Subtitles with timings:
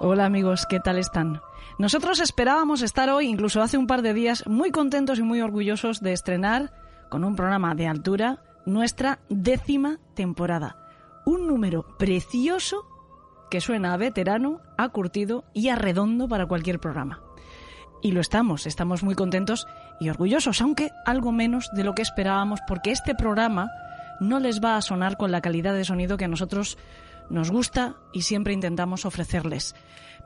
[0.00, 1.40] Hola amigos, ¿qué tal están?
[1.76, 6.00] Nosotros esperábamos estar hoy, incluso hace un par de días, muy contentos y muy orgullosos
[6.00, 6.72] de estrenar,
[7.08, 10.76] con un programa de altura, nuestra décima temporada.
[11.26, 12.86] Un número precioso
[13.50, 17.20] que suena a veterano, a curtido y a redondo para cualquier programa.
[18.00, 19.66] Y lo estamos, estamos muy contentos
[19.98, 23.68] y orgullosos, aunque algo menos de lo que esperábamos, porque este programa
[24.20, 26.78] no les va a sonar con la calidad de sonido que a nosotros
[27.30, 29.74] nos gusta y siempre intentamos ofrecerles.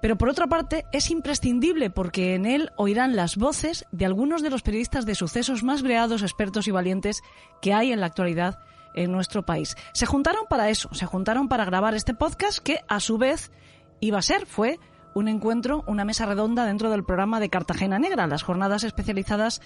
[0.00, 4.50] Pero por otra parte es imprescindible porque en él oirán las voces de algunos de
[4.50, 7.22] los periodistas de sucesos más breados, expertos y valientes
[7.60, 8.58] que hay en la actualidad
[8.94, 9.76] en nuestro país.
[9.94, 13.52] Se juntaron para eso, se juntaron para grabar este podcast que a su vez
[14.00, 14.78] iba a ser, fue
[15.14, 19.60] un encuentro, una mesa redonda dentro del programa de Cartagena Negra, las jornadas especializadas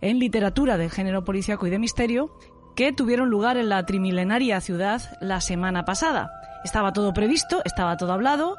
[0.00, 2.36] en literatura del género policíaco y de misterio
[2.74, 6.30] que tuvieron lugar en la trimilenaria ciudad la semana pasada.
[6.66, 8.58] Estaba todo previsto, estaba todo hablado,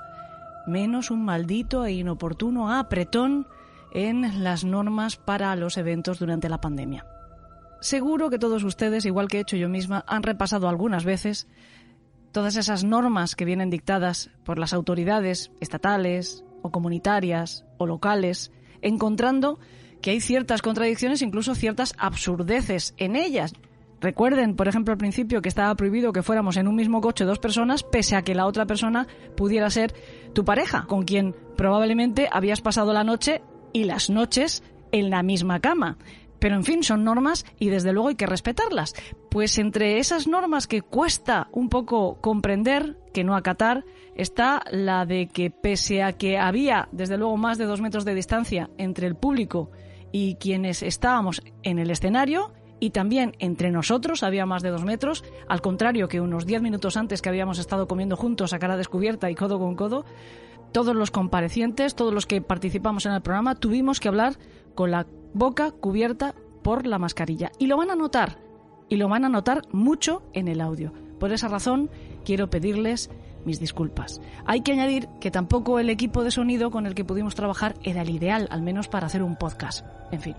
[0.65, 3.47] menos un maldito e inoportuno apretón
[3.91, 7.05] en las normas para los eventos durante la pandemia.
[7.81, 11.49] Seguro que todos ustedes, igual que he hecho yo misma, han repasado algunas veces
[12.31, 19.59] todas esas normas que vienen dictadas por las autoridades estatales o comunitarias o locales, encontrando
[20.01, 23.51] que hay ciertas contradicciones, incluso ciertas absurdeces en ellas.
[23.99, 27.39] Recuerden, por ejemplo, al principio que estaba prohibido que fuéramos en un mismo coche dos
[27.39, 29.93] personas, pese a que la otra persona pudiera ser
[30.33, 33.41] tu pareja, con quien probablemente habías pasado la noche
[33.73, 35.97] y las noches en la misma cama.
[36.39, 38.93] Pero en fin, son normas y desde luego hay que respetarlas.
[39.31, 45.27] Pues entre esas normas que cuesta un poco comprender, que no acatar, está la de
[45.27, 49.15] que pese a que había desde luego más de dos metros de distancia entre el
[49.15, 49.71] público
[50.11, 55.23] y quienes estábamos en el escenario, y también entre nosotros había más de dos metros,
[55.47, 59.29] al contrario que unos diez minutos antes que habíamos estado comiendo juntos a cara descubierta
[59.31, 60.05] y codo con codo,
[60.71, 64.37] todos los comparecientes, todos los que participamos en el programa, tuvimos que hablar
[64.75, 67.51] con la boca cubierta por la mascarilla.
[67.57, 68.37] Y lo van a notar,
[68.89, 70.93] y lo van a notar mucho en el audio.
[71.19, 71.89] Por esa razón,
[72.25, 73.09] quiero pedirles
[73.45, 74.21] mis disculpas.
[74.45, 78.01] Hay que añadir que tampoco el equipo de sonido con el que pudimos trabajar era
[78.01, 79.85] el ideal, al menos para hacer un podcast.
[80.11, 80.35] En fin.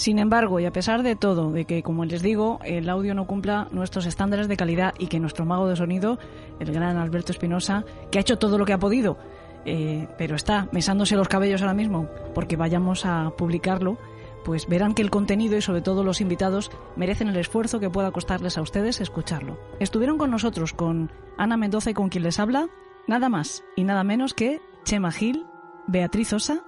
[0.00, 3.26] Sin embargo, y a pesar de todo, de que, como les digo, el audio no
[3.26, 6.18] cumpla nuestros estándares de calidad y que nuestro mago de sonido,
[6.58, 9.18] el gran Alberto Espinosa, que ha hecho todo lo que ha podido,
[9.66, 13.98] eh, pero está mesándose los cabellos ahora mismo porque vayamos a publicarlo,
[14.42, 18.10] pues verán que el contenido y sobre todo los invitados merecen el esfuerzo que pueda
[18.10, 19.58] costarles a ustedes escucharlo.
[19.80, 22.70] Estuvieron con nosotros, con Ana Mendoza y con quien les habla,
[23.06, 25.44] nada más y nada menos que Chema Gil,
[25.86, 26.64] Beatriz Osa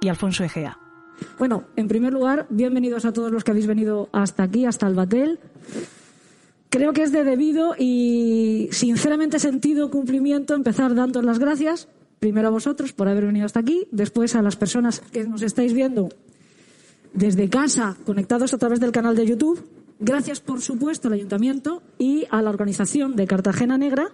[0.00, 0.78] y Alfonso Egea.
[1.38, 4.94] Bueno, en primer lugar, bienvenidos a todos los que habéis venido hasta aquí, hasta el
[4.94, 5.38] Batel.
[6.70, 12.50] Creo que es de debido y sinceramente sentido cumplimiento empezar dando las gracias primero a
[12.50, 16.08] vosotros por haber venido hasta aquí, después a las personas que nos estáis viendo
[17.12, 19.64] desde casa, conectados a través del canal de YouTube.
[20.00, 24.12] Gracias, por supuesto, al Ayuntamiento y a la organización de Cartagena Negra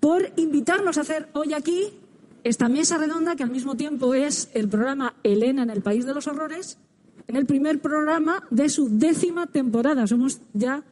[0.00, 1.99] por invitarnos a hacer hoy aquí
[2.44, 6.14] esta mesa redonda que al mismo tiempo es el programa Elena en el País de
[6.14, 6.78] los Horrores,
[7.26, 10.06] en el primer programa de su décima temporada.
[10.06, 10.82] Somos ya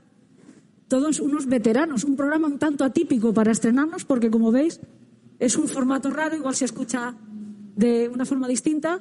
[0.89, 4.81] todos unos veteranos, un programa un tanto atípico para estrenarnos porque, como veis,
[5.39, 7.15] es un formato raro, igual se escucha
[7.77, 9.01] de una forma distinta,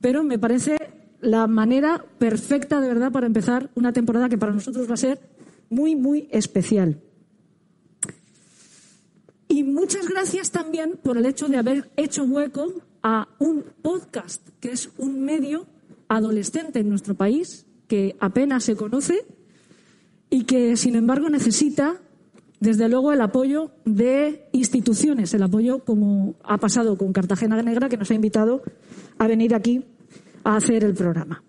[0.00, 0.76] pero me parece
[1.20, 5.20] la manera perfecta de verdad para empezar una temporada que para nosotros va a ser
[5.68, 7.00] muy, muy especial.
[9.50, 12.72] Y muchas gracias también por el hecho de haber hecho hueco
[13.02, 15.66] a un podcast, que es un medio
[16.06, 19.26] adolescente en nuestro país, que apenas se conoce
[20.30, 22.00] y que, sin embargo, necesita
[22.60, 27.96] desde luego el apoyo de instituciones, el apoyo como ha pasado con Cartagena Negra, que
[27.96, 28.62] nos ha invitado
[29.18, 29.84] a venir aquí
[30.44, 31.42] a hacer el programa.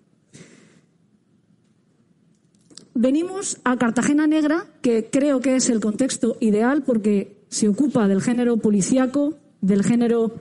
[2.94, 8.22] Venimos a Cartagena Negra, que creo que es el contexto ideal porque se ocupa del
[8.22, 10.40] género policíaco, del género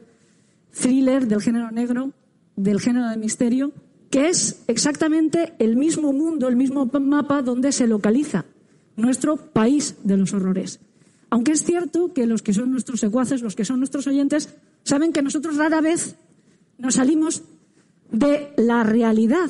[0.72, 2.14] thriller, del género negro,
[2.56, 3.74] del género de misterio,
[4.10, 8.46] que es exactamente el mismo mundo, el mismo mapa donde se localiza
[8.96, 10.80] nuestro país de los horrores.
[11.30, 15.12] Aunque es cierto que los que son nuestros secuaces, los que son nuestros oyentes, saben
[15.12, 16.16] que nosotros rara vez
[16.78, 17.44] nos salimos
[18.10, 19.50] de la realidad,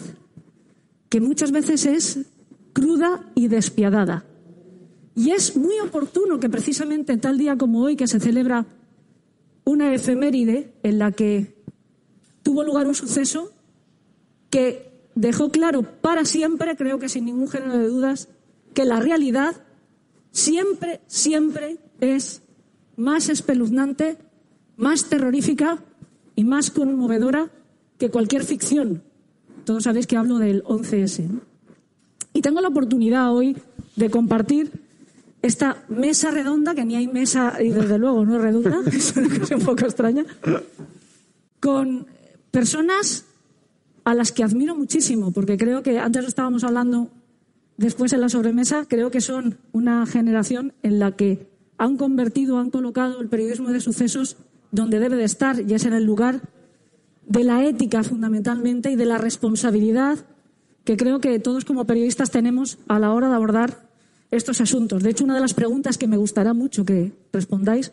[1.10, 2.20] que muchas veces es
[2.74, 4.26] cruda y despiadada.
[5.16, 8.66] Y es muy oportuno que precisamente tal día como hoy, que se celebra
[9.64, 11.56] una efeméride en la que
[12.44, 13.52] tuvo lugar un suceso
[14.50, 18.30] que dejó claro para siempre, creo que sin ningún género de dudas,
[18.74, 19.56] que la realidad
[20.32, 22.42] siempre, siempre es
[22.96, 24.18] más espeluznante
[24.82, 25.78] más terrorífica
[26.36, 27.52] y más conmovedora
[28.00, 29.04] que cualquier ficción.
[29.64, 31.30] Todos sabéis que hablo del 11S.
[32.34, 33.56] Y tengo la oportunidad hoy
[33.96, 34.72] de compartir
[35.42, 39.40] esta mesa redonda, que ni hay mesa y desde luego no es redonda, es una
[39.40, 40.26] cosa un poco extraña,
[41.60, 42.08] con
[42.52, 43.26] personas
[44.04, 47.10] a las que admiro muchísimo, porque creo que antes estábamos hablando
[47.78, 51.48] después en la sobremesa, creo que son una generación en la que
[51.78, 54.38] han convertido, han colocado el periodismo de sucesos
[54.72, 56.42] donde debe de estar, y es en el lugar
[57.26, 60.20] de la ética fundamentalmente y de la responsabilidad
[60.84, 63.91] que creo que todos como periodistas tenemos a la hora de abordar
[64.32, 65.04] estos asuntos.
[65.04, 67.92] De hecho, una de las preguntas que me gustará mucho que respondáis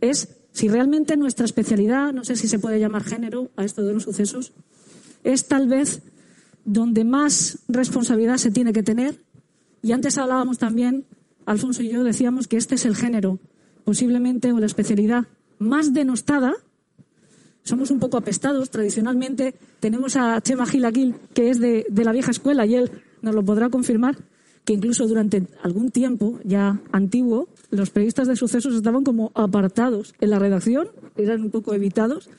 [0.00, 3.94] es si realmente nuestra especialidad, no sé si se puede llamar género a esto de
[3.94, 4.52] los sucesos,
[5.24, 6.02] es tal vez
[6.64, 9.18] donde más responsabilidad se tiene que tener.
[9.82, 11.06] Y antes hablábamos también,
[11.46, 13.38] Alfonso y yo decíamos que este es el género,
[13.84, 15.26] posiblemente, o la especialidad
[15.58, 16.52] más denostada.
[17.64, 18.70] Somos un poco apestados.
[18.70, 22.90] Tradicionalmente tenemos a Chema Gil que es de, de la vieja escuela, y él
[23.22, 24.18] nos lo podrá confirmar,
[24.64, 30.30] que incluso durante algún tiempo ya antiguo, los periodistas de sucesos estaban como apartados en
[30.30, 32.30] la redacción, eran un poco evitados.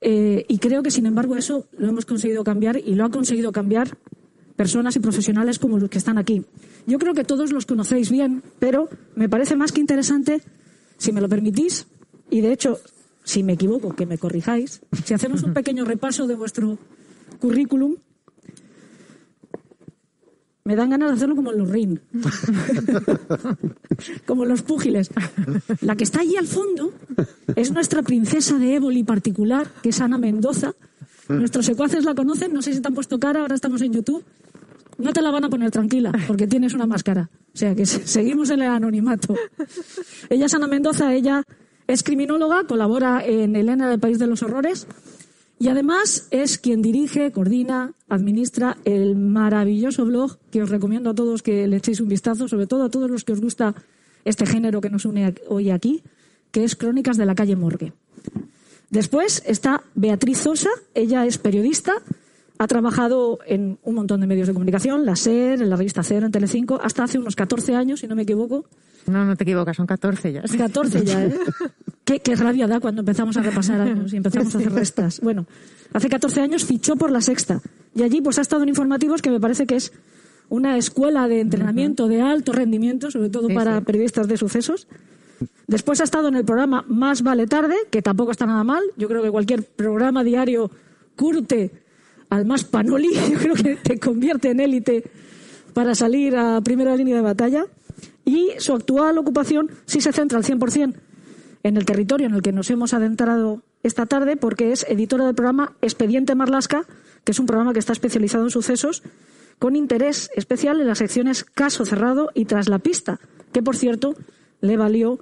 [0.00, 3.52] Eh, y creo que, sin embargo, eso lo hemos conseguido cambiar y lo han conseguido
[3.52, 3.96] cambiar
[4.56, 6.44] personas y profesionales como los que están aquí.
[6.86, 10.40] Yo creo que todos los conocéis bien, pero me parece más que interesante,
[10.98, 11.86] si me lo permitís,
[12.30, 12.78] y de hecho,
[13.22, 16.78] si me equivoco, que me corrijáis, si hacemos un pequeño repaso de vuestro
[17.38, 17.96] currículum,
[20.66, 22.00] me dan ganas de hacerlo como los ring.
[24.26, 25.10] como los púgiles.
[25.80, 26.92] La que está allí al fondo
[27.54, 30.74] es nuestra princesa de éboli particular, que es Ana Mendoza.
[31.28, 34.24] Nuestros secuaces la conocen, no sé si te han puesto cara, ahora estamos en YouTube.
[34.98, 37.30] No te la van a poner tranquila, porque tienes una máscara.
[37.54, 39.36] O sea que seguimos en el anonimato.
[40.30, 41.44] Ella es Ana Mendoza, ella
[41.86, 44.88] es criminóloga, colabora en Elena del País de los Horrores
[45.58, 51.42] y además es quien dirige, coordina, administra el maravilloso blog que os recomiendo a todos
[51.42, 53.74] que le echéis un vistazo, sobre todo a todos los que os gusta
[54.24, 56.02] este género que nos une hoy aquí,
[56.50, 57.92] que es Crónicas de la calle Morgue.
[58.90, 61.94] Después está Beatriz Sosa, ella es periodista,
[62.58, 66.26] ha trabajado en un montón de medios de comunicación, la SER, en la revista Cero,
[66.26, 68.64] en Telecinco, hasta hace unos 14 años, si no me equivoco.
[69.06, 70.42] No, no te equivocas, son 14 ya.
[70.42, 71.34] 14 ya, ¿eh?
[72.04, 75.20] Qué, rabia da cuando empezamos a repasar años y empezamos a hacer restas.
[75.20, 75.46] Bueno,
[75.92, 77.60] hace 14 años fichó por la sexta
[77.96, 79.92] y allí pues ha estado en informativos que me parece que es
[80.48, 84.86] una escuela de entrenamiento de alto rendimiento, sobre todo para periodistas de sucesos.
[85.66, 88.82] Después ha estado en el programa Más vale tarde, que tampoco está nada mal.
[88.96, 90.70] Yo creo que cualquier programa diario
[91.16, 91.72] curte
[92.30, 95.04] al más panoli, yo creo que te convierte en élite
[95.74, 97.66] para salir a primera línea de batalla.
[98.24, 100.94] Y su actual ocupación sí se centra al 100%
[101.62, 105.34] en el territorio en el que nos hemos adentrado esta tarde, porque es editora del
[105.34, 106.86] programa Expediente Marlasca,
[107.24, 109.02] que es un programa que está especializado en sucesos,
[109.58, 113.20] con interés especial en las secciones Caso Cerrado y Tras la Pista,
[113.52, 114.14] que por cierto
[114.60, 115.18] le valió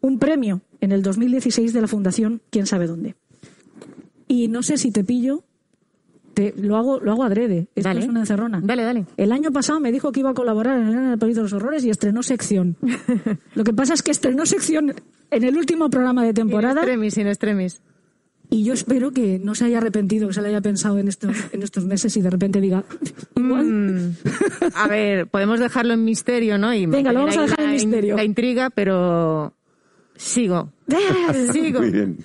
[0.00, 3.14] un premio en el 2016 de la Fundación Quién sabe dónde.
[4.26, 5.44] Y no sé si te pillo,
[6.38, 7.66] te, lo hago lo hago adrede.
[7.74, 8.60] Esto es una encerrona.
[8.62, 9.06] Dale, dale.
[9.16, 11.84] El año pasado me dijo que iba a colaborar en el País de los Horrores
[11.84, 12.76] y estrenó sección.
[13.54, 14.94] lo que pasa es que estrenó sección
[15.32, 16.74] en el último programa de temporada.
[16.74, 17.82] En extremis, en extremis.
[18.50, 21.36] Y yo espero que no se haya arrepentido, que se le haya pensado en estos,
[21.52, 22.84] en estos meses y de repente diga.
[23.34, 24.10] Mm.
[24.74, 26.72] a ver, podemos dejarlo en misterio, ¿no?
[26.72, 28.16] Y Venga, lo vamos a dejar en misterio.
[28.16, 29.54] La intriga, pero
[30.14, 30.70] sigo.
[31.52, 31.80] sigo.
[31.80, 32.18] Muy bien.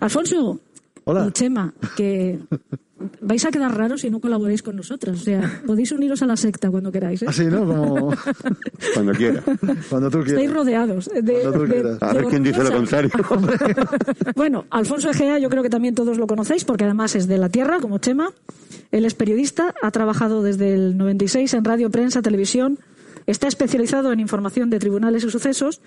[0.00, 0.60] Alfonso.
[1.04, 1.26] Hola.
[1.28, 2.38] Y Chema, que
[3.20, 5.20] vais a quedar raros si no colaboráis con nosotros.
[5.20, 7.22] O sea, podéis uniros a la secta cuando queráis.
[7.22, 7.26] ¿eh?
[7.28, 7.66] Así, ¿no?
[7.66, 8.14] Como...
[8.94, 9.42] Cuando quiera.
[9.88, 10.42] Cuando tú quieras.
[10.42, 11.10] Estáis rodeados.
[11.22, 13.10] De, a ver quién dice lo contrario.
[14.36, 17.48] bueno, Alfonso Egea yo creo que también todos lo conocéis porque además es de la
[17.48, 18.30] tierra, como Chema.
[18.90, 22.78] Él es periodista, ha trabajado desde el 96 en radio, prensa, televisión.
[23.26, 25.80] Está especializado en información de tribunales y sucesos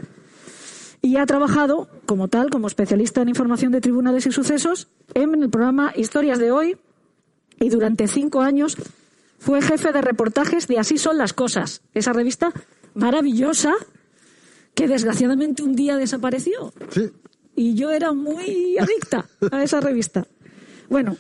[1.02, 5.50] y ha trabajado como tal, como especialista en información de tribunales y sucesos, en el
[5.50, 6.78] programa Historias de Hoy,
[7.60, 8.78] y durante cinco años
[9.40, 12.52] fue jefe de reportajes de Así son las cosas, esa revista
[12.94, 13.74] maravillosa
[14.74, 16.74] que desgraciadamente un día desapareció.
[16.92, 17.10] Sí.
[17.56, 20.28] Y yo era muy adicta a esa revista.
[20.90, 21.18] Bueno,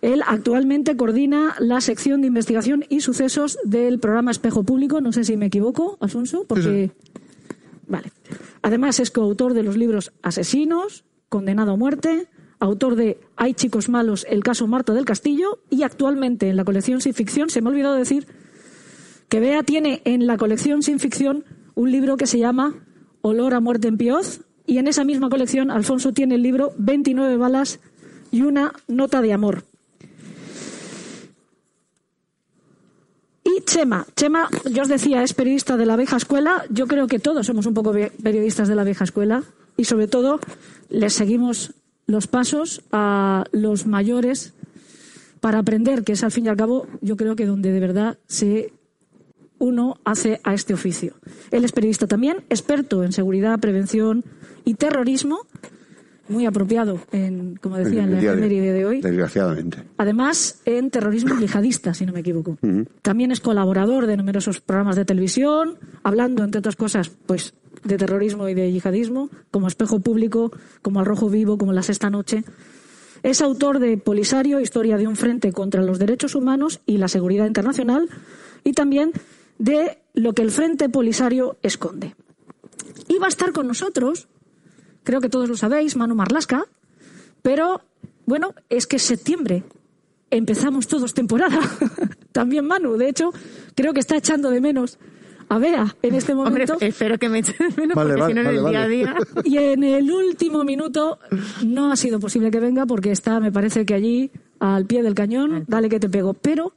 [0.00, 5.00] él actualmente coordina la sección de investigación y sucesos del programa Espejo Público.
[5.00, 6.92] No sé si me equivoco, Alfonso, porque.
[7.86, 8.12] Vale.
[8.62, 14.26] Además, es coautor de los libros Asesinos, Condenado a Muerte, autor de Hay chicos malos,
[14.28, 17.72] el caso Marta del Castillo, y actualmente en la colección Sin Ficción, se me ha
[17.72, 18.26] olvidado decir
[19.28, 21.44] que Bea tiene en la colección Sin Ficción
[21.74, 22.74] un libro que se llama
[23.22, 27.36] Olor a muerte en Pioz, Y en esa misma colección, Alfonso tiene el libro 29
[27.36, 27.80] balas
[28.30, 29.64] y una nota de amor.
[33.44, 36.64] Y Chema, Chema, yo os decía, es periodista de la vieja escuela.
[36.70, 37.92] Yo creo que todos somos un poco
[38.22, 39.44] periodistas de la vieja escuela
[39.76, 40.40] y sobre todo
[40.88, 41.74] les seguimos
[42.06, 44.54] los pasos a los mayores
[45.40, 48.18] para aprender, que es al fin y al cabo, yo creo que donde de verdad
[48.26, 48.72] se
[49.58, 51.14] uno hace a este oficio.
[51.50, 54.24] Él es periodista también, experto en seguridad, prevención
[54.64, 55.46] y terrorismo,
[56.28, 59.00] muy apropiado, en, como decía, en, la efeméride de hoy.
[59.00, 59.78] Desgraciadamente.
[59.98, 62.56] Además, en terrorismo yihadista, si no me equivoco.
[63.02, 68.48] También es colaborador de numerosos programas de televisión, hablando, entre otras cosas, pues de terrorismo
[68.48, 70.52] y de yihadismo, como Espejo Público,
[70.82, 72.44] como Al Rojo Vivo, como La Sexta Noche.
[73.22, 77.46] Es autor de Polisario, Historia de un Frente contra los Derechos Humanos y la Seguridad
[77.46, 78.08] Internacional,
[78.64, 79.12] y también
[79.58, 82.14] de lo que el Frente Polisario esconde.
[83.08, 84.28] Y va a estar con nosotros
[85.04, 86.64] creo que todos lo sabéis, Manu Marlasca,
[87.42, 87.82] pero
[88.26, 89.62] bueno, es que es septiembre.
[90.30, 91.60] Empezamos todos temporada.
[92.32, 93.32] También Manu, de hecho,
[93.76, 94.98] creo que está echando de menos
[95.48, 96.74] a Bea en este momento.
[96.74, 99.14] Hombre, espero que me eche de menos porque si no en el día a día.
[99.44, 101.18] Y en el último minuto
[101.64, 105.14] no ha sido posible que venga porque está, me parece que allí, al pie del
[105.14, 106.34] cañón, dale que te pego.
[106.34, 106.74] Pero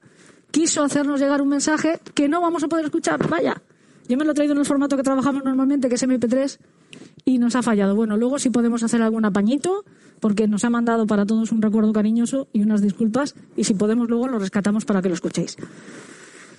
[0.51, 3.27] quiso hacernos llegar un mensaje que no vamos a poder escuchar.
[3.27, 3.61] Vaya,
[4.07, 6.59] yo me lo he traído en el formato que trabajamos normalmente, que es MP3,
[7.25, 7.95] y nos ha fallado.
[7.95, 9.83] Bueno, luego si podemos hacer algún apañito,
[10.19, 14.09] porque nos ha mandado para todos un recuerdo cariñoso y unas disculpas, y si podemos
[14.09, 15.57] luego lo rescatamos para que lo escuchéis.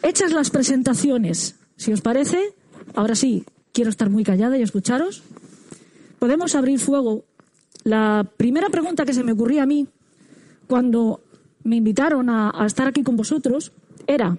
[0.03, 2.53] Hechas las presentaciones, si os parece,
[2.95, 5.23] ahora sí, quiero estar muy callada y escucharos.
[6.19, 7.25] Podemos abrir fuego.
[7.85, 9.89] La primera pregunta que se me ocurría a mí
[10.67, 11.23] cuando
[11.65, 13.73] me invitaron a, a estar aquí con vosotros
[14.07, 14.37] era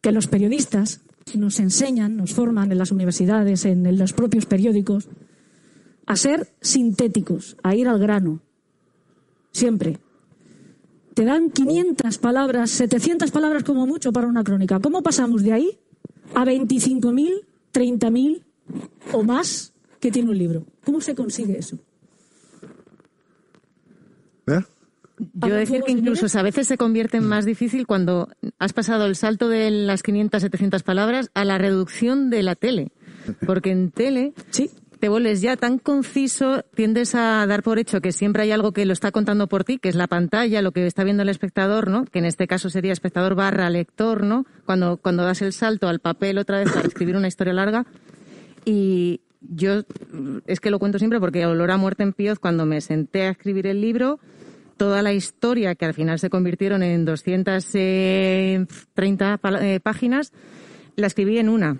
[0.00, 1.00] que los periodistas
[1.34, 5.08] nos enseñan, nos forman en las universidades, en, los propios periódicos,
[6.06, 8.40] a ser sintéticos, a ir al grano.
[9.52, 9.98] Siempre.
[11.14, 14.80] Te dan 500 palabras, 700 palabras como mucho para una crónica.
[14.80, 15.78] ¿Cómo pasamos de ahí
[16.34, 17.42] a 25.000,
[17.72, 18.42] 30.000
[19.12, 20.64] o más que tiene un libro?
[20.84, 21.78] ¿Cómo se consigue eso?
[24.48, 24.60] ¿Eh?
[25.34, 28.28] Yo decir que incluso a veces se convierte en más difícil cuando
[28.58, 32.90] has pasado el salto de las 500, 700 palabras a la reducción de la tele.
[33.46, 34.70] Porque en tele sí.
[35.04, 38.86] Te vuelves ya tan conciso, tiendes a dar por hecho que siempre hay algo que
[38.86, 41.90] lo está contando por ti, que es la pantalla, lo que está viendo el espectador,
[41.90, 42.06] ¿no?
[42.06, 44.46] Que en este caso sería espectador barra lector, ¿no?
[44.64, 47.84] Cuando, cuando das el salto al papel otra vez para escribir una historia larga.
[48.64, 49.82] Y yo
[50.46, 53.30] es que lo cuento siempre porque olor a muerte en Pioz, cuando me senté a
[53.32, 54.20] escribir el libro,
[54.78, 60.32] toda la historia, que al final se convirtieron en 230 eh, páginas,
[60.96, 61.76] la escribí en una.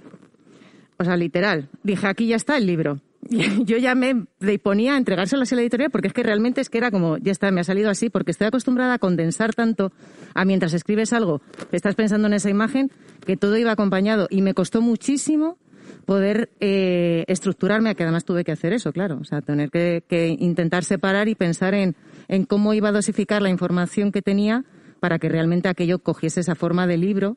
[0.98, 1.70] O sea, literal.
[1.82, 3.00] Dije, aquí ya está el libro.
[3.64, 4.26] Yo ya me
[4.62, 7.32] ponía a entregárselo a la editorial porque es que realmente es que era como, ya
[7.32, 9.92] está, me ha salido así, porque estoy acostumbrada a condensar tanto
[10.34, 11.40] a mientras escribes algo,
[11.72, 12.90] estás pensando en esa imagen,
[13.26, 14.26] que todo iba acompañado.
[14.30, 15.58] Y me costó muchísimo
[16.06, 20.36] poder eh, estructurarme, que además tuve que hacer eso, claro, o sea, tener que, que
[20.38, 21.96] intentar separar y pensar en
[22.28, 24.64] en cómo iba a dosificar la información que tenía
[25.00, 27.36] para que realmente aquello cogiese esa forma de libro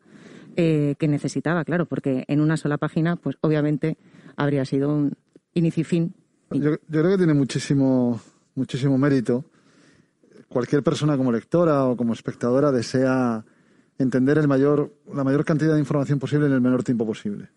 [0.56, 3.98] eh, que necesitaba, claro, porque en una sola página, pues obviamente
[4.36, 5.18] habría sido un
[5.58, 6.14] inicio y fin.
[6.52, 8.20] Yo, creo que tiene muchísimo,
[8.56, 9.46] muchísimo mérito.
[10.48, 13.44] Cualquier persona como lectora o como espectadora desea
[13.98, 17.50] entender el mayor, la mayor cantidad de información posible en el menor tiempo posible.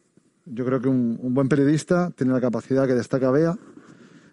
[0.46, 3.56] Yo creo que un, un buen periodista tiene la capacidad que destaca Bea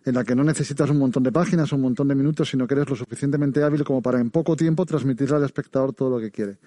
[0.08, 2.76] en la que no necesitas un montón de páginas, un montón de minutos, sino que
[2.76, 6.32] eres lo suficientemente hábil como para en poco tiempo transmitirle al espectador todo lo que
[6.32, 6.58] quiere.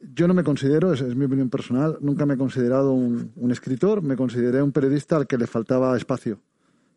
[0.00, 4.02] Yo no me considero, es, es mi opinión personal, nunca me he considerado un, escritor,
[4.02, 6.40] me consideré un periodista al que le faltaba espacio.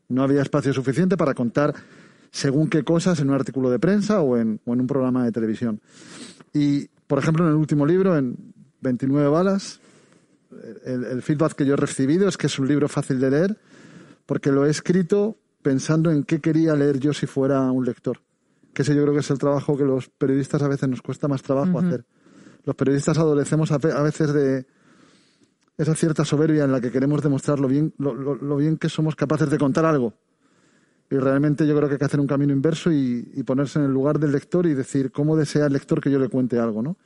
[0.08, 1.74] No había espacio suficiente para contar
[2.32, 5.82] según qué cosas en un artículo de prensa o en, un programa de televisión.
[6.54, 8.38] Y, por ejemplo, en el último libro, en
[8.82, 9.80] 29 balas,
[10.86, 13.58] el, el, feedback que yo he recibido es que es un libro fácil de leer
[14.26, 18.20] porque lo he escrito pensando en qué quería leer yo si fuera un lector.
[18.74, 21.28] Que ese yo creo que es el trabajo que los periodistas a veces nos cuesta
[21.28, 22.06] más trabajo hacer.
[22.64, 24.66] Los periodistas adolecemos a veces de
[25.78, 29.50] esa cierta soberbia en la que queremos demostrar lo bien, lo, bien que somos capaces
[29.50, 30.14] de contar algo.
[31.10, 33.92] Y realmente yo creo que hay que hacer un camino inverso y, ponerse en el
[33.92, 36.98] lugar del lector y decir cómo desea el lector que yo le cuente algo, ¿no?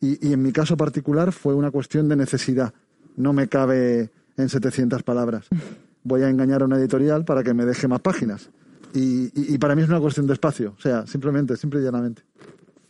[0.00, 2.72] Y, y en mi caso particular fue una cuestión de necesidad.
[3.16, 5.48] No me cabe en 700 palabras
[6.04, 8.50] voy a engañar a una editorial para que me deje más páginas.
[8.96, 12.22] Y, para mí es una cuestión de espacio, o sea, simplemente, simple y llanamente.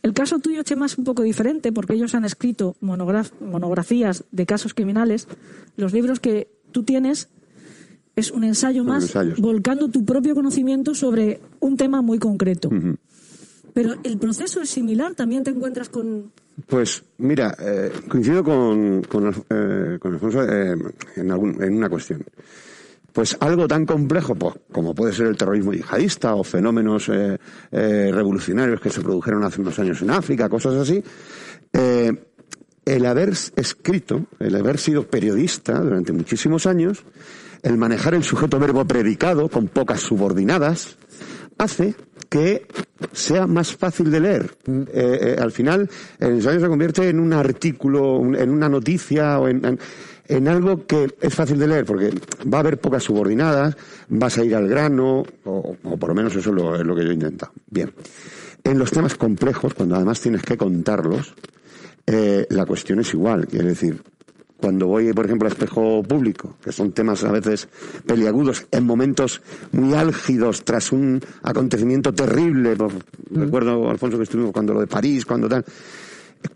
[0.05, 4.75] El caso tuyo, Chema, es un poco diferente porque ellos han escrito monografías de casos
[4.75, 5.27] criminales.
[5.77, 7.27] Los libros que tú tienes
[8.15, 9.39] Es un ensayo más ensayos.
[9.39, 12.69] volcando tu propio conocimiento sobre un tema muy concreto.
[13.73, 16.31] Pero el proceso es similar, también te encuentras con...
[16.67, 20.75] Pues mira, eh, coincido con, con, eh, con Alfonso eh,
[21.17, 22.23] en, algún- en una cuestión.
[23.15, 27.37] Pues algo tan complejo pues, como puede ser el terrorismo yihadista o fenómenos eh,
[27.71, 31.01] eh, revolucionarios que se produjeron hace unos años en África, cosas así,
[31.71, 32.11] eh,
[32.83, 37.03] el haber escrito, el haber sido periodista durante muchísimos años,
[37.63, 40.97] el manejar el sujeto verbo predicado con pocas subordinadas,
[41.57, 41.95] hace
[42.29, 42.67] que
[43.13, 44.51] sea más fácil de leer.
[44.93, 49.63] Eh, al final, el ensayo se convierte en un artículo, en una noticia o en,
[49.63, 49.79] en-
[50.27, 52.11] en algo que es fácil de leer, porque
[52.51, 53.75] va a haber pocas subordinadas,
[54.09, 56.95] vas a ir al grano, o, o por lo menos eso es lo, es lo
[56.95, 57.51] que yo he intentado.
[57.69, 57.91] Bien.
[58.63, 61.35] En los temas complejos, cuando además tienes que contarlos,
[62.07, 63.45] eh, la cuestión es igual.
[63.47, 64.01] Quiere decir,
[64.57, 67.67] cuando voy, por ejemplo, a espejo público, que son temas a veces
[68.07, 69.41] peliagudos, en momentos
[69.71, 72.93] muy álgidos, tras un acontecimiento terrible, por-
[73.29, 75.63] recuerdo, Alfonso, que estuvimos cuando lo de París, cuando tal.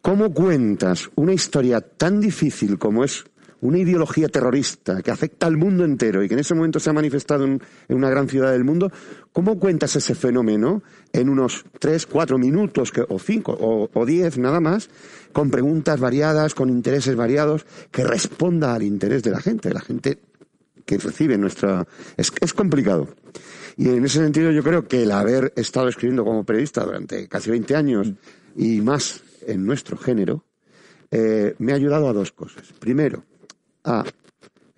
[0.01, 3.23] ¿Cómo cuentas una historia tan difícil como es
[3.61, 6.93] una ideología terrorista que afecta al mundo entero y que en ese momento se ha
[6.93, 8.91] manifestado en, en una gran ciudad del mundo?
[9.33, 14.59] ¿Cómo cuentas ese fenómeno en unos tres, cuatro minutos o cinco o, o diez nada
[14.59, 14.89] más,
[15.31, 19.81] con preguntas variadas, con intereses variados, que responda al interés de la gente, de la
[19.81, 20.19] gente
[20.85, 21.85] que recibe nuestra...
[22.17, 23.09] Es, es complicado.
[23.77, 27.49] Y en ese sentido yo creo que el haber estado escribiendo como periodista durante casi
[27.49, 28.11] 20 años
[28.55, 30.43] y más en nuestro género,
[31.11, 32.73] eh, me ha ayudado a dos cosas.
[32.79, 33.23] Primero,
[33.83, 34.03] a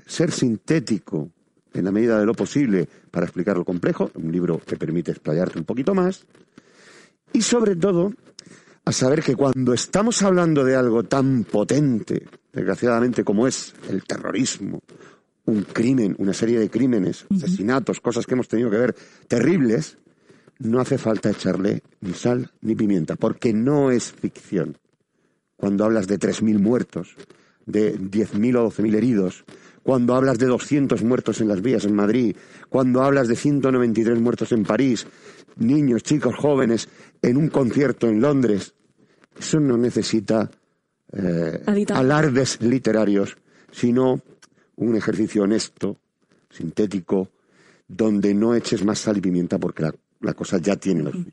[0.05, 1.29] ser sintético
[1.74, 5.59] en la medida de lo posible para explicar lo complejo, un libro que permite explayarte
[5.59, 6.25] un poquito más,
[7.33, 8.14] y sobre todo
[8.83, 14.81] a saber que cuando estamos hablando de algo tan potente, desgraciadamente como es el terrorismo,
[15.46, 18.96] un crimen, una serie de crímenes, asesinatos, cosas que hemos tenido que ver
[19.27, 19.98] terribles,
[20.59, 24.77] no hace falta echarle ni sal ni pimienta, porque no es ficción.
[25.55, 27.16] Cuando hablas de 3.000 muertos,
[27.65, 29.43] de 10.000 o 12.000 heridos,
[29.83, 32.35] cuando hablas de 200 muertos en las vías en Madrid,
[32.69, 35.07] cuando hablas de 193 muertos en París,
[35.57, 36.87] niños, chicos, jóvenes,
[37.21, 38.74] en un concierto en Londres,
[39.39, 40.50] eso no necesita
[41.13, 43.37] eh, alardes literarios,
[43.71, 44.21] sino
[44.75, 45.97] un ejercicio honesto,
[46.50, 47.29] sintético,
[47.87, 51.31] donde no eches más sal y pimienta porque la, la cosa ya tiene lo suyo.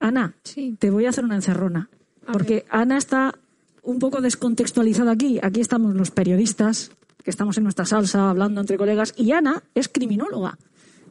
[0.00, 0.76] Ana, Sí.
[0.78, 1.88] te voy a hacer una encerrona.
[2.26, 3.38] A Porque Ana está
[3.86, 5.38] un poco descontextualizada aquí.
[5.42, 6.90] Aquí estamos los periodistas,
[7.22, 10.58] que estamos en nuestra salsa hablando entre colegas, y Ana es criminóloga.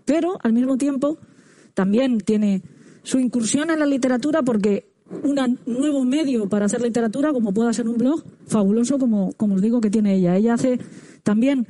[0.04, 1.18] Pero al mismo tiempo
[1.74, 2.62] también tiene
[3.04, 4.92] su incursión en la literatura porque
[5.24, 9.62] un nuevo medio para hacer literatura, como pueda ser un blog, fabuloso como, como os
[9.62, 10.36] digo que tiene ella.
[10.36, 10.80] Ella hace
[11.24, 11.68] también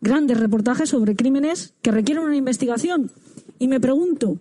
[0.00, 3.10] grandes reportajes sobre crímenes que requieren una investigación.
[3.58, 4.38] Y me pregunto,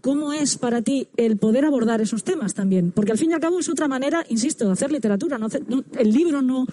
[0.00, 2.90] ¿cómo es para ti el poder abordar esos temas también?
[2.92, 5.38] Porque al fin y al cabo es otra manera, insisto, de hacer literatura.
[5.38, 6.66] No hacer- no- el libro no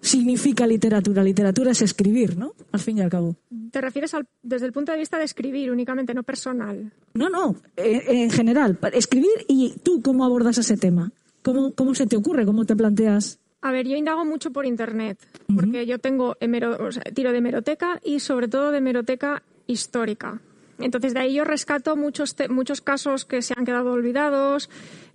[0.00, 2.54] significa literatura, literatura es escribir, ¿no?
[2.72, 3.36] Al fin y al cabo.
[3.70, 6.92] ¿Te refieres al- desde el punto de vista de escribir únicamente, no personal?
[7.14, 11.12] No, no, eh, en general, escribir y tú cómo abordas ese tema.
[11.42, 12.44] ¿Cómo, cómo se te ocurre?
[12.44, 13.38] ¿Cómo te planteas?
[13.62, 15.18] A ver, yo indago mucho por internet,
[15.54, 20.40] porque yo tengo hemero- o sea, tiro de hemeroteca y sobre todo de hemeroteca histórica.
[20.82, 24.68] Entonces de ahí yo rescato muchos, muchos casos que se han quedado olvidados,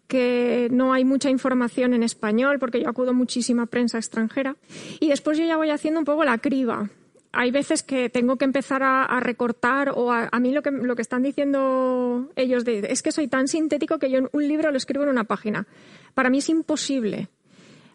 [0.08, 4.56] que no hay mucha información en español, porque yo acudo muchísima prensa extranjera.
[4.99, 6.89] Y después yo ya voy haciendo un poco la criba.
[7.34, 11.01] Hay veces que tengo que empezar a, recortar o a, mí lo que, lo que
[11.01, 15.10] están diciendo ellos es que soy tan sintético que yo un libro lo escribo en
[15.10, 15.67] una página.
[16.13, 17.27] Para mí es imposible.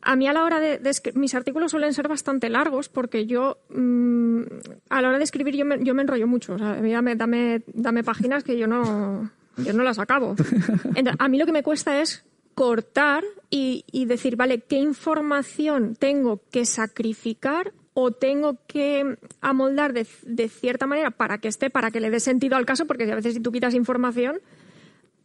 [0.03, 3.59] A mí a la hora de, de mis artículos suelen ser bastante largos porque yo
[3.71, 4.43] mm,
[4.91, 6.55] a la hora de escribir yo me, yo me enrollo mucho.
[6.55, 10.35] O sea, dame, dame, dame páginas que yo no, yo no las acabo.
[10.95, 15.97] Entonces, a mí lo que me cuesta es cortar y, y decir, vale, ¿qué información
[15.97, 21.91] tengo que sacrificar o tengo que amoldar de, de cierta manera para que esté, para
[21.91, 22.87] que le dé sentido al caso?
[22.87, 24.41] Porque a veces si tú quitas información,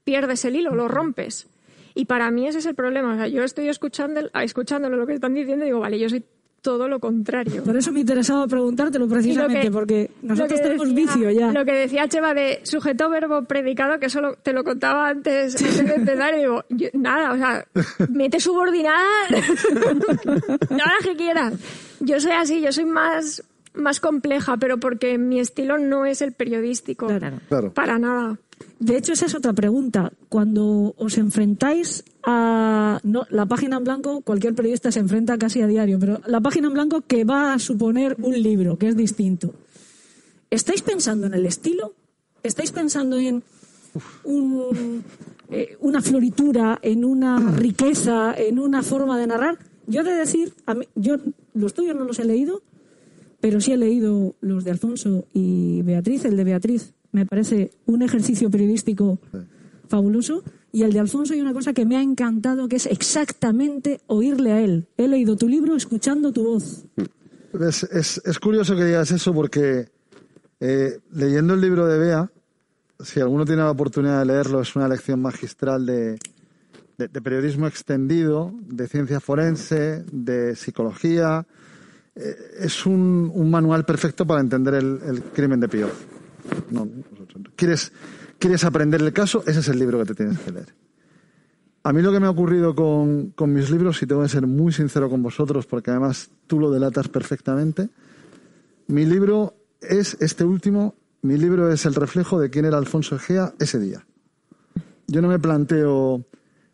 [0.04, 1.48] pierdes el hilo, lo rompes.
[1.98, 3.14] Y para mí ese es el problema.
[3.14, 6.24] O sea, yo estoy escuchando, escuchándolo lo que están diciendo y digo, vale, yo soy
[6.62, 7.64] todo lo contrario.
[7.64, 11.52] Por eso me interesaba preguntártelo precisamente, que- porque nosotros tenemos decía- vicio ya.
[11.52, 15.56] Lo que decía Cheva de sujeto, verbo, predicado, que eso lo- te lo contaba antes,
[15.56, 17.66] antes de empezar, y digo, yo- nada, o sea,
[18.10, 19.08] mete subordinada,
[20.70, 21.54] no las que quieras.
[22.00, 26.34] Yo soy así, yo soy más, más compleja, pero porque mi estilo no es el
[26.34, 27.08] periodístico.
[27.08, 27.38] Claro.
[27.48, 27.74] Claro.
[27.74, 28.38] Para nada.
[28.80, 30.14] De hecho, esa es otra pregunta.
[30.30, 35.68] Cuando os enfrentáis a no, la página en blanco, cualquier periodista se enfrenta casi a
[35.68, 39.54] diario, pero la página en blanco que va a suponer un libro, que es distinto.
[40.50, 41.94] ¿estáis pensando en el estilo?
[42.44, 43.44] ¿Estáis pensando en
[44.24, 45.04] un,
[45.50, 49.58] eh, una floritura, en una riqueza, en una forma de narrar?
[49.88, 51.18] Yo he de decir, a mí, yo
[51.54, 52.62] los tuyos no los he leído,
[53.40, 56.26] pero sí he leído los de Alfonso y Beatriz.
[56.26, 59.20] El de Beatriz me parece un ejercicio periodístico
[59.88, 60.44] fabuloso.
[60.72, 64.52] Y el de Alfonso hay una cosa que me ha encantado, que es exactamente oírle
[64.52, 64.88] a él.
[64.98, 66.86] He leído tu libro escuchando tu voz.
[67.60, 69.88] Es, es- es curioso que digas eso porque
[70.60, 72.32] eh, leyendo el libro de Bea,
[73.00, 76.20] si alguno tiene la oportunidad de leerlo, es una lección magistral de,
[76.98, 81.48] de- de periodismo extendido, de ciencia forense, de psicología.
[82.16, 85.88] Eh, es un, un manual perfecto para entender el, el crimen de Pío.
[86.72, 86.88] No,
[87.56, 87.92] ¿quieres,
[88.40, 89.44] ¿Quieres aprender el caso?
[89.48, 90.74] Ese es el libro que te tienes que leer.
[91.84, 94.46] A mí lo que me ha ocurrido con, con mis libros, y tengo que ser
[94.46, 97.90] muy sincero con vosotros, porque además tú lo delatas perfectamente,
[98.88, 103.54] mi libro es este último, mi libro es el reflejo de quién era Alfonso Egea
[103.60, 104.06] ese día.
[105.08, 106.26] Yo no me planteo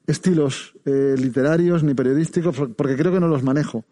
[0.08, 3.86] estilos eh, literarios ni periodísticos, por- porque creo que no los manejo.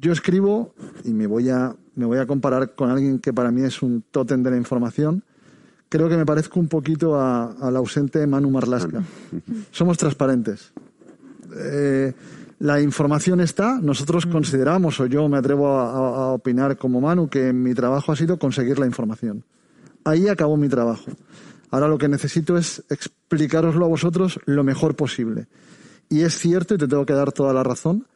[0.00, 3.62] Yo escribo y me voy a, me voy a comparar con alguien que para mí
[3.62, 5.22] es un tótem de la información.
[5.88, 9.02] Creo que me parezco un poquito a- al ausente Manu Marlasca.
[9.70, 10.72] Somos transparentes.
[11.56, 12.12] Eh,
[12.60, 17.28] la información está, nosotros consideramos, o yo me atrevo a, a- a opinar como Manu,
[17.28, 19.44] que mi trabajo ha sido conseguir la información.
[20.04, 21.10] Ahí acabó mi trabajo.
[21.70, 25.46] Ahora lo que necesito es explicaroslo a vosotros lo mejor posible.
[26.08, 28.06] Y es cierto, y te tengo que dar toda la razón,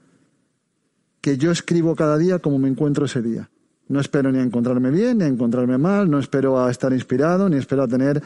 [1.20, 3.48] que yo escribo cada día como me encuentro ese día.
[3.88, 7.48] No espero ni a encontrarme bien, ni a encontrarme mal, no espero a estar inspirado,
[7.48, 8.22] ni espero a tener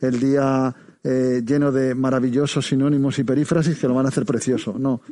[0.00, 4.76] el día eh, lleno de maravillosos sinónimos y perífrasis que lo van a hacer precioso.
[4.78, 5.02] No.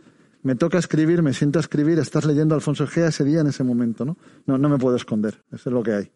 [0.42, 3.48] Me toca escribir, me siento a escribir, estás leyendo a Alfonso Egea ese día en
[3.48, 4.16] ese momento, ¿no?
[4.46, 6.10] No, no me puedo esconder, eso es lo que hay.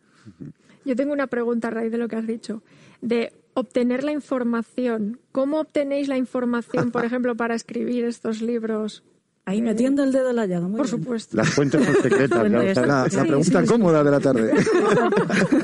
[0.86, 2.62] Yo tengo una pregunta a raíz de lo que has dicho.
[3.02, 5.18] De obtener la información.
[5.32, 9.02] ¿Cómo obtenéis la información, por ejemplo, para escribir estos libros?
[9.46, 10.68] Ahí metiendo el dedo en la llaga.
[10.68, 10.98] muy Por bien.
[11.02, 11.37] supuesto.
[11.37, 12.50] Las fuentes son secretas.
[12.50, 13.72] La, la Sí, pregunta sí, sí.
[13.72, 14.52] cómoda de la tarde.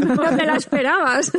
[0.07, 1.33] No te la esperabas.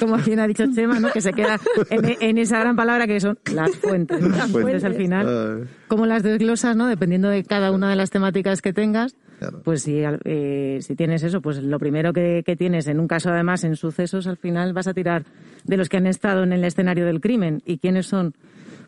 [0.00, 1.10] Como bien ha dicho Chema, ¿no?
[1.12, 1.58] que se queda
[1.90, 4.20] en, en esa gran palabra que son las fuentes.
[4.20, 4.28] ¿no?
[4.28, 5.26] Las fuentes al final.
[5.62, 5.68] Ay.
[5.88, 6.86] Como las desglosas, ¿no?
[6.86, 9.16] Dependiendo de cada una de las temáticas que tengas.
[9.38, 9.62] Claro.
[9.64, 13.30] Pues si, eh, si tienes eso, pues lo primero que, que tienes, en un caso
[13.30, 15.24] además en sucesos, al final vas a tirar
[15.64, 17.62] de los que han estado en el escenario del crimen.
[17.64, 18.34] ¿Y quiénes son?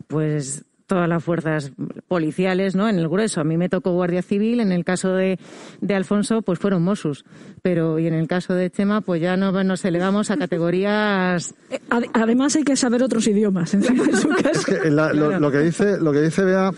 [0.09, 1.73] Pues todas las fuerzas
[2.09, 2.89] policiales, ¿no?
[2.89, 3.41] En el grueso.
[3.41, 5.39] A mí me tocó Guardia Civil, en el caso de,
[5.81, 7.25] de Alfonso, pues fueron Mossos.
[7.63, 11.81] Pero, y en el caso de Chema, pues ya no nos elevamos a categorías Eh,
[11.91, 13.73] ade- Además hay que saber otros idiomas.
[13.75, 16.73] encima en su Es que la- lo, lo que dice, lo que dice Bea,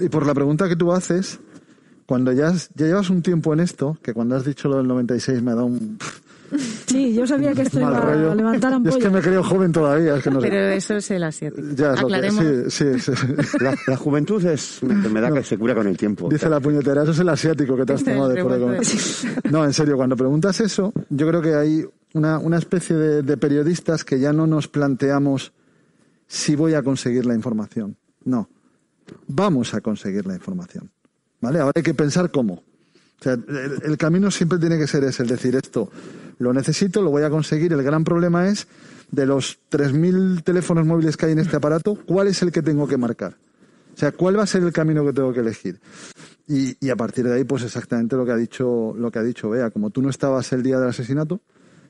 [0.00, 1.40] y por la pregunta que tú haces,
[2.06, 4.86] cuando ya, has- ya llevas un tiempo en esto, que cuando has dicho lo del
[4.88, 5.98] 96 me da un
[6.86, 8.32] Sí, yo sabía que esto iba rollo.
[8.32, 8.98] a levantar Yo es ampollas.
[8.98, 10.48] que me creo joven todavía, es que no sé.
[10.48, 11.68] Pero eso es el asiático.
[11.74, 12.72] Ya es lo que, Aclaremos.
[12.72, 13.26] sí, sí, sí.
[13.60, 16.28] La, la juventud es una enfermedad que se cura con el tiempo.
[16.28, 18.82] Dice la puñetera, eso es el asiático que te has tomado de revuelto
[19.50, 21.84] No, en serio, cuando preguntas eso, yo creo que hay
[22.14, 25.52] una, una especie de, de periodistas que ya no nos planteamos
[26.26, 27.96] si voy a conseguir la información.
[28.24, 28.48] No,
[29.28, 30.90] vamos a conseguir la información.
[31.40, 31.60] ¿Vale?
[31.60, 32.62] Ahora hay que pensar cómo.
[33.20, 35.90] O sea, el, camino siempre tiene que ser ese, el decir esto,
[36.38, 37.72] lo necesito, lo voy a conseguir.
[37.72, 38.66] El gran problema es,
[39.10, 42.88] de los 3.000 teléfonos móviles que hay en este aparato, ¿cuál es el que tengo
[42.88, 43.36] que marcar?
[43.94, 45.78] O sea, ¿cuál va a ser el camino que tengo que elegir?
[46.48, 49.22] Y, y a partir de ahí, pues exactamente lo que ha dicho, lo que ha
[49.22, 49.70] dicho Bea.
[49.70, 51.42] Como tú no estabas el día del asesinato,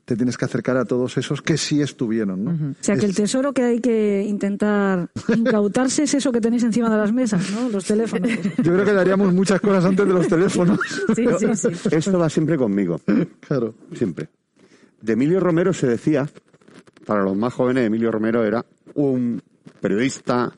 [0.05, 2.51] te tienes que acercar a todos esos que sí estuvieron, ¿no?
[2.73, 6.91] O sea, que el tesoro que hay que intentar incautarse es eso que tenéis encima
[6.91, 7.69] de las mesas, ¿no?
[7.69, 8.29] Los teléfonos.
[8.59, 10.79] Yo creo que daríamos muchas cosas antes de los teléfonos.
[11.15, 11.89] Sí, sí, sí.
[11.93, 13.01] Esto va siempre conmigo,
[13.41, 13.75] Claro.
[13.95, 14.29] siempre.
[15.01, 16.29] De Emilio Romero se decía,
[17.07, 19.41] para los más jóvenes, Emilio Romero era un
[19.81, 20.53] periodista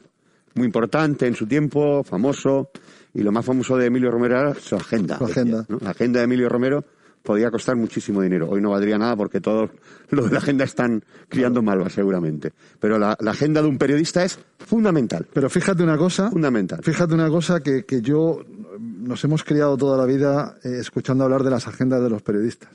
[0.55, 2.71] muy importante en su tiempo, famoso,
[3.15, 5.19] y lo más famoso de Emilio Romero era su agenda.
[5.19, 5.59] Su agenda.
[5.59, 5.79] decía, ¿no?
[5.85, 6.85] La agenda de Emilio Romero
[7.23, 8.49] podía costar muchísimo dinero.
[8.51, 9.71] Hoy no valdría nada porque todos
[10.11, 12.53] los de la agenda están criando malvas, seguramente.
[12.81, 15.27] Pero la, la agenda de un periodista es fundamental.
[15.33, 16.81] Pero fíjate una cosa, Fundamental.
[16.83, 18.41] fíjate una cosa que, que yo
[18.79, 22.71] nos hemos criado toda la vida eh, escuchando hablar de las agendas de los periodistas.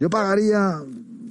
[0.00, 0.80] Yo pagaría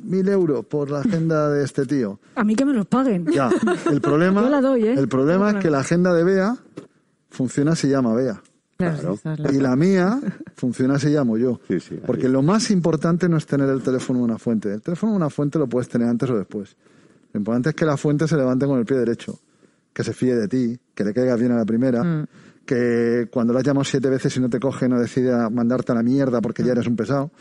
[0.04, 2.20] mil euros por la agenda de este tío.
[2.36, 3.26] A mí que me los paguen.
[3.32, 3.50] Ya,
[3.92, 4.94] el problema, Yo la doy, ¿eh?
[4.98, 6.56] el problema es que la agenda de Bea
[7.30, 8.42] funciona si llama Bea.
[8.78, 10.20] Claro, la- Y la mía
[10.56, 11.60] funciona si llamo yo.
[11.68, 14.74] Sí, sí, Porque lo más importante no es tener el teléfono en una fuente.
[14.74, 16.76] El teléfono en una fuente lo puedes tener antes o después.
[17.34, 19.40] Lo importante es que la fuente se levante con el pie derecho.
[19.94, 22.26] Que se fíe de ti, que le caigas bien a la primera, Mm.
[22.66, 25.92] que cuando lo has llamado siete veces y no te coge, no decide a mandarte
[25.92, 27.32] a la mierda porque ya eres un pesado.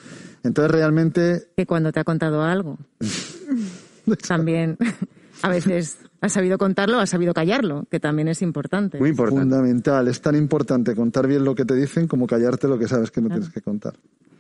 [0.42, 2.78] Entonces realmente Que cuando te ha contado algo,
[4.28, 4.76] también
[5.42, 8.98] a veces has sabido contarlo, has sabido callarlo, que también es importante.
[8.98, 9.42] Muy importante.
[9.42, 13.10] fundamental, es tan importante contar bien lo que te dicen como callarte lo que sabes
[13.10, 13.94] que no tienes que contar.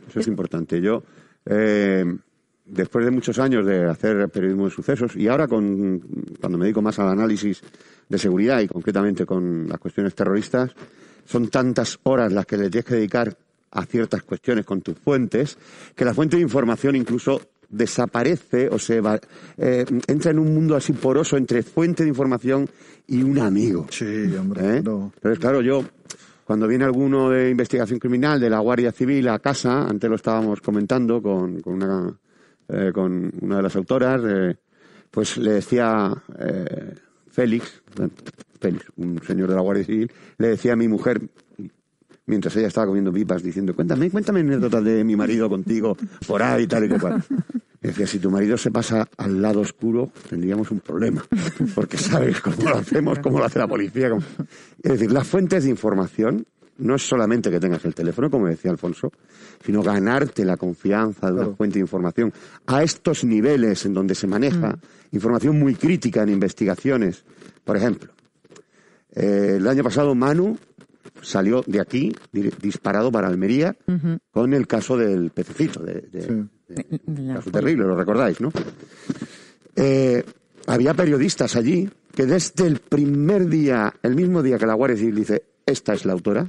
[0.08, 0.80] Eso es importante.
[0.80, 1.02] Yo,
[1.44, 2.04] eh,
[2.64, 6.00] después de muchos años de hacer periodismo de sucesos y ahora con,
[6.40, 7.60] cuando me dedico más al análisis
[8.08, 10.70] de seguridad y concretamente con las cuestiones terroristas,
[11.24, 13.36] son tantas horas las que le tienes que dedicar
[13.72, 15.58] a ciertas cuestiones con tus fuentes
[15.96, 17.40] que la fuente de información incluso
[17.72, 19.18] desaparece o se va,
[19.56, 22.68] eh, entra en un mundo así poroso entre fuente de información
[23.08, 23.86] y un amigo.
[23.90, 24.78] Sí, hombre.
[24.78, 24.82] ¿Eh?
[24.82, 25.12] no.
[25.16, 25.82] Entonces, claro, yo,
[26.44, 30.60] cuando viene alguno de investigación criminal de la Guardia Civil a casa, antes lo estábamos
[30.60, 32.14] comentando con, con, una,
[32.68, 34.54] eh, con una de las autoras, eh,
[35.10, 36.12] pues le decía
[37.30, 37.82] Félix,
[38.60, 41.20] Félix, un señor de la Guardia Civil, le decía a mi mujer,
[42.26, 46.66] mientras ella estaba comiendo pipas, diciendo, cuéntame, cuéntame anécdotas de mi marido contigo, por ahí,
[46.66, 47.22] tal y cual.
[47.82, 51.24] Decía, si tu marido se pasa al lado oscuro, tendríamos un problema.
[51.74, 54.08] Porque sabes cómo lo hacemos, cómo lo hace la policía.
[54.10, 54.22] cómo-
[54.82, 56.46] Es decir, las fuentes de información
[56.78, 59.10] no es solamente que tengas el teléfono, como decía Alfonso,
[59.64, 61.56] sino ganarte la confianza de una Claro.
[61.56, 62.32] fuente de información
[62.66, 64.78] a estos niveles en donde se maneja
[65.10, 67.24] información muy crítica en investigaciones.
[67.64, 68.12] Por ejemplo,
[69.14, 70.56] eh, el año pasado Manu
[71.20, 73.76] salió de aquí di- disparado para Almería
[74.30, 76.44] con el caso del pececito, de, de- Sí.
[77.34, 78.50] Caso terrible, lo recordáis, ¿no?
[79.76, 80.22] Eh,
[80.66, 85.14] había periodistas allí que desde el primer día, el mismo día que la Guardia Civil
[85.14, 86.46] dice, esta es la autora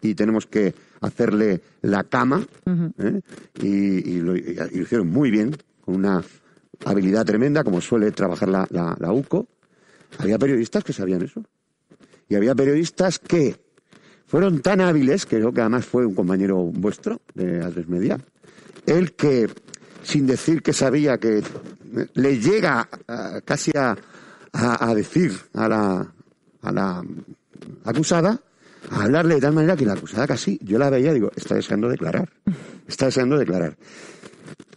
[0.00, 2.46] y tenemos que hacerle la cama,
[2.98, 3.20] ¿eh?
[3.60, 6.22] y, y lo, y lo hicieron muy bien, con una
[6.84, 9.48] habilidad tremenda, como suele trabajar la, la- la UCO.
[10.18, 11.42] Había periodistas que sabían eso.
[12.28, 13.56] Y había periodistas que
[14.26, 18.18] fueron tan hábiles, creo que además fue un compañero vuestro de A3 Media,
[18.86, 19.48] el que,
[20.02, 21.42] sin decir que sabía que
[22.14, 22.88] le llega
[23.44, 23.96] casi a,
[24.52, 26.12] a- decir a la,
[26.62, 27.02] a la
[27.84, 28.40] acusada,
[28.90, 31.88] a hablarle de tal manera que la acusada casi, yo la veía digo, está deseando
[31.88, 32.30] declarar,
[32.86, 33.76] está deseando declarar.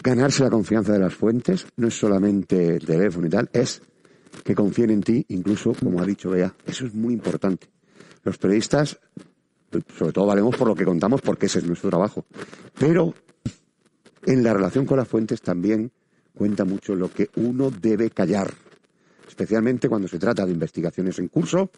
[0.04, 3.82] Ganarse la confianza de las fuentes no es solamente el teléfono y tal, es
[4.44, 7.68] que confíen en ti, incluso, como ha dicho Bea, eso es muy importante.
[8.24, 9.00] Los periodistas,
[9.98, 12.26] sobre todo valemos por lo que contamos porque ese es nuestro trabajo,
[12.78, 13.16] pero
[14.26, 15.92] en la relación con las fuentes también
[16.34, 18.52] cuenta mucho lo que uno debe callar,
[19.28, 21.70] especialmente cuando se trata de investigaciones en curso,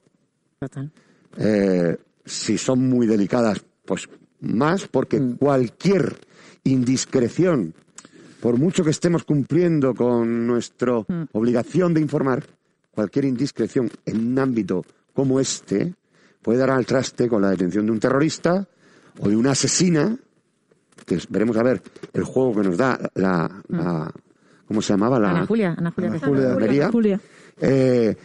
[1.38, 6.18] eh, si son muy delicadas, pues más, porque cualquier
[6.64, 7.74] indiscreción,
[8.42, 10.98] por mucho que estemos cumpliendo con nuestra
[11.32, 12.46] obligación de informar,
[12.92, 14.84] cualquier indiscreción en un ámbito
[15.14, 15.94] como este
[16.42, 18.68] puede dar al traste con la detención de un terrorista
[19.20, 20.18] o de una asesina,
[21.06, 21.82] que veremos a ver
[22.14, 24.12] el juego que nos da la, la-
[24.68, 25.20] ¿cómo se llamaba?
[25.20, 26.10] La, Ana Julia, Ana Julia.
[26.10, 26.32] Ana Tejada.
[26.36, 26.52] Julia.
[26.54, 26.92] Almería.
[26.92, 27.20] Julia.
[27.62, 28.16] Eh,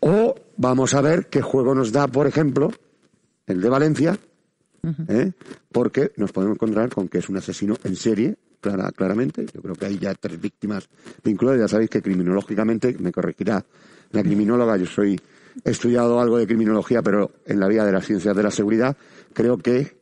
[0.00, 2.70] o vamos a ver qué juego nos da, por ejemplo,
[3.46, 4.18] el de Valencia,
[5.08, 5.32] ¿eh?
[5.72, 9.46] porque nos podemos encontrar con que es un asesino en serie, clara- claramente.
[9.52, 10.88] Yo creo que hay ya tres víctimas
[11.22, 11.60] vinculadas.
[11.60, 13.64] Ya sabéis que criminológicamente, me corregirá
[14.12, 15.20] la criminóloga, yo soy
[15.64, 18.96] he estudiado algo de criminología, pero en la vía de las ciencias de la seguridad,
[19.32, 19.96] creo que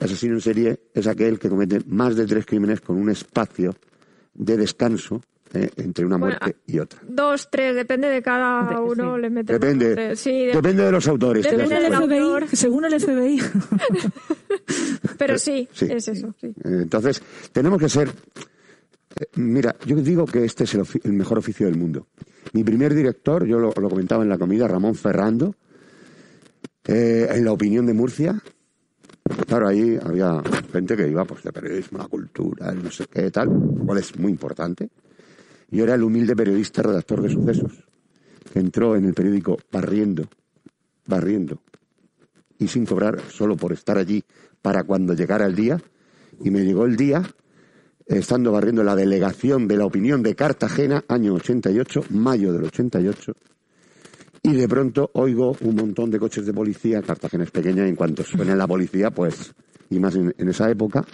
[0.00, 3.74] asesino en serie es aquel que comete más de tres crímenes con un espacio
[4.34, 5.20] de descanso
[5.54, 5.70] ¿eh?
[5.76, 7.00] entre una Bueno, muerte y otra.
[7.08, 9.20] Dos, tres, depende de cada De- uno, sí.
[9.22, 10.20] le mete Depende, tres.
[10.20, 11.44] Sí, de- depende de los autores.
[11.44, 11.94] de Depende del.
[11.94, 13.40] FBI, según el FBI.
[15.18, 15.86] pero sí, Sí.
[15.90, 16.48] es eso, sí.
[16.48, 17.22] Eh, Entonces,
[17.52, 18.08] tenemos que ser.
[18.08, 22.06] eh, Mira, yo digo que este es el, ofi- el mejor oficio del mundo.
[22.52, 25.54] Mi primer director, yo lo, lo comentaba en la comida, Ramón Ferrando,
[26.86, 28.40] eh, en la opinión de Murcia.
[29.46, 33.30] Claro, ahí había gente que iba pues de periodismo, la cultura, el no sé qué,
[33.30, 34.90] tal, lo cual es muy importante.
[35.70, 37.84] Yo era el humilde periodista redactor de sucesos,
[38.52, 40.28] que entró en el periódico barriendo,
[41.06, 41.60] barriendo,
[42.58, 44.24] y sin cobrar solo por estar allí
[44.62, 45.80] para cuando llegara el día.
[46.40, 47.22] Y me llegó el día,
[48.06, 53.32] estando barriendo la delegación de la opinión de Cartagena, año 88, mayo del 88,
[54.42, 57.02] y de pronto oigo un montón de coches de policía.
[57.02, 59.52] Cartagena es pequeña y en cuanto suena la policía, pues,
[59.90, 61.04] y más en, en esa época,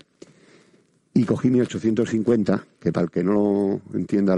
[1.16, 4.36] y cogí mi 850, que para el que no lo entienda,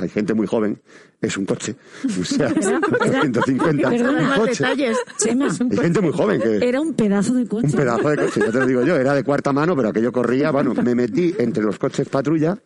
[0.00, 0.80] hay gente muy joven,
[1.20, 1.74] es un coche.
[2.20, 4.50] O sea, 850, Perdona, Más coche.
[4.62, 4.98] detalles.
[5.18, 6.56] Chema, Hay gente muy joven que...
[6.68, 7.66] era un pedazo de coche.
[7.66, 10.12] Un pedazo de coche, ya te lo digo yo, era de cuarta mano, pero aquello
[10.12, 12.56] corría, bueno, me metí entre los coches patrulla,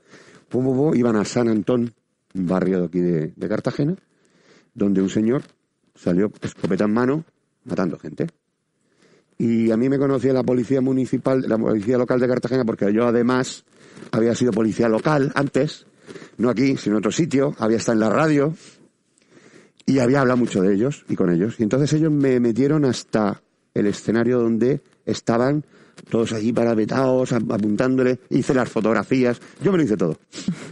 [0.51, 1.95] pum, pum, pum, iban a San Antón,
[2.35, 3.97] un barrio de aquí de, de Cartagena,
[4.75, 5.41] donde un señor
[5.97, 7.25] salió escopeta en mano,
[7.65, 8.27] matando gente.
[9.39, 13.07] Y a mí me conocía la policía municipal, la policía local de Cartagena, porque yo
[13.07, 13.65] además
[14.13, 15.87] había sido policía local antes,
[16.39, 18.55] no aquí, sino en otro sitio, había estado en la radio
[19.85, 21.57] y había hablado mucho de ellos y con ellos.
[21.59, 23.43] Y entonces ellos me metieron hasta
[23.75, 25.65] el escenario donde estaban
[26.11, 30.19] todos allí parapetados, ap- apuntándole, hice las fotografías, yo me lo hice todo.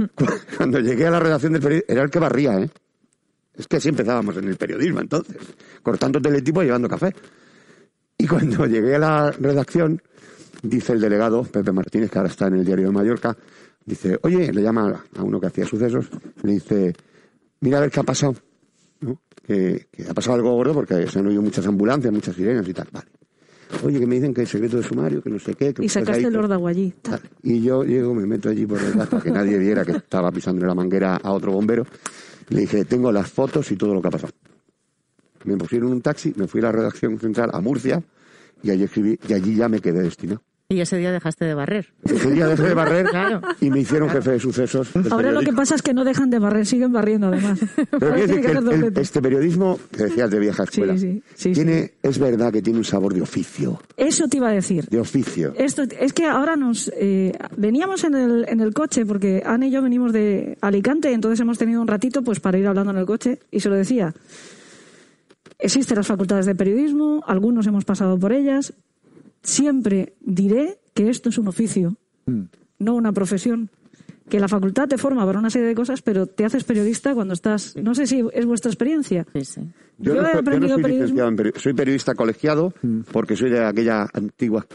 [0.56, 2.70] Cuando llegué a la redacción del periódico, era el que barría, ¿eh?
[3.56, 5.36] Es que así empezábamos en el periodismo entonces,
[5.82, 7.14] cortando teletipo y llevando café.
[8.18, 10.00] Y cuando llegué a la redacción,
[10.62, 13.36] dice el delegado, Pepe Martínez, que ahora está en el diario de Mallorca,
[13.84, 16.06] dice, oye, le llama a uno que hacía sucesos,
[16.42, 16.94] le dice,
[17.60, 18.34] mira a ver qué ha pasado.
[19.00, 19.20] ¿no?
[19.46, 22.72] Que, que ha pasado algo gordo porque se han oído muchas ambulancias, muchas sirenas y
[22.72, 22.88] tal.
[22.90, 23.06] Vale.
[23.84, 25.74] Oye, que me dicen que el secreto de sumario, que no sé qué.
[25.74, 26.94] Que Y sacaste ahí- el órdago allí.
[27.02, 27.20] Tal.
[27.42, 30.66] Y yo llego, me meto allí por detrás para que nadie viera que estaba pisándole
[30.68, 31.84] la manguera a otro bombero.
[32.48, 34.32] Le dije, tengo las fotos y todo lo que ha pasado.
[35.44, 38.02] Me pusieron un taxi, me fui a la redacción central a Murcia
[38.62, 40.42] y allí escribí y allí ya me quedé destinado.
[40.66, 41.92] Y ese día dejaste de barrer.
[42.04, 43.42] Ese día dejé de barrer Claro.
[43.60, 44.88] y me hicieron jefe de sucesos.
[45.10, 47.60] Ahora lo que pasa es que no dejan de barrer, siguen barriendo además.
[47.90, 51.92] Pero decir que el- el- este periodismo, que decías de vieja escuela, sí, sí, tiene,
[52.02, 53.78] es verdad que tiene un sabor de oficio.
[53.98, 54.86] Eso te iba a decir.
[54.88, 55.52] De oficio.
[55.58, 59.70] Esto, es que ahora nos eh, veníamos en el, en el coche porque Ana y
[59.70, 63.06] yo venimos de Alicante, entonces hemos tenido un ratito pues para ir hablando en el
[63.06, 64.14] coche y se lo decía.
[65.58, 68.72] Existen las facultades de periodismo, algunos hemos pasado por ellas.
[69.44, 71.96] Siempre diré que esto es un oficio,
[72.78, 73.70] no una profesión.
[74.28, 77.34] Que la facultad te forma para una serie de cosas, pero te haces periodista cuando
[77.34, 77.76] estás.
[77.76, 79.26] No sé si es vuestra experiencia.
[79.34, 79.60] Sí, sí.
[79.98, 82.72] Yo, no he aprendido soy periodismo licenciado en peri- soy periodista colegiado
[83.12, 84.66] porque soy de aquella antigua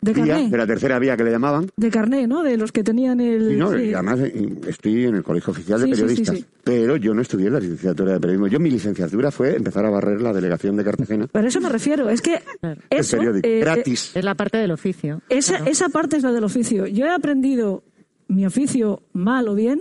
[0.00, 1.68] de vía, carné, de la tercera vía que le llamaban.
[1.76, 2.42] de carné, ¿no?
[2.42, 3.52] De los que tenían el.
[3.52, 3.82] Y, no, sí.
[3.84, 6.36] y además eh, estoy en el Colegio Oficial de Sí, sí, sí, Periodistas.
[6.38, 6.44] sí.
[6.64, 8.46] Pero yo no estudié la licenciatura de periodismo.
[8.46, 11.26] Yo mi licenciatura fue empezar a barrer la delegación de Cartagena.
[11.32, 12.08] Pero eso me refiero.
[12.10, 12.80] Es que Claro.
[12.90, 13.48] eso, el periódico.
[13.48, 14.12] eh, gratis.
[14.14, 15.22] Es la parte del oficio.
[15.28, 15.70] eh, esa, Claro.
[15.70, 16.86] esa parte es la del oficio.
[16.86, 17.82] Yo he aprendido
[18.28, 19.80] mi oficio mal o bien,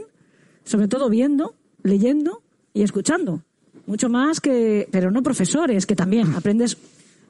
[0.63, 2.41] sobre todo viendo, leyendo
[2.73, 3.43] y escuchando.
[3.86, 6.77] Mucho más que, pero no profesores, que también aprendes,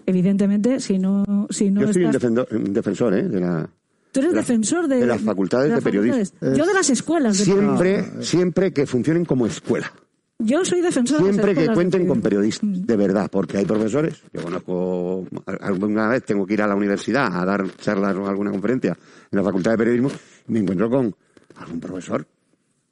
[0.07, 3.23] evidentemente, si no, si no yo soy un, estás- defendo- un defensor ¿eh?
[3.29, 3.69] de la...
[4.11, 6.17] Tú eres de defensor de, de las facultades de, las periodismo.
[6.23, 6.57] facultades.
[6.57, 7.37] Yo de las escuelas.
[7.37, 9.91] De Siempre, siempre que funcionen como escuela.
[10.39, 12.61] Yo soy defensor de Siempre que de cuenten con periodismo.
[12.69, 15.25] periodistas, de verdad, porque hay profesores, yo conozco,
[15.61, 18.95] alguna vez tengo que ir a la universidad a dar charlas o alguna conferencia
[19.31, 20.11] en la Facultad de Periodismo
[20.47, 21.15] y me encuentro con
[21.55, 22.25] algún profesor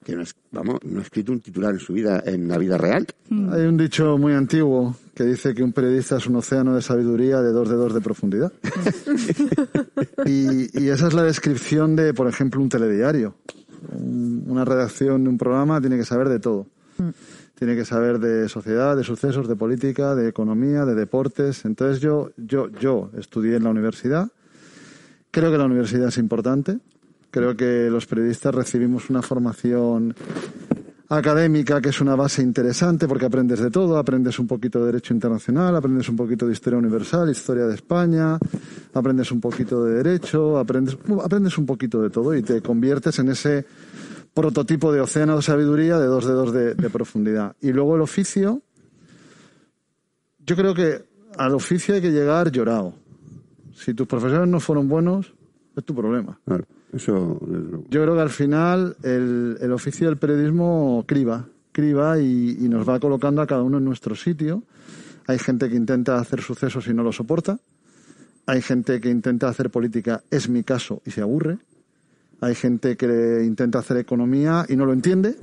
[0.06, 2.78] que no, es, vamos, no ha escrito un titular en su vida, en la vida
[2.78, 3.08] real.
[3.52, 7.42] Hay un dicho muy antiguo que dice que un periodista es un océano de sabiduría
[7.42, 8.54] de dos dedos de profundidad.
[10.26, 13.36] y, y esa es la descripción de, por ejemplo, un telediario.
[13.92, 16.68] Un- una redacción de un programa tiene que saber de todo.
[17.56, 21.66] Tiene que saber de sociedad, de sucesos, de política, de economía, de deportes.
[21.66, 24.30] Entonces yo, yo, yo estudié en la universidad.
[25.32, 26.78] Creo que la universidad es importante.
[27.36, 30.16] Creo que los periodistas recibimos una formación
[31.10, 35.14] académica, que es una base interesante porque aprendes de todo, aprendes un poquito de derecho
[35.14, 38.40] internacional, aprendes un poquito de historia universal, historia de España,
[38.94, 43.28] aprendes un poquito de derecho, aprendes, aprendes un poquito de todo y te conviertes en
[43.28, 43.66] ese
[44.34, 47.54] prototipo de océano de sabiduría de dos dedos de, de profundidad.
[47.60, 48.62] Y luego el oficio,
[50.40, 51.04] yo creo que
[51.38, 52.94] al oficio hay que llegar llorado.
[53.76, 55.34] Si tus profesores no fueron buenos,
[55.76, 56.40] es tu problema.
[56.46, 56.66] Claro,
[56.98, 57.40] Yo
[57.90, 63.42] creo que al final el, el oficio del periodismo criba, criba y nos va colocando
[63.42, 64.64] a cada uno en nuestro sitio.
[65.28, 67.60] Hay gente que intenta hacer sucesos y no lo soporta.
[68.46, 71.58] Hay gente que intenta hacer política, es mi caso, y se aburre.
[72.42, 75.36] Hay gente que intenta hacer economía y no lo entiende.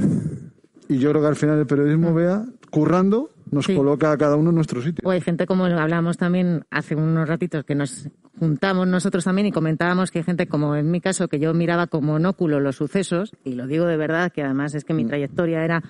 [0.89, 3.75] Y yo creo que al final el periodismo, vea, currando, nos Sí.
[3.77, 5.03] coloca a cada uno en nuestro sitio.
[5.07, 8.09] O hay gente como hablábamos también hace unos ratitos que nos
[8.41, 11.87] juntamos nosotros también y comentábamos que hay gente como en mi caso que yo miraba
[11.87, 15.65] como monóculo los sucesos y lo digo de verdad que además es que mi trayectoria
[15.65, 15.83] era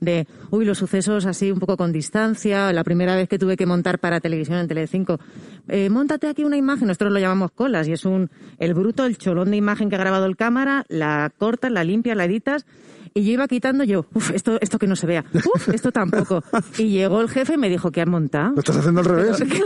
[0.00, 2.72] de, uy, los sucesos así un poco con distancia.
[2.72, 5.18] La primera vez que tuve que montar para televisión en Telecinco,
[5.68, 8.28] eh, montate aquí una imagen, nosotros lo llamamos colas y es un,
[8.58, 12.16] el bruto, el cholón de imagen que ha grabado el cámara, la cortas, la limpias,
[12.16, 12.66] la editas.
[13.16, 16.42] Y yo iba quitando yo, uff, esto, esto que no se vea, uff, esto tampoco.
[16.78, 18.54] Y llegó el jefe y me dijo, ¿qué has montado?
[18.54, 19.40] Lo estás haciendo al revés.
[19.40, 19.62] Es que,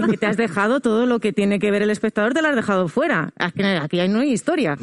[0.00, 2.48] es que te has dejado todo lo que tiene que ver el espectador, te lo
[2.48, 3.32] has dejado fuera.
[3.54, 4.76] Que aquí no hay historia.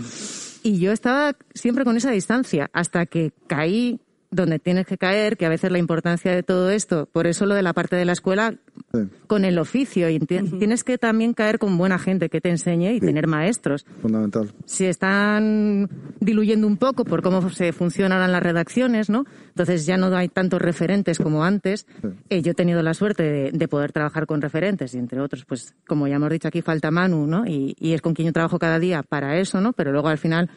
[0.63, 3.99] Y yo estaba siempre con esa distancia hasta que caí
[4.31, 7.55] donde tienes que caer, que a veces la importancia de todo esto, por eso lo
[7.55, 8.53] de la parte de la escuela
[8.93, 8.99] Sí.
[9.27, 12.99] con el oficio, y tienes que también caer con buena gente que te enseñe y
[12.99, 13.85] tener maestros.
[14.01, 14.51] Fundamental.
[14.65, 19.25] Se están diluyendo un poco por cómo se funcionan las redacciones, ¿no?
[19.49, 21.85] Entonces ya no hay tantos referentes como antes.
[22.29, 25.45] Eh, yo he tenido la suerte de, de poder trabajar con referentes y entre otros,
[25.45, 27.45] pues como ya hemos dicho aquí, falta Manu, ¿no?
[27.45, 29.73] Y, y es con quien yo trabajo cada día para eso, ¿no?
[29.73, 30.49] Pero luego al final,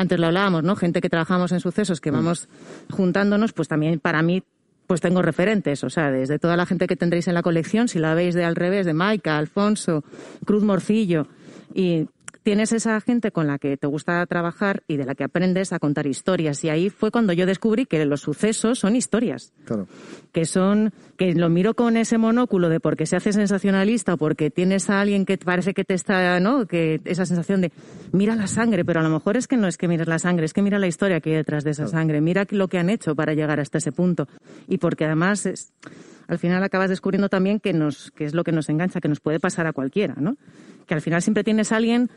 [0.00, 0.76] antes lo hablábamos, ¿no?
[0.76, 2.48] Gente que trabajamos en sucesos, que vamos
[2.90, 4.42] juntándonos, pues también para mí
[4.86, 7.98] pues tengo referentes, o sea, desde toda la gente que tendréis en la colección, si
[7.98, 10.02] la veis de al revés, de Maika, Alfonso,
[10.46, 11.28] Cruz Morcillo,
[11.74, 12.08] y
[12.42, 15.78] tienes esa gente con la que te gusta trabajar y de la que aprendes a
[15.78, 16.64] contar historias.
[16.64, 19.86] Y ahí fue cuando yo descubrí que los sucesos son historias Claro.
[20.32, 24.50] que son que lo miro con ese monóculo de porque se hace sensacionalista o porque
[24.50, 26.66] tienes a alguien que parece que te está, ¿no?
[26.66, 27.72] Que esa sensación de
[28.12, 30.46] mira la sangre, pero a lo mejor es que no es que mires la sangre,
[30.46, 32.88] es que mira la historia que hay detrás de esa sangre, mira lo que han
[32.88, 34.28] hecho para llegar hasta ese punto
[34.66, 35.72] y porque además es
[36.26, 39.20] al final acabas descubriendo también que nos que es lo que nos engancha, que nos
[39.20, 40.36] puede pasar a cualquiera, ¿no?
[40.86, 42.08] Que al final siempre tienes a alguien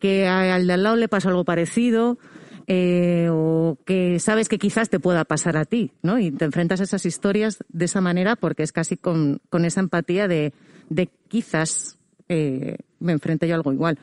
[0.00, 2.18] que al de al lado le pasa algo parecido
[2.66, 6.18] eh, o que sabes que quizás te pueda pasar a ti, ¿no?
[6.18, 9.80] Y te enfrentas a esas historias de esa manera porque es casi con, con esa
[9.80, 10.52] empatía de,
[10.88, 11.98] de quizás
[12.28, 13.98] eh, me enfrente yo a algo igual.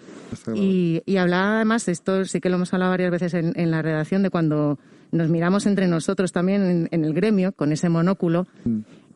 [0.54, 3.82] Y, y hablaba además, esto sí que lo hemos hablado varias veces en, en la
[3.82, 4.78] redacción, de cuando
[5.12, 8.48] nos miramos entre nosotros también en, en el gremio con ese monóculo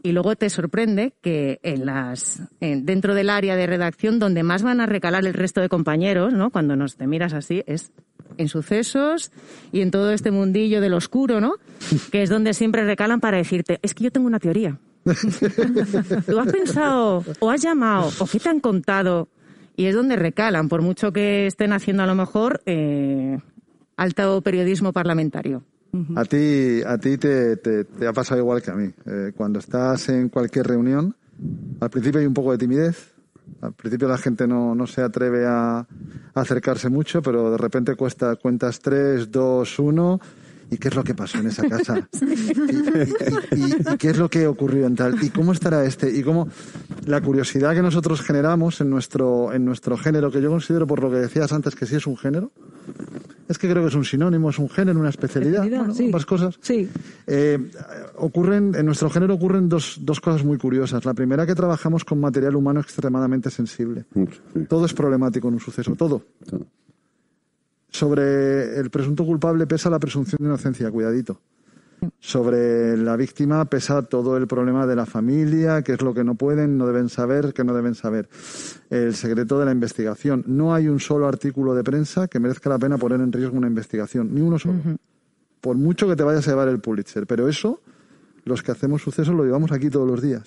[0.04, 4.64] y luego te sorprende que en las en- dentro del área de redacción donde más
[4.64, 6.49] van a recalar el resto de compañeros, ¿no?
[6.49, 7.91] Cuando nos te miras así es
[8.38, 9.32] en sucesos
[9.72, 11.54] y en todo este mundillo del oscuro, ¿no?
[12.12, 14.78] Que es donde siempre recalan para decirte, es que yo tengo una teoría.
[15.06, 19.28] Tú has pensado o has llamado o qué te han contado
[19.76, 23.39] y es donde recalan, por mucho que estén haciendo a lo mejor eh,
[23.97, 25.64] alto periodismo parlamentario.
[26.16, 28.89] A ti, a ti te, te- te ha pasado igual que a mí.
[29.06, 31.16] Eh, cuando estás en cualquier reunión,
[31.80, 33.12] al principio hay un poco de timidez.
[33.62, 35.86] Al principio la gente no, no se atreve a, a
[36.34, 40.20] acercarse mucho, pero de repente cuesta, cuentas tres, dos, uno.
[40.70, 42.08] ¿Y qué es lo que pasó en esa casa?
[42.22, 45.22] ¿Y, y- y- y qué es lo que ocurrió en tal?
[45.22, 46.10] ¿Y cómo estará este?
[46.18, 46.48] Y cómo
[47.06, 51.12] la curiosidad que nosotros generamos en nuestro, en nuestro género, que yo considero por lo
[51.12, 52.52] que decías antes que sí es un género,
[53.52, 56.06] es que creo que es un sinónimo, es un género, una especialidad, Especialidad, bueno, sí.
[56.06, 56.58] ambas cosas.
[56.62, 56.89] Sí.
[57.28, 57.72] Eh,
[58.18, 61.06] ocurren, en nuestro género ocurren dos, dos cosas muy curiosas.
[61.06, 64.06] La primera, que trabajamos con material humano extremadamente sensible.
[64.14, 64.26] Sí.
[64.68, 66.24] Todo es problemático en un suceso, todo.
[66.45, 66.66] Todo.
[67.89, 71.41] Sobre el presunto culpable pesa la presunción de inocencia, cuidadito.
[72.20, 76.36] Sobre la víctima pesa todo el problema de la familia, qué es lo que no
[76.36, 78.28] pueden, no deben saber, que no deben saber.
[78.89, 80.43] El secreto de la investigación.
[80.47, 83.68] No hay un solo artículo de prensa que merezca la pena poner en riesgo una
[83.68, 84.80] investigación, ni uno solo.
[85.62, 87.28] Por mucho que te vayas a llevar el Pulitzer.
[87.28, 87.82] Pero eso,
[88.45, 90.43] los que hacemos sucesos lo llevamos aquí todos los días.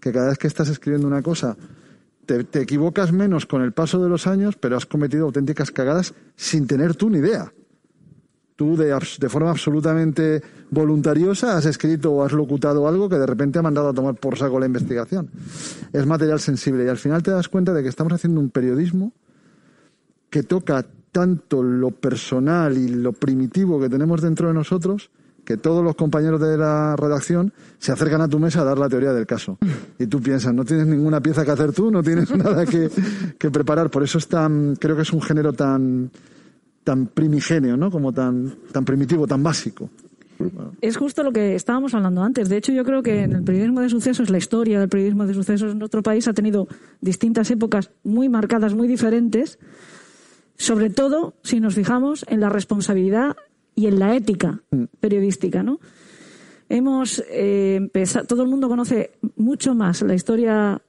[0.00, 1.56] Que cada vez que estás escribiendo una cosa,
[2.26, 6.12] te, te equivocas menos con el paso de los años, pero has cometido auténticas cagadas
[6.36, 7.52] sin tener tú ni idea.
[8.56, 13.58] Tú de, de forma absolutamente voluntariosa has escrito o has locutado algo que de repente
[13.58, 15.28] ha mandado a tomar por saco la investigación.
[15.92, 19.12] Es material sensible y al final te das cuenta de que estamos haciendo un periodismo
[20.30, 25.10] que toca tanto lo personal y lo primitivo que tenemos dentro de nosotros
[25.44, 28.88] que todos los compañeros de la redacción se acercan a tu mesa a dar la
[28.88, 29.58] teoría del caso.
[29.98, 32.90] Y tú piensas, no tienes ninguna pieza que hacer tú, no tienes nada que,
[33.38, 33.90] que preparar.
[33.90, 36.10] Por eso es tan, creo que es un género tan,
[36.84, 37.90] tan primigenio, ¿no?
[37.90, 39.90] Como tan, tan primitivo, tan básico.
[40.80, 42.48] Es justo lo que estábamos hablando antes.
[42.48, 45.34] De hecho, yo creo que en el periodismo de sucesos, la historia del periodismo de
[45.34, 46.68] sucesos en nuestro país ha tenido
[47.00, 49.58] distintas épocas muy marcadas, muy diferentes.
[50.56, 53.36] Sobre todo, si nos fijamos en la responsabilidad
[53.74, 54.60] y en la ética
[55.00, 55.80] periodística, ¿no?
[56.68, 60.80] Hemos eh, empezado, todo el mundo conoce mucho más la historia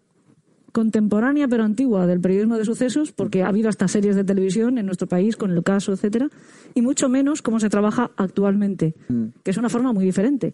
[0.76, 4.86] contemporánea pero antigua del periodismo de sucesos, porque ha habido hasta series de televisión en
[4.86, 6.28] nuestro país con el caso, etcétera,
[6.74, 8.94] y mucho menos cómo se trabaja actualmente,
[9.42, 10.54] que es una forma muy diferente.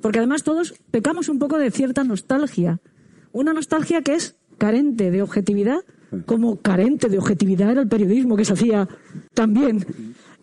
[0.00, 2.80] Porque además todos pecamos un poco de cierta nostalgia,
[3.30, 5.78] una nostalgia que es carente de objetividad,
[6.26, 8.88] como carente de objetividad era el periodismo que se hacía
[9.32, 9.86] también.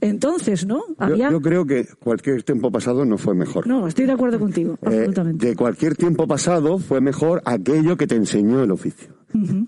[0.01, 0.77] Entonces, ¿no?
[0.87, 1.31] Yo, Había...
[1.31, 3.67] yo creo que cualquier tiempo pasado no fue mejor.
[3.67, 5.45] No, estoy de acuerdo contigo, Eh, absolutamente.
[5.47, 9.09] de cualquier tiempo pasado fue mejor aquello que te enseñó el oficio.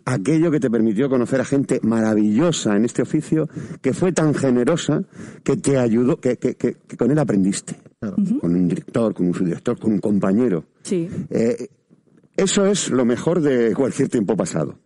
[0.06, 3.48] Aquello que te permitió conocer a gente maravillosa en este oficio,
[3.82, 5.04] que fue tan generosa,
[5.44, 7.76] que te ayudó, que, que- que- que con él aprendiste.
[8.00, 10.64] Con un director, con un subdirector, con un compañero.
[10.82, 11.08] Sí.
[11.30, 11.68] Eh,
[12.36, 14.80] eso es lo mejor de cualquier tiempo pasado.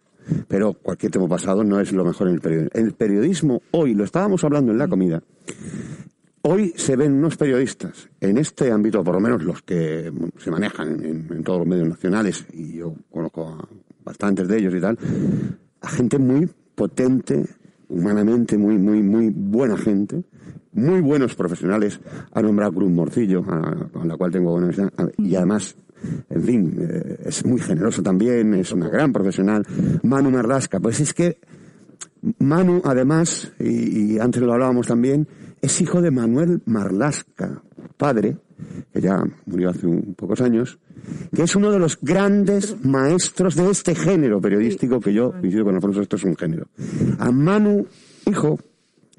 [0.47, 2.69] Pero cualquier tiempo pasado no es lo mejor en el periodismo.
[2.73, 5.21] El periodismo hoy, lo estábamos hablando en la comida,
[6.41, 11.03] hoy se ven unos periodistas en este ámbito, por lo menos los que se manejan
[11.03, 13.67] en, todos los medios nacionales, y yo conozco a
[14.03, 14.97] bastantes de ellos y tal,
[15.81, 17.45] a gente muy potente,
[17.89, 20.23] humanamente muy, muy, muy buena gente,
[20.73, 21.99] muy buenos profesionales.
[22.31, 23.43] Ha nombrado Cruz Morcillo,
[23.91, 25.75] con la cual tengo buena amistad, y además,
[26.29, 29.65] en fin, eh, es muy generoso también, es una gran profesional.
[30.03, 31.39] Manu Marlasca, pues es que
[32.39, 35.27] Manu, además, y, y antes lo hablábamos también,
[35.61, 37.61] es hijo de Manuel Marlasca,
[37.97, 38.37] padre,
[38.93, 40.79] que ya murió hace pocos años,
[41.33, 45.75] que es uno de los grandes maestros de este género periodístico que yo coincido con
[45.75, 46.67] Alfonso, esto es un género.
[47.19, 47.85] A Manu,
[48.25, 48.59] hijo,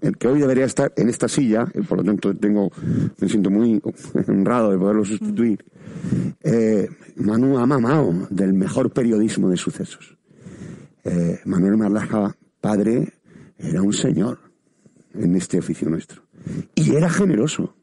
[0.01, 2.71] el que hoy debería estar en esta silla, y por lo tanto tengo,
[3.19, 3.81] me siento muy
[4.29, 5.65] honrado de poderlo sustituir,
[6.43, 10.17] eh, Manu ha mamado del mejor periodismo de sucesos.
[11.05, 13.13] Eh, Manuel Marlaja, padre,
[13.59, 14.39] era un señor
[15.15, 16.23] en este oficio nuestro.
[16.75, 17.75] Y era generoso.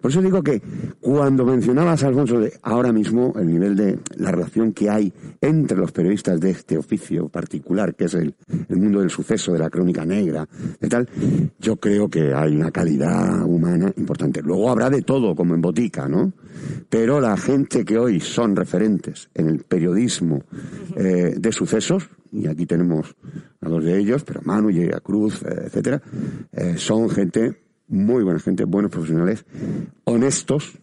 [0.00, 0.60] Por eso digo que
[1.00, 5.92] cuando mencionabas, Alfonso, de ahora mismo el nivel de la relación que hay entre los
[5.92, 8.34] periodistas de este oficio particular, que es el,
[8.68, 10.48] el mundo del suceso, de la crónica negra,
[10.80, 11.08] de tal,
[11.58, 14.42] yo creo que hay una calidad humana importante.
[14.42, 16.32] Luego habrá de todo, como en botica, ¿no?
[16.88, 20.42] Pero la gente que hoy son referentes en el periodismo
[20.96, 23.14] eh, de sucesos, y aquí tenemos
[23.60, 26.00] a dos de ellos, pero Manu y a Cruz, eh, etcétera,
[26.52, 29.44] eh, son gente muy buena gente, buenos profesionales,
[30.04, 30.78] honestos,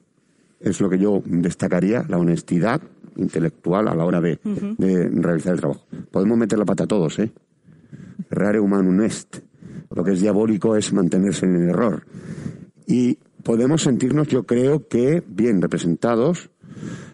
[0.60, 2.82] es lo que yo destacaría, la honestidad
[3.16, 4.40] intelectual a la hora de,
[4.78, 5.88] de realizar el trabajo.
[6.12, 7.32] Podemos meter la pata a todos, ¿eh?
[8.30, 9.40] Rare humanum est.
[9.90, 12.06] Lo que es diabólico es mantenerse en el error.
[12.86, 16.50] Y podemos sentirnos, yo creo que, bien representados,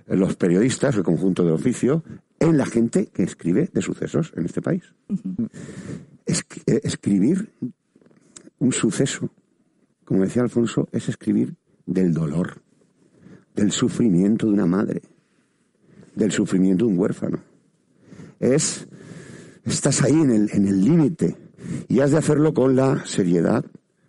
[0.07, 2.03] eh, los periodistas, el conjunto del oficio,
[2.39, 4.83] en la gente que escribe de sucesos en este país.
[6.25, 7.53] Eh, escribir
[8.59, 9.29] un suceso,
[10.05, 12.61] como decía Alfonso, es escribir del dolor,
[13.55, 15.01] del sufrimiento de una madre,
[16.15, 17.39] del sufrimiento de un huérfano.
[18.39, 18.87] Es,
[19.63, 21.37] estás ahí en el en el límite
[21.87, 23.65] y has de hacerlo con la seriedad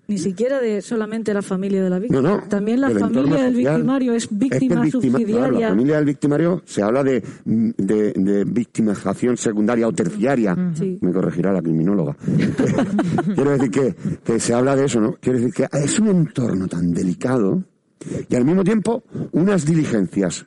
[0.07, 2.21] Ni siquiera de solamente la familia de la no, víctima.
[2.23, 2.43] no.
[2.49, 3.75] También la familia del social.
[3.77, 5.61] victimario es que víctima victima- claro, subsidiaria.
[5.61, 10.57] la familia del victimario se habla de, de, de victimización secundaria o terciaria.
[10.75, 10.99] Sí.
[11.01, 12.17] Me corregirá la criminóloga.
[13.35, 13.95] Quiero decir que,
[14.25, 15.17] que se habla de eso, ¿no?
[15.21, 17.63] Quiero decir que es un entorno tan delicado
[18.29, 20.47] y al mismo tiempo unas diligencias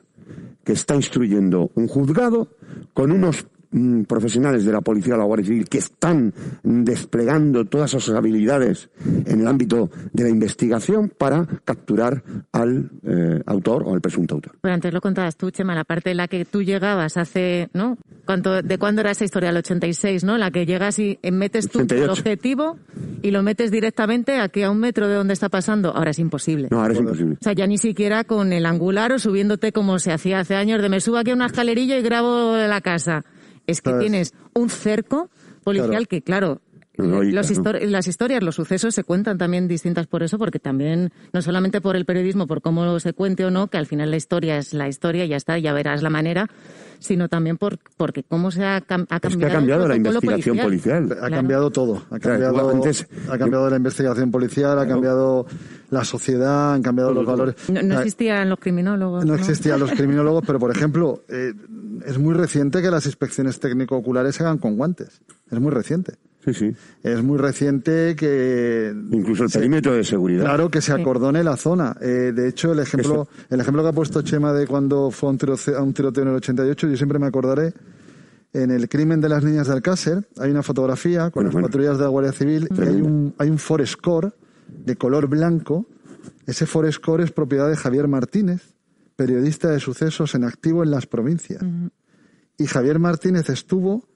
[0.64, 2.48] que está instruyendo un juzgado
[2.94, 7.90] con unos mm, profesionales de la policía o la Guardia Civil que están desplegando todas
[7.90, 8.90] sus habilidades
[9.26, 14.56] en el ámbito de la investigación para capturar al eh, autor o al presunto autor.
[14.60, 17.98] Pero antes lo contabas tú, Chema, la parte en la que tú llegabas hace, ¿no?
[18.24, 19.50] ¿Cuánto, ¿De cuándo era esa historia?
[19.50, 20.38] El 86, ¿no?
[20.38, 22.04] La que llegas y eh, metes tú 88.
[22.04, 22.78] el objetivo
[23.22, 25.94] y lo metes directamente aquí a un metro de donde está pasando.
[25.94, 26.68] Ahora es imposible.
[26.70, 27.34] No, ahora es imposible.
[27.40, 30.82] O sea, ya ni siquiera con el angular o subiéndote como se hacía hace años
[30.82, 33.24] de me subo aquí a una escalerilla y grabo la casa.
[33.68, 35.30] Es que tienes un cerco
[35.62, 36.06] policial Claro.
[36.08, 36.60] que, claro,
[36.96, 37.50] No, los
[37.82, 41.94] las historias, los sucesos se cuentan también distintas por eso, porque también, no solamente por
[41.94, 44.88] el periodismo, por cómo se cuente o no, que al final la historia es la
[44.88, 46.48] historia y ya está, ya verás la manera,
[46.98, 49.38] sino también por, porque cómo se ha, ha Es cambiado.
[49.38, 51.04] que ha cambiado la investigación policial.
[51.04, 51.34] Ha Claro.
[51.36, 52.02] cambiado todo.
[52.10, 55.46] Ha cambiado, antes- ha cambiado la investigación policial, ha cambiado
[55.90, 57.54] la sociedad, han cambiado los valores.
[57.68, 59.24] No, no Ah, existían los criminólogos.
[59.24, 61.52] No existían los criminólogos, pero por ejemplo, eh,
[62.06, 65.20] es muy reciente que las inspecciones técnico-oculares se hagan con guantes.
[65.50, 66.14] Es muy reciente.
[66.52, 66.76] Sí, sí.
[67.02, 68.94] Es muy reciente que.
[69.12, 70.44] Incluso el se- perímetro de seguridad.
[70.44, 71.96] Claro, que se acordone la zona.
[72.00, 75.32] Eh, de hecho, el ejemplo, el ejemplo que ha puesto Chema de cuando fue a
[75.32, 77.72] un, tiroce- a un tiroteo en el 88, yo siempre me acordaré.
[78.54, 81.68] En el crimen de las niñas de Alcácer hay una fotografía con Bueno, las bueno.
[81.68, 84.30] patrullas de la Guardia Civil y hay un, hay un Forescore
[84.68, 85.86] de color blanco.
[86.46, 88.62] Ese Forescore es propiedad de Javier Martínez,
[89.16, 91.62] periodista de sucesos en activo en las provincias.
[92.56, 94.08] Y Javier Martínez estuvo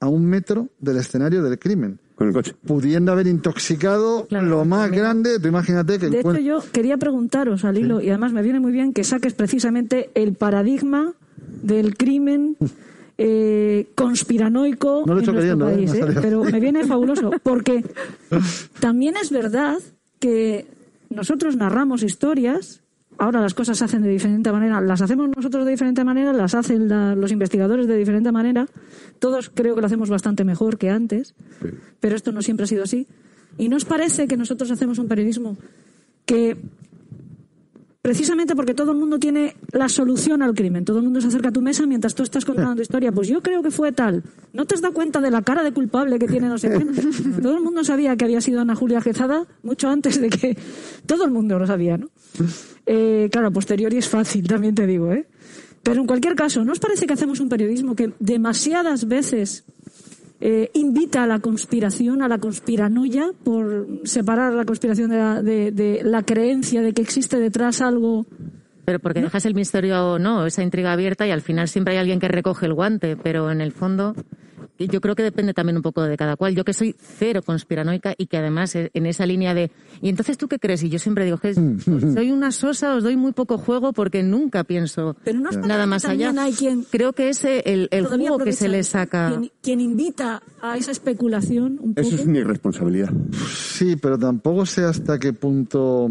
[0.00, 2.54] a un metro del escenario del crimen Con el coche.
[2.66, 5.02] pudiendo haber intoxicado Claro, lo más también.
[5.02, 5.38] grande.
[5.38, 8.72] Tú imagínate que De hecho, yo quería preguntaros al hilo, y además me viene muy
[8.72, 11.12] bien que saques precisamente el paradigma
[11.62, 12.56] del crimen
[13.18, 15.74] eh, conspiranoico No lo he en hecho nuestro queriendo, ¿eh?
[15.74, 16.18] país, ¿eh?
[16.22, 17.84] pero me viene fabuloso, porque
[18.80, 19.76] también es verdad
[20.18, 20.66] que
[21.10, 22.80] nosotros narramos historias,
[23.20, 26.54] ahora las cosas se hacen de diferente manera, las hacemos nosotros de diferente manera, las
[26.54, 28.66] hacen la- los investigadores de diferente manera,
[29.18, 31.34] todos creo que lo hacemos bastante mejor que antes,
[32.00, 33.06] pero esto no siempre ha sido así.
[33.58, 35.56] ¿Y nos parece que nosotros hacemos un periodismo
[36.24, 36.56] que
[38.02, 40.84] precisamente porque todo el mundo tiene la solución al crimen.
[40.84, 43.12] Todo el mundo se acerca a tu mesa mientras tú estás contando tu historia.
[43.12, 44.22] Pues yo creo que fue tal.
[44.52, 46.94] ¿No te has dado cuenta de la cara de culpable que tiene no sé quién?
[47.42, 50.56] Todo el mundo sabía que había sido Ana Julia Quezada mucho antes de que...
[51.06, 52.10] Todo el mundo lo sabía, ¿no?
[52.86, 55.28] Eh, claro, a posteriori es fácil, también te digo, ¿eh?
[55.82, 59.64] Pero en cualquier caso, ¿no os parece que hacemos un periodismo que demasiadas veces
[60.40, 65.70] eh, invita a la conspiración, a la conspiranoia, por separar la conspiración de la, de,
[65.70, 68.26] de la creencia de que existe detrás algo.
[68.84, 72.18] Pero porque dejas el misterio, no, esa intriga abierta y al final siempre hay alguien
[72.18, 74.14] que recoge el guante, pero en el fondo
[74.88, 76.54] yo creo que depende también un poco de cada cual.
[76.54, 79.70] Yo que soy cero conspiranoica y que además eh, en esa línea de
[80.02, 80.82] ¿y entonces tú qué crees?
[80.82, 81.60] Y yo siempre digo que es-
[82.14, 85.68] soy una sosa, os doy muy poco juego porque nunca pienso Pero ¿no os parece
[85.68, 86.26] nada más allá.
[86.28, 89.28] también hay quien Creo que ese el, jugo que se le saca.
[89.30, 92.06] Quien, quien invita a esa especulación un poco.
[92.06, 93.10] Eso es una irresponsabilidad.
[93.54, 96.10] Sí, pero tampoco sé hasta qué punto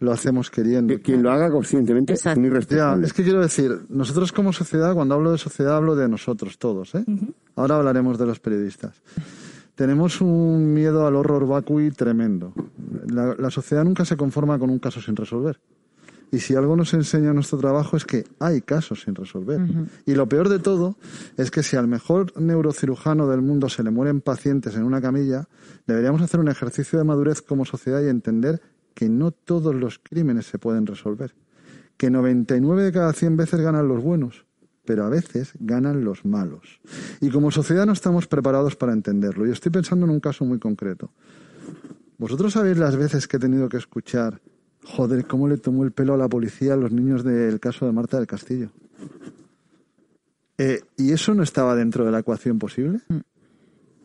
[0.00, 0.94] lo hacemos queriendo.
[0.94, 3.06] Que quien lo haga conscientemente es Ya, irresponsable.
[3.06, 6.94] es que quiero decir, nosotros como sociedad, cuando hablo de sociedad, hablo de nosotros todos,
[6.94, 7.04] ¿eh?
[7.54, 9.00] Ahora hablaremos de los periodistas.
[9.74, 12.52] Tenemos un miedo al horror vacui tremendo.
[13.08, 15.58] La, la sociedad nunca se conforma con un caso sin resolver.
[16.32, 19.60] Y si algo nos enseña nuestro trabajo es que hay casos sin resolver.
[20.06, 20.96] Y lo peor de todo
[21.36, 25.46] es que si al mejor neurocirujano del mundo se le mueren pacientes en una camilla,
[25.86, 28.60] deberíamos hacer un ejercicio de madurez como sociedad y entender
[28.96, 31.34] que no todos los crímenes se pueden resolver.
[31.98, 34.46] Que 99 de cada 100 veces ganan los buenos,
[34.86, 36.80] pero a veces ganan los malos.
[37.20, 39.46] Y como sociedad no estamos preparados para entenderlo.
[39.46, 41.10] Y estoy pensando en un caso muy concreto.
[42.16, 44.40] ¿Vosotros sabéis las veces que he tenido que escuchar,
[44.82, 47.92] joder, cómo le tomó el pelo a la policía a los niños del caso de
[47.92, 48.70] Marta del Castillo?
[50.56, 53.00] Eh, ¿Y eso no estaba dentro de la ecuación posible?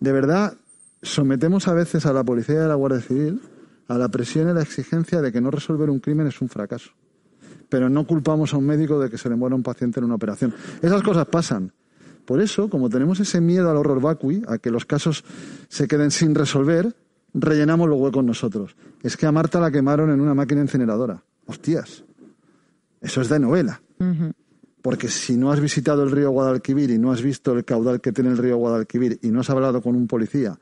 [0.02, 0.58] De verdad,
[1.02, 3.42] sometemos a veces a la policía y a la Guardia Civil
[3.92, 6.92] a la presión y la exigencia de que no resolver un crimen es un fracaso.
[7.68, 10.16] Pero no culpamos a un médico de que se le muera un paciente en una
[10.16, 10.54] operación.
[10.82, 11.74] Esas cosas pasan.
[12.26, 15.26] Por eso, como tenemos ese miedo al horror vacui, a que los casos
[15.68, 16.96] se queden sin resolver,
[17.34, 18.76] rellenamos los huecos nosotros.
[19.04, 21.22] Es que a Marta la quemaron en una máquina incineradora.
[21.46, 22.06] Hostias.
[23.02, 23.82] Eso es de novela.
[24.82, 28.14] Porque si no has visitado el río Guadalquivir y no has visto el caudal que
[28.14, 30.58] tiene el río Guadalquivir y no has hablado con un policía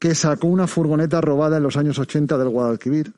[0.00, 3.12] que sacó una furgoneta robada en los años 80 del Guadalquivir,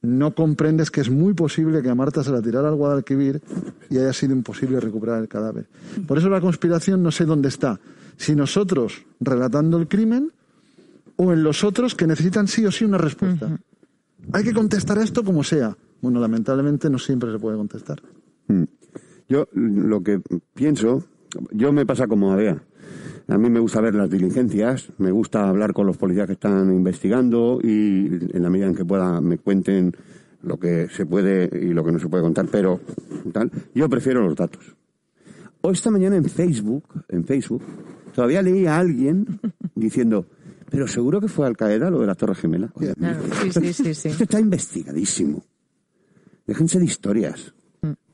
[0.00, 3.40] no comprendes que es muy posible que a Marta se la tirara al Guadalquivir
[3.88, 5.68] y haya sido imposible recuperar el cadáver.
[6.08, 7.78] Por eso la conspiración no sé dónde está.
[8.16, 10.32] Si nosotros relatando el crimen
[11.16, 13.58] o en los otros que necesitan sí o sí una respuesta.
[14.32, 15.76] Hay que contestar a esto como sea.
[16.00, 18.02] Bueno, lamentablemente no siempre se puede contestar.
[18.48, 18.64] Mm.
[19.28, 20.20] Yo lo que
[20.54, 21.04] pienso,
[21.52, 22.62] yo me pasa como a Bea.
[23.28, 26.74] A mí me gusta ver las diligencias, me gusta hablar con los policías que están
[26.74, 29.94] investigando y en la medida en que pueda me cuenten
[30.42, 32.80] lo que se puede y lo que no se puede contar, pero
[33.32, 34.74] tal, yo prefiero los datos.
[35.60, 37.62] O esta mañana en Facebook, en Facebook,
[38.12, 39.26] todavía leí a alguien
[39.76, 40.26] diciendo,
[40.68, 42.72] pero seguro que fue Al Qaeda lo de la Torre Gemela.
[42.74, 44.08] Oye, Claro, sí, sí, sí, sí.
[44.08, 45.44] esto está investigadísimo.
[46.46, 47.54] Déjense de historias.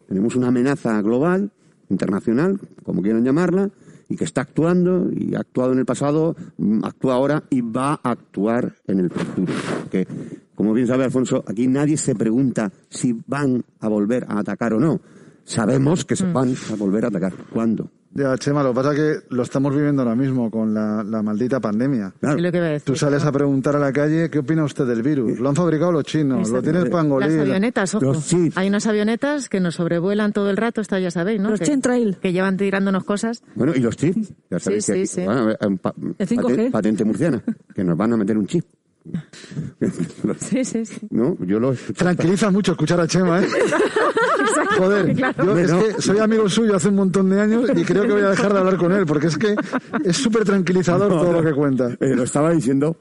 [0.06, 1.50] Tenemos una amenaza global,
[1.88, 3.70] internacional, como quieran llamarla,
[4.08, 8.00] y que está actuando y ha actuado en el pasado, mm, actúa ahora y va
[8.02, 9.52] a actuar en el futuro.
[9.90, 10.06] Que,
[10.54, 14.80] como bien sabe Alfonso, aquí nadie se pregunta si van a volver a atacar o
[14.80, 15.00] no.
[15.44, 17.32] Sabemos que se van a volver a atacar.
[17.52, 17.90] ¿Cuándo?
[18.14, 21.22] Ya, Chema, lo que pasa es que lo estamos viviendo ahora mismo con la, la
[21.22, 22.12] maldita pandemia.
[22.20, 22.38] Claro.
[22.40, 22.82] Lo que decir.
[22.86, 25.38] Tú sales a preguntar a la calle, ¿qué opina usted del virus?
[25.38, 27.26] Lo han fabricado los chinos, lo tiene el pangolí.
[27.28, 28.04] Las avionetas, ojo.
[28.06, 28.56] Los chips.
[28.56, 31.50] Hay unas avionetas que nos sobrevuelan todo el rato, esta ya sabéis, ¿no?
[31.50, 32.16] Los que, chemtrail.
[32.20, 33.42] que llevan tirándonos cosas.
[33.54, 34.32] Bueno, y los chips.
[34.50, 35.24] Ya sabéis Sí, que sí, aquí- sí.
[35.26, 36.42] bueno, pa- El 5G.
[36.56, 37.42] pate- patente murciana,
[37.74, 38.64] que nos van a meter un chip.
[40.40, 40.98] Sí, sí, sí.
[41.10, 41.72] no, yo lo.
[41.96, 43.46] Tranquiliza mucho escuchar a Chema, ¿eh?
[44.78, 48.12] Joder, yo es que soy amigo suyo hace un montón de años y creo que
[48.12, 49.54] voy a dejar de hablar con él porque es que
[50.04, 51.90] es súper tranquilizador todo lo que cuenta.
[52.00, 52.96] Eh, lo estaba diciendo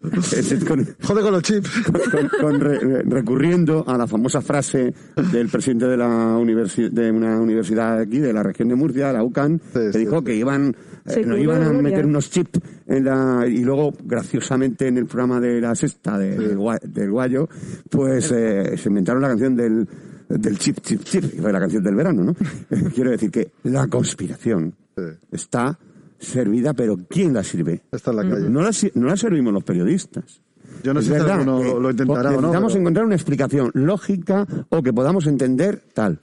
[0.00, 1.70] con, Joder con los chips.
[2.10, 4.92] con- con re- re- recurriendo a la famosa frase
[5.32, 9.22] del presidente de la universi- de una universidad aquí de la región de Murcia, la
[9.22, 10.74] UCAN, que sí, dijo que iban
[11.06, 15.40] eh, nos iban a meter unos chips en la y luego graciosamente en el programa
[15.40, 17.48] de la sexta de- del, Gua- del Guayo,
[17.90, 19.88] pues eh, se inventaron la canción del
[20.28, 22.34] del chip chip chip, que fue la canción del verano, ¿no?
[22.94, 25.02] Quiero decir que la conspiración Sí.
[25.30, 25.78] está
[26.18, 27.82] servida, pero ¿quién la sirve?
[27.90, 28.48] Está en la calle.
[28.48, 30.40] No la, no la servimos los periodistas.
[30.82, 32.40] Yo no Es sé si verdad alguno que lo, lo intentará o no.
[32.40, 36.20] necesitamos pero- encontrar una explicación lógica o que podamos entender tal.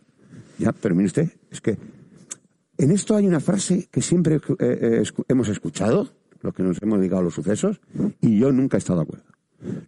[0.57, 1.77] Ya, pero mire usted, es que
[2.79, 6.09] en esto hay una frase que siempre eh, eh, hemos escuchado,
[6.41, 7.81] los que nos hemos dedicado a los sucesos,
[8.21, 9.25] y yo nunca he estado de acuerdo.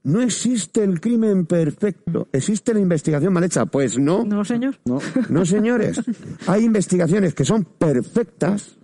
[0.03, 2.27] No existe el crimen perfecto.
[2.33, 3.65] ¿Existe la investigación mal hecha?
[3.65, 4.25] Pues no.
[4.25, 4.77] No, señor.
[4.83, 4.99] No.
[5.29, 6.01] No, señores.
[6.47, 8.77] Hay investigaciones que son perfectas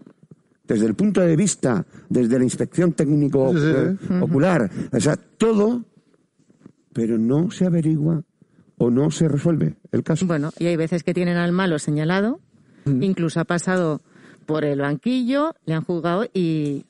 [0.63, 3.59] desde el punto de vista, desde la inspección técnico Sí,
[4.07, 5.85] sí, ocular, o sea, todo,
[6.93, 8.23] pero no se averigua
[8.77, 10.25] o no se resuelve el caso.
[10.25, 12.39] Bueno, y hay veces que tienen al malo señalado,
[13.01, 14.01] incluso ha pasado
[14.45, 16.85] por el banquillo, le han juzgado y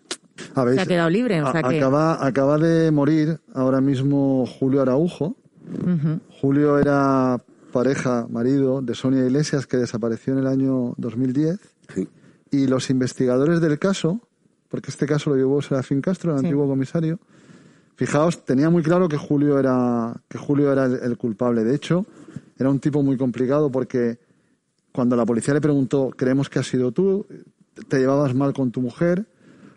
[0.56, 1.42] A ver, se ha quedado libre.
[1.42, 5.36] O sea a- que, acaba, acaba de morir ahora mismo Julio Araujo.
[6.42, 7.38] Julio era
[7.72, 11.60] pareja, marido de Sonia Iglesias, que desapareció en el año 2010.
[11.94, 12.08] Sí.
[12.52, 14.22] Y los investigadores del caso,
[14.70, 16.46] porque este caso lo llevó Serafín Castro, el Sí.
[16.46, 17.20] antiguo comisario,
[17.96, 21.64] fijaos, tenía muy claro que Julio era, que Julio era el, el culpable.
[21.64, 22.06] De hecho,
[22.58, 24.18] era un tipo muy complicado porque
[24.98, 27.28] cuando la policía le preguntó, creemos que has sido tú,
[27.88, 29.28] te llevabas mal con tu mujer,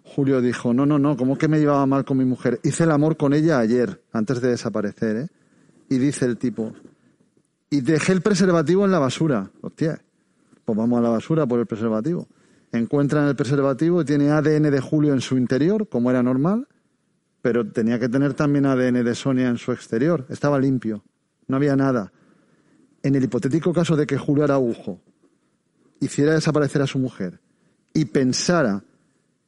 [0.02, 2.58] Julio dijo, no, no, no, ¿cómo que me llevaba mal con mi mujer?
[2.62, 5.28] Hice el amor con ella ayer, antes de desaparecer, ¿eh?
[5.90, 6.72] Y dice el tipo,
[7.68, 9.50] y dejé el preservativo en la basura.
[9.60, 10.00] Hostia,
[10.64, 12.26] pues vamos a la basura por el preservativo.
[12.72, 16.66] Encuentran el preservativo y tiene ADN de Julio en su interior, como era normal,
[17.42, 20.24] pero tenía que tener también ADN de Sonia en su exterior.
[20.30, 21.04] Estaba limpio,
[21.46, 22.10] no había nada.
[23.02, 25.02] En el hipotético caso de que Julio Araujo
[26.00, 27.40] hiciera desaparecer a su mujer
[27.92, 28.82] y pensara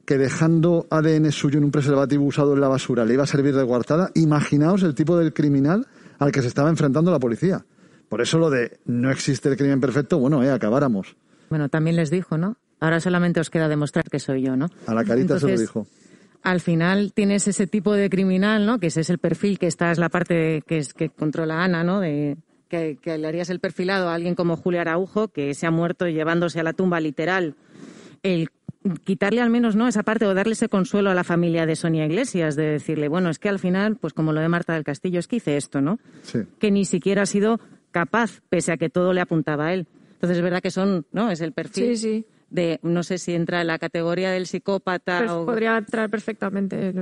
[0.04, 3.54] que dejando ADN suyo en un preservativo usado en la basura le iba a servir
[3.54, 5.86] de coartada, imaginaos el tipo del criminal
[6.18, 7.64] al que se estaba enfrentando la policía.
[8.08, 11.16] Por eso lo de no existe el crimen perfecto, bueno, eh, acabáramos.
[11.48, 12.56] Bueno, también les dijo, ¿no?
[12.80, 14.68] Ahora solamente os queda demostrar que soy yo, ¿no?
[14.86, 15.86] A la carita se lo Entonces, dijo.
[16.42, 18.80] Al final tienes ese tipo de criminal, ¿no?
[18.80, 21.84] Que ese es el perfil, que esta es la parte que, es, que controla Ana,
[21.84, 22.00] ¿no?
[22.00, 22.36] De,
[22.72, 26.08] que, que le harías el perfilado a alguien como Julio Araujo, que se ha muerto
[26.08, 27.54] llevándose a la tumba literal.
[28.22, 28.48] El
[29.04, 29.86] quitarle al menos, ¿no?
[29.86, 33.28] Esa parte o darle ese consuelo a la familia de Sonia Iglesias, de decirle, bueno,
[33.28, 35.80] es que al final, pues como lo de Marta del Castillo, es que hice esto,
[35.82, 35.98] ¿no?
[36.22, 36.38] Sí.
[36.58, 37.60] que ni siquiera ha sido
[37.90, 39.86] capaz, pese a que todo le apuntaba a él.
[40.14, 41.30] Entonces es verdad que son, ¿no?
[41.30, 42.26] Es el perfil Sí, sí.
[42.48, 45.44] de, no sé si entra en la categoría del psicópata Pues o...
[45.44, 46.92] podría entrar perfectamente.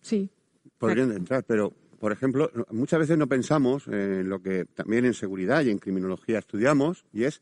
[0.00, 0.30] Sí.
[0.78, 1.72] Podrían entrar, pero,
[2.02, 6.40] por ejemplo, muchas veces no pensamos en lo que también en seguridad y en criminología
[6.40, 7.40] estudiamos, y es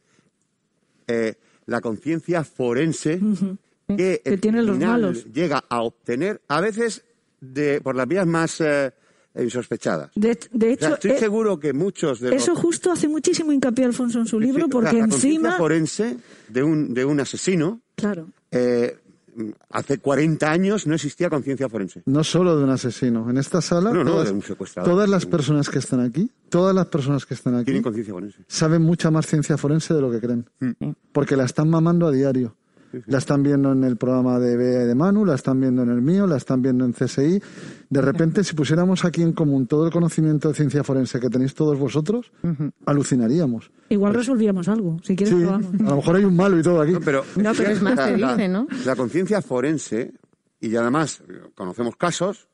[1.07, 1.33] eh,
[1.65, 3.19] la conciencia forense
[3.89, 5.25] que, Que el tienen los criminal malos.
[5.33, 7.03] llega a obtener, a veces
[7.41, 8.93] de, por las vías más eh,
[9.35, 10.11] insospechadas.
[10.15, 12.61] De, de O sea, hecho, estoy eh, seguro que muchos de eso los...
[12.61, 15.57] justo hace muchísimo hincapié Alfonso en su libro, sí, porque la- la conciencia encima.
[15.57, 16.17] forense
[16.49, 18.29] de un, de un asesino, Claro.
[18.51, 18.95] eh,
[19.71, 22.03] hace 40 años no existía conciencia forense.
[22.07, 23.29] No solo de un asesino.
[23.31, 24.43] En esta sala, No, no, todas, de un
[24.85, 28.39] todas las personas que están aquí, todas las personas que están aquí, Tienen conciencia forense.
[28.49, 30.49] saben mucha más ciencia forense de lo que creen.
[30.61, 30.91] Mm.
[31.13, 32.57] Porque la están mamando a diario.
[33.07, 35.91] La están viendo en el programa de Bea y de Manu, la están viendo en
[35.91, 37.41] el mío, la están viendo en CSI.
[37.89, 41.55] De repente, si pusiéramos aquí en común todo el conocimiento de ciencia forense que tenéis
[41.55, 42.33] todos vosotros,
[42.87, 43.71] alucinaríamos.
[43.91, 44.97] Igual resolvíamos algo.
[45.03, 45.75] Si quieres, Sí, a probamos.
[45.81, 46.93] lo mejor hay un malo y todo aquí.
[46.93, 48.67] No, pero, No, pero es más, la- la- dice, ¿no?
[48.87, 50.13] La conciencia forense,
[50.61, 51.23] y además
[51.55, 52.47] conocemos casos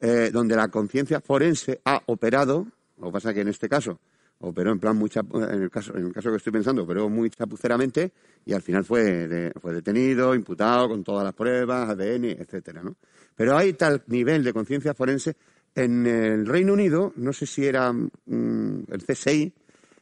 [0.00, 2.66] eh, donde la conciencia forense ha operado,
[3.00, 3.98] lo que pasa que en este caso
[4.38, 7.08] operó en plan muy chapu- en el caso en el caso que estoy pensando operó
[7.08, 8.12] muy chapuceramente
[8.44, 12.94] y al final fue de- fue detenido imputado con todas las pruebas ADN etcétera no
[13.34, 15.36] pero hay tal nivel de conciencia forense
[15.74, 19.54] en el Reino Unido no sé si era mm, el CSI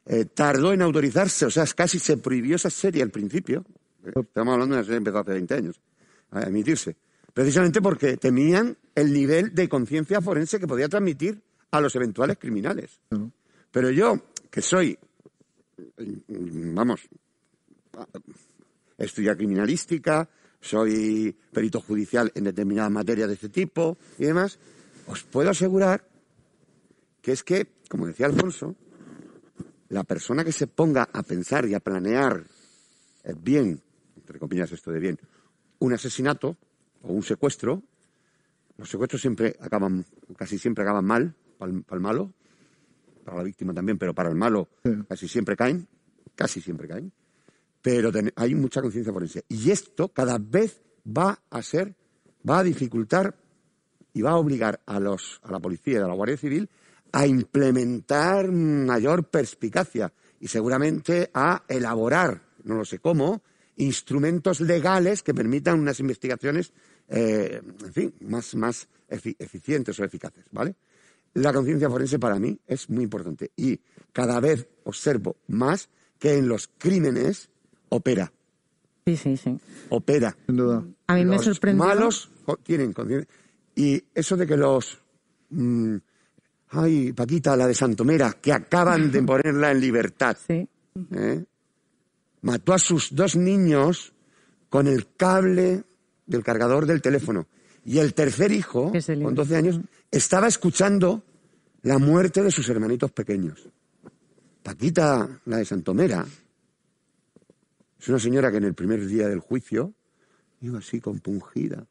[0.06, 3.64] eh, tardó en autorizarse o sea casi se prohibió esa serie al principio.
[4.04, 5.80] Estamos hablando de una serie que empezó hace 20 años
[6.30, 6.96] a emitirse.
[7.32, 13.00] Precisamente porque temían el nivel de conciencia forense que podía transmitir a los eventuales criminales.
[13.72, 14.96] Pero yo, que soy,
[15.96, 17.08] vamos,
[18.96, 20.28] estudia criminalística,
[20.60, 24.58] soy perito judicial en determinadas materias de este tipo y demás,
[25.06, 26.06] os puedo asegurar
[27.20, 28.76] que es que, como decía Alfonso,
[29.88, 32.44] la persona que se ponga a pensar y a planear
[33.42, 33.80] bien,
[34.16, 35.18] entre comillas esto de bien,
[35.78, 36.56] un asesinato
[37.02, 37.82] o un secuestro,
[38.76, 40.04] los secuestros siempre acaban,
[40.36, 42.32] casi siempre acaban mal, para el malo,
[43.24, 44.90] para la víctima también, pero para el malo Sí.
[45.08, 45.86] casi siempre caen,
[46.34, 47.12] casi siempre caen.
[47.80, 49.44] Pero ten- hay mucha conciencia forense.
[49.48, 51.94] Y esto cada vez va a ser,
[52.48, 53.36] va a dificultar
[54.12, 56.68] y va a obligar a, los, a la policía y a la Guardia Civil
[57.16, 63.40] a implementar mayor perspicacia y seguramente a elaborar, no lo sé cómo,
[63.76, 66.72] instrumentos legales que permitan unas investigaciones,
[67.08, 70.74] eh, en fin, más, más efi- eficientes o eficaces, ¿vale?
[71.34, 73.78] La conciencia forense para mí es muy importante y
[74.12, 75.88] cada vez observo más
[76.18, 77.48] que en los crímenes
[77.90, 78.32] opera,
[79.06, 79.56] Sí, sí, sí.
[79.90, 80.36] opera.
[80.46, 80.82] Sin duda.
[81.06, 81.84] A mí me Los sorprendió...
[81.84, 82.30] malos
[82.64, 83.28] tienen conciencia.
[83.76, 84.98] Y eso de que los
[85.50, 85.96] mm,
[86.70, 90.36] Ay, Paquita, la de Santomera, que acaban de ponerla en libertad.
[90.46, 90.68] Sí.
[91.12, 91.44] ¿eh?
[92.42, 94.12] Mató a sus dos niños
[94.68, 95.84] con el cable
[96.26, 97.46] del cargador del teléfono.
[97.84, 98.92] Y el tercer hijo,
[99.22, 101.22] con 12 años, estaba escuchando
[101.82, 103.68] la muerte de sus hermanitos pequeños.
[104.62, 106.24] Paquita, la de Santomera,
[108.00, 109.92] es una señora que en el primer día del juicio
[110.60, 111.86] iba así compungida.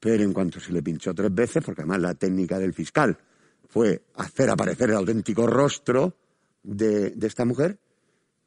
[0.00, 3.16] Pero en cuanto se le pinchó tres veces, porque además la técnica del fiscal
[3.68, 6.16] fue hacer aparecer el auténtico rostro
[6.62, 7.78] de, de esta mujer,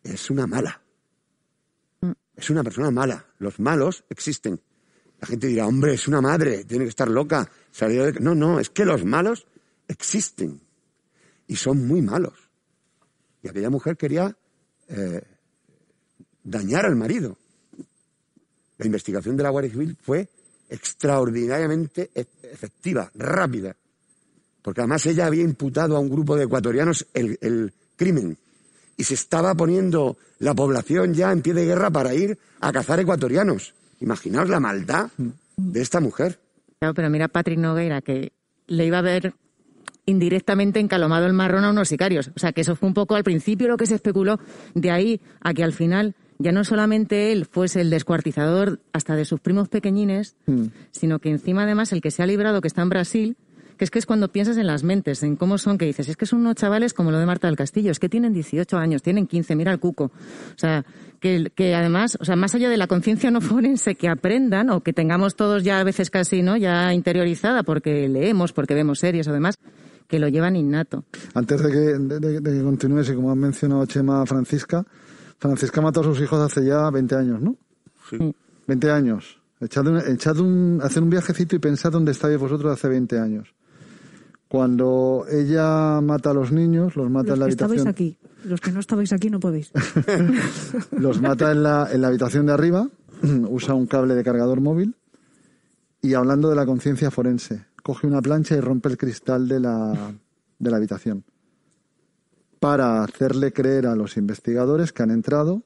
[0.03, 0.81] es una mala.
[2.35, 3.25] Es una persona mala.
[3.39, 4.61] Los malos existen.
[5.19, 7.51] La gente dirá, hombre, es una madre, tiene que estar loca.
[7.71, 8.19] salió de-".
[8.19, 9.45] No, no, es que los malos
[9.87, 10.61] existen.
[11.47, 12.49] Y son muy malos.
[13.43, 14.35] Y aquella mujer quería
[14.87, 15.21] eh,
[16.43, 17.37] dañar al marido.
[18.77, 20.29] La investigación de la Guardia Civil fue
[20.69, 23.75] extraordinariamente e- efectiva, rápida.
[24.61, 28.37] Porque además ella había imputado a un grupo de ecuatorianos el, el crimen.
[28.97, 32.99] Y se estaba poniendo la población ya en pie de guerra para ir a cazar
[32.99, 33.73] ecuatorianos.
[34.01, 35.09] Imaginaos la maldad
[35.57, 36.39] de esta mujer.
[36.79, 38.31] Claro, pero mira a Patrick Nogueira, que
[38.67, 39.33] le iba a ver
[40.05, 42.31] indirectamente encalomado el marrón a unos sicarios.
[42.35, 44.39] O sea, que eso fue un poco al principio lo que se especuló.
[44.73, 49.25] De ahí a que al final ya no solamente él fuese el descuartizador hasta de
[49.25, 50.35] sus primos pequeñines,
[50.91, 53.37] sino que encima además el que se ha librado, que está en Brasil,
[53.79, 56.17] que es que es cuando piensas en las mentes, en cómo son, que dices, es
[56.17, 59.01] que son unos chavales como lo de Marta del Castillo, es que tienen 18 años,
[59.01, 60.03] tienen 15, mira el cuco.
[60.05, 60.85] O sea,
[61.19, 64.81] que, que además, o sea, más allá de la conciencia no forense, que aprendan o
[64.83, 66.57] que tengamos todos ya a veces casi, ¿no?
[66.57, 69.55] Ya interiorizada porque leemos, porque vemos series o demás,
[70.07, 71.05] que lo llevan innato.
[71.33, 74.85] Antes de que, de, de- de que continúes, y como has mencionado Chema Francisca,
[75.39, 77.55] Francisca mató a sus hijos hace ya 20 años, ¿no?
[78.09, 78.35] Sí.
[78.67, 79.39] 20 años.
[79.61, 83.53] Echad un, echad un, haced un viajecito y pensad dónde estáis vosotros hace 20 años.
[84.49, 88.17] Cuando ella mata a los niños, los mata Los en la que estabais habitación.
[88.17, 88.17] aquí.
[88.43, 89.71] Los que no estabais aquí no podéis.
[90.91, 92.89] Los mata en la, en la habitación de arriba,
[93.49, 94.95] usa un cable de cargador móvil
[96.01, 100.13] y hablando de la conciencia forense, coge una plancha y rompe el cristal de la,
[100.57, 101.23] de la habitación
[102.59, 105.63] para hacerle creer a los investigadores que han entrado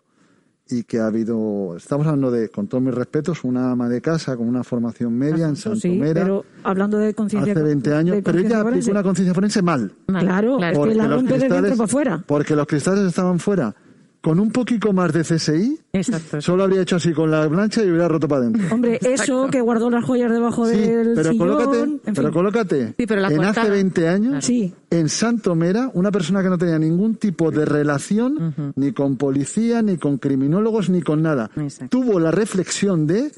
[0.73, 4.35] y que ha habido, estamos hablando de, con todos mis respetos, una ama de casa
[4.35, 7.53] con una formación media en Sí, Santomera pero hablando de conciencia.
[7.53, 9.93] hace 20 años, pero ella aplicó una conciencia forense mal.
[10.07, 10.75] Mal, Claro, claro.
[10.77, 12.23] porque la los rompe de dentro cristales- para afuera.
[12.25, 13.75] Porque los cristales estaban fuera.
[14.23, 16.39] Con un poquito más de CSI, Exacto.
[16.39, 18.73] Solo habría hecho así con la plancha y hubiera roto para adentro.
[18.73, 22.87] Hombre, eso que guardó las joyas debajo Sí, del pero sillón, colócate, en pero colócate.
[22.97, 23.69] Sí, pero la en hace coartada.
[23.69, 24.73] 20 años, Sí.
[24.89, 29.97] en Santomera, una persona que no tenía ningún tipo de relación ni con policía, ni
[29.97, 31.99] con criminólogos, ni con nada, Exacto.
[31.99, 33.29] tuvo la reflexión de,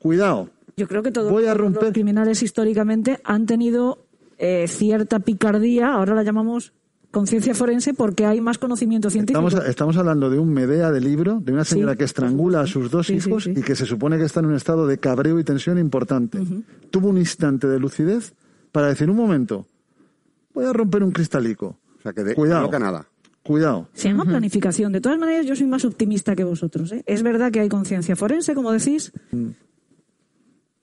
[0.00, 3.98] cuidado, Yo creo que todos Voy a los romper- criminales históricamente han tenido
[4.38, 6.72] eh, cierta picardía, ahora la llamamos
[7.12, 9.46] conciencia forense, porque hay más conocimiento científico.
[9.46, 12.66] estamos, estamos hablando de un Medea de libro, de una señora Sí, que estrangula a
[12.66, 13.52] sus dos Sí, hijos sí.
[13.54, 16.40] y que se supone que está en un estado de cabreo y tensión importante.
[16.90, 18.34] Tuvo un instante de lucidez
[18.72, 19.66] para decir, un momento,
[20.54, 21.78] voy a romper un cristalico.
[21.98, 22.62] O sea, que de, Cuidado.
[22.62, 23.06] no toca nada.
[23.44, 23.88] Cuidado.
[23.92, 24.92] Se llama planificación.
[24.92, 26.90] De todas maneras, yo soy más optimista que vosotros.
[26.92, 27.02] ¿eh?
[27.06, 29.12] Es verdad que hay conciencia forense, como decís.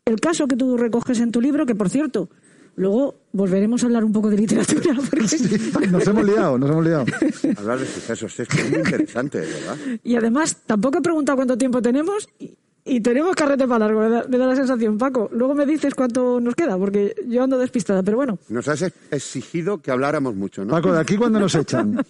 [0.06, 2.30] El caso que tú recoges en tu libro, que por cierto,
[2.76, 4.96] luego volveremos a hablar un poco de literatura.
[5.10, 5.88] Porque...
[5.90, 7.06] Nos hemos liado, nos hemos liado.
[7.58, 9.78] Hablar de sucesos es muy interesante, de verdad.
[10.04, 12.56] Y además, tampoco he preguntado cuánto tiempo tenemos y,
[12.86, 15.30] y tenemos carrete para largo, me da, me da la sensación, Paco.
[15.34, 18.40] Luego me dices cuánto nos queda, porque yo ando despistada, pero bueno.
[18.50, 20.72] Nos has ex- exigido que habláramos mucho, ¿no?
[20.72, 22.02] Paco, de aquí cuando nos echan.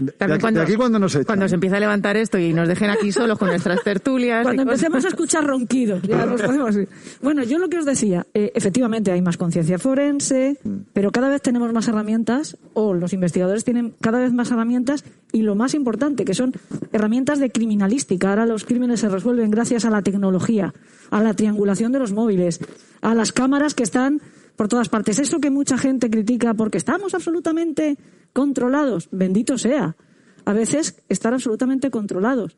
[0.00, 1.24] De, También aquí, de aquí cuando nos echan.
[1.24, 4.42] Cuando se empieza a levantar esto y nos dejen aquí solos con nuestras tertulias.
[4.42, 6.88] Cuando empecemos a escuchar ronquidos, ya nos podemos ir.
[7.22, 10.58] Bueno, yo lo que os decía, eh, efectivamente hay más conciencia forense,
[10.92, 15.42] pero cada vez tenemos más herramientas, o los investigadores tienen cada vez más herramientas, y
[15.42, 16.52] lo más importante, que son
[16.92, 18.30] herramientas de criminalística.
[18.30, 20.74] Ahora los crímenes se resuelven gracias a la tecnología,
[21.10, 22.60] a la triangulación de los móviles,
[23.00, 24.20] a las cámaras que están
[24.56, 25.18] por todas partes.
[25.18, 27.96] Eso que mucha gente critica porque estamos absolutamente
[28.32, 29.96] controlados, bendito sea.
[30.44, 32.56] A veces estar absolutamente controlados.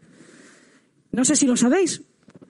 [1.10, 2.02] No sé si lo sabéis,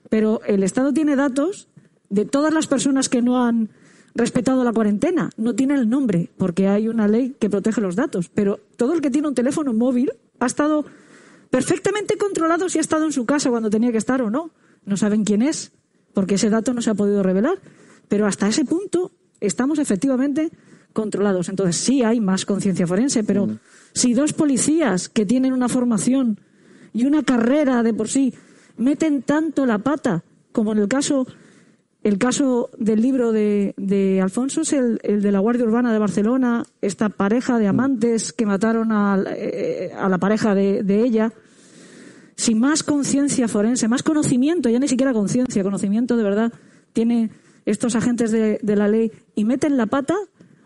[0.09, 1.69] pero el Estado tiene datos
[2.11, 3.71] de todas las personas que no han
[4.15, 5.31] respetado la cuarentena.
[5.37, 8.29] No tiene el nombre, porque hay una ley que protege los datos.
[8.29, 10.85] Pero todo el que tiene un teléfono móvil ha estado
[11.51, 14.51] perfectamente controlado si ha estado en su casa cuando tenía que estar o no.
[14.85, 15.73] No saben quién es,
[16.13, 17.59] porque ese dato no se ha podido revelar.
[18.09, 20.51] Pero hasta ese punto estamos efectivamente
[20.93, 21.49] controlados.
[21.49, 23.49] Entonces sí hay más conciencia forense, pero
[23.93, 26.39] si dos policías que tienen una formación
[26.93, 28.35] y una carrera de por sí
[28.77, 31.27] meten tanto la pata, como en el caso
[32.05, 36.01] El caso del libro de, de Alfonso es el, el de la Guardia Urbana de
[36.01, 41.31] Barcelona, esta pareja de amantes que mataron a, eh, a la pareja de, de ella,
[42.35, 46.53] sin más conciencia forense, más conocimiento, ya ni siquiera conciencia, conocimiento de verdad,
[46.93, 47.31] tiene
[47.67, 50.17] estos agentes de, de la ley y meten la pata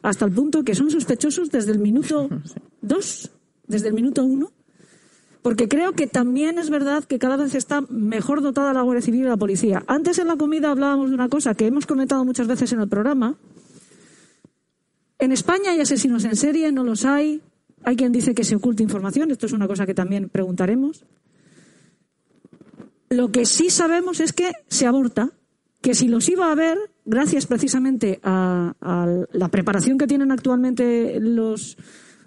[0.07, 2.29] hasta el punto que son sospechosos desde el minuto
[2.81, 3.33] dos,
[3.67, 4.53] desde el minuto uno,
[5.43, 9.23] porque creo que también es verdad que cada vez está mejor dotada la Guardia Civil
[9.23, 9.83] y la policía.
[9.89, 12.89] Antes en la comida hablábamos de una cosa que hemos comentado muchas veces en el
[12.89, 13.35] programa.
[15.19, 17.43] En España hay asesinos en serie, no los hay.
[17.83, 21.05] Hay quien dice que se oculta información, esto es una cosa que también preguntaremos.
[23.09, 25.31] Lo que sí sabemos es que se aborta,
[25.81, 31.19] que si los iba a haber, gracias precisamente a, a la preparación que tienen actualmente
[31.21, 31.77] los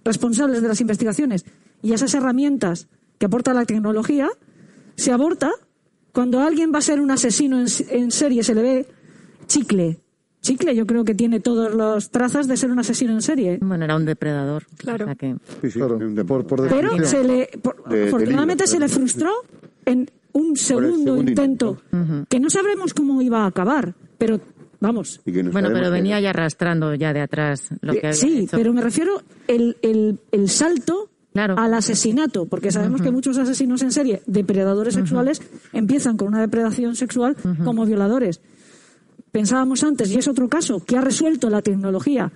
[0.03, 1.45] responsables de las investigaciones
[1.81, 4.29] y esas herramientas que aporta la tecnología,
[4.95, 5.51] se aborta
[6.13, 8.87] cuando alguien va a ser un asesino en, en serie, se le ve
[9.47, 9.99] chicle.
[10.41, 13.59] Chicle yo creo que tiene todas las trazas de ser un asesino en serie.
[13.61, 14.63] Bueno, era un depredador.
[14.77, 15.03] Claro.
[15.05, 18.79] O sea que- Sí, sí, Claro, por, por Pero se le, por- De- afortunadamente se
[18.79, 19.31] le frustró
[19.85, 21.77] en un segundo, segundo intento,
[22.29, 24.39] que no sabremos cómo iba a acabar, pero
[24.79, 25.21] vamos.
[25.25, 28.13] y que no Bueno, pero venía ya arrastrando ya de atrás lo que Eh, había
[28.13, 28.57] sí, hecho.
[28.57, 31.55] pero me refiero el, el, el salto Claro.
[31.59, 35.41] al asesinato, porque sabemos que muchos asesinos en serie, depredadores sexuales,
[35.73, 38.41] empiezan con una depredación sexual como violadores.
[39.31, 42.31] Pensábamos antes, y es otro caso, que ha resuelto la tecnología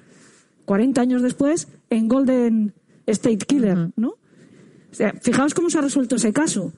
[0.66, 2.74] 40 años después en Golden
[3.08, 4.10] State Killer, ¿no?
[4.10, 6.72] O sea, fijaos cómo se ha resuelto ese caso.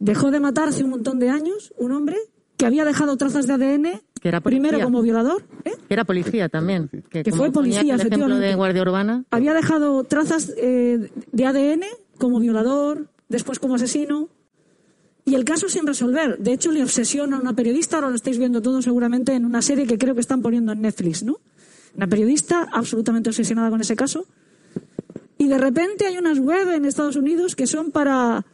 [0.00, 2.16] Dejó de matar hace un montón de años un hombre
[2.56, 5.72] que había dejado trazas de ADN, Que era primero como violador, ¿eh?
[5.88, 6.88] Que era policía también.
[7.10, 8.46] Que, fue policía, el ejemplo efectivamente.
[8.46, 9.24] de Guardia Urbana.
[9.30, 11.82] había dejado trazas eh, de ADN
[12.18, 14.28] como violador, después como asesino.
[15.24, 16.38] Y el caso sin resolver.
[16.38, 19.60] De hecho, le obsesiona a una periodista, ahora lo estáis viendo todo seguramente en una
[19.60, 21.40] serie que creo que están poniendo en Netflix, ¿no?
[21.96, 24.26] Una periodista absolutamente obsesionada con ese caso.
[25.36, 28.46] Y de repente hay unas web en Estados Unidos que son para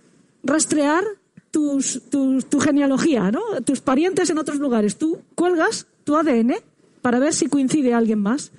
[0.43, 1.05] rastrear
[1.53, 3.41] tus, tus- tu genealogía, ¿no?
[3.65, 4.97] Tus parientes en otros lugares.
[4.97, 6.55] Tú cuelgas tu ADN
[7.01, 8.51] para ver si coincide alguien más.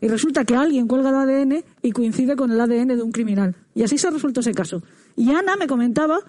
[0.00, 3.56] Y resulta que alguien cuelga el ADN y coincide con el ADN de un criminal.
[3.74, 4.82] Y así se resuelto ese caso.
[5.16, 6.20] Y Ana me comentaba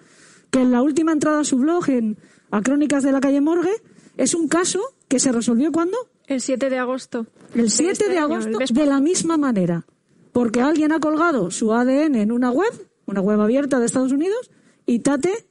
[0.49, 2.18] que en la última entrada a su blog, en
[2.49, 3.74] a Crónicas de la calle Morgue,
[4.15, 5.97] es un caso que se resolvió cuando?
[6.28, 7.28] El 7 de agosto.
[7.53, 9.86] El 7 este de año, agosto, mes de la misma manera.
[10.32, 12.72] Porque alguien ha colgado su ADN en una web,
[13.05, 14.49] una web abierta de Estados Unidos,
[14.86, 15.45] y tate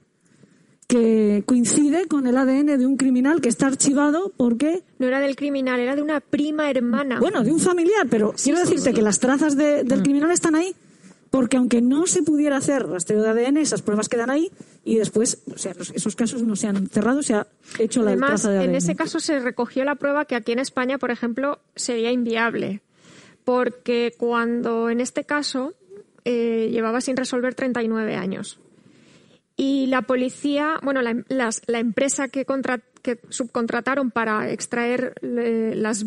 [0.86, 5.34] que coincide con el ADN de un criminal que está archivado porque, No era del
[5.34, 7.18] criminal, era de una prima hermana.
[7.18, 9.88] bueno, de un familiar, pero quiero decirte que las trazas de- Mm.
[9.88, 10.74] del criminal están ahí
[11.30, 14.50] porque aunque no se pudiera hacer rastreo de ADN, esas pruebas quedan ahí
[14.84, 17.46] y después, o sea, esos casos no se han cerrado, se ha
[17.80, 18.70] hecho la Además, traza de ADN.
[18.70, 22.80] en ese caso se recogió la prueba que aquí en España, por ejemplo, sería inviable.
[23.44, 25.74] Porque cuando en este caso
[26.24, 28.58] eh, llevaba sin resolver 39 años.
[29.56, 35.72] Y la policía, bueno, la, las- la empresa que, contra- que subcontrataron para extraer eh,
[35.74, 36.04] las,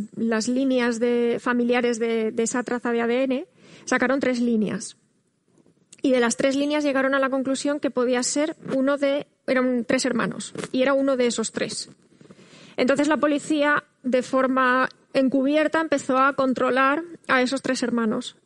[0.47, 3.45] líneas de, familiares de, de esa traza de ADN,
[3.85, 4.97] sacaron tres líneas.
[6.01, 9.83] Y de las tres líneas llegaron a la conclusión que podía ser uno de, eran
[9.83, 11.89] tres hermanos, y era uno de esos tres.
[12.77, 18.37] Entonces la policía, de forma encubierta, empezó a controlar a esos tres hermanos.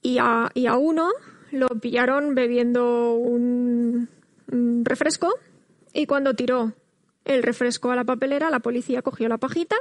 [0.00, 1.10] Y a uno
[1.52, 4.08] lo pillaron bebiendo un,
[4.50, 5.34] un refresco
[5.92, 6.72] y cuando tiró
[7.24, 9.76] el refresco a la papelera, la policía cogió la pajita,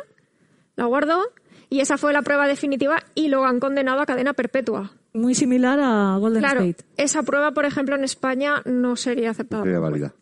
[0.75, 1.21] la guardó
[1.69, 4.91] y esa fue la prueba definitiva y lo han condenado a cadena perpetua.
[5.13, 6.85] Muy similar a Golden Claro, State.
[6.97, 9.63] esa prueba, por ejemplo, en España no sería aceptada.
[9.63, 10.13] Sería válida.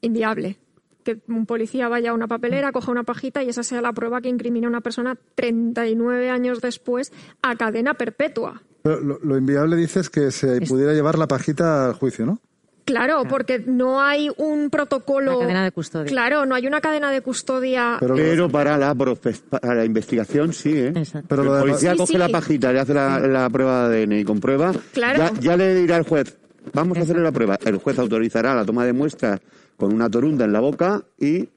[0.00, 0.58] Inviable.
[1.04, 4.20] Que un policía vaya a una papelera, coja una pajita y esa sea la prueba
[4.20, 8.62] que incrimina a una persona 39 años después a cadena perpetua.
[8.86, 12.38] Pero lo, lo inviable dices que se pudiera llevar la pajita al juicio, ¿no?
[12.84, 15.32] Claro, porque no hay un protocolo.
[15.32, 16.06] La cadena de custodia.
[16.06, 17.96] Claro, no hay una cadena de custodia.
[17.98, 20.92] Pero, Pero para la, para la investigación sí, ¿eh?
[20.94, 21.26] Exacto.
[21.28, 22.18] pero lo el de la- policía Sí, coge sí.
[22.18, 24.72] la pajita, le hace la, la prueba de ADN y comprueba.
[24.92, 25.18] Claro.
[25.18, 26.38] Ya, ya le dirá al juez,
[26.72, 27.58] vamos a hacerle la prueba.
[27.64, 29.40] El juez autorizará la toma de muestras
[29.76, 31.48] con una torunda en la boca y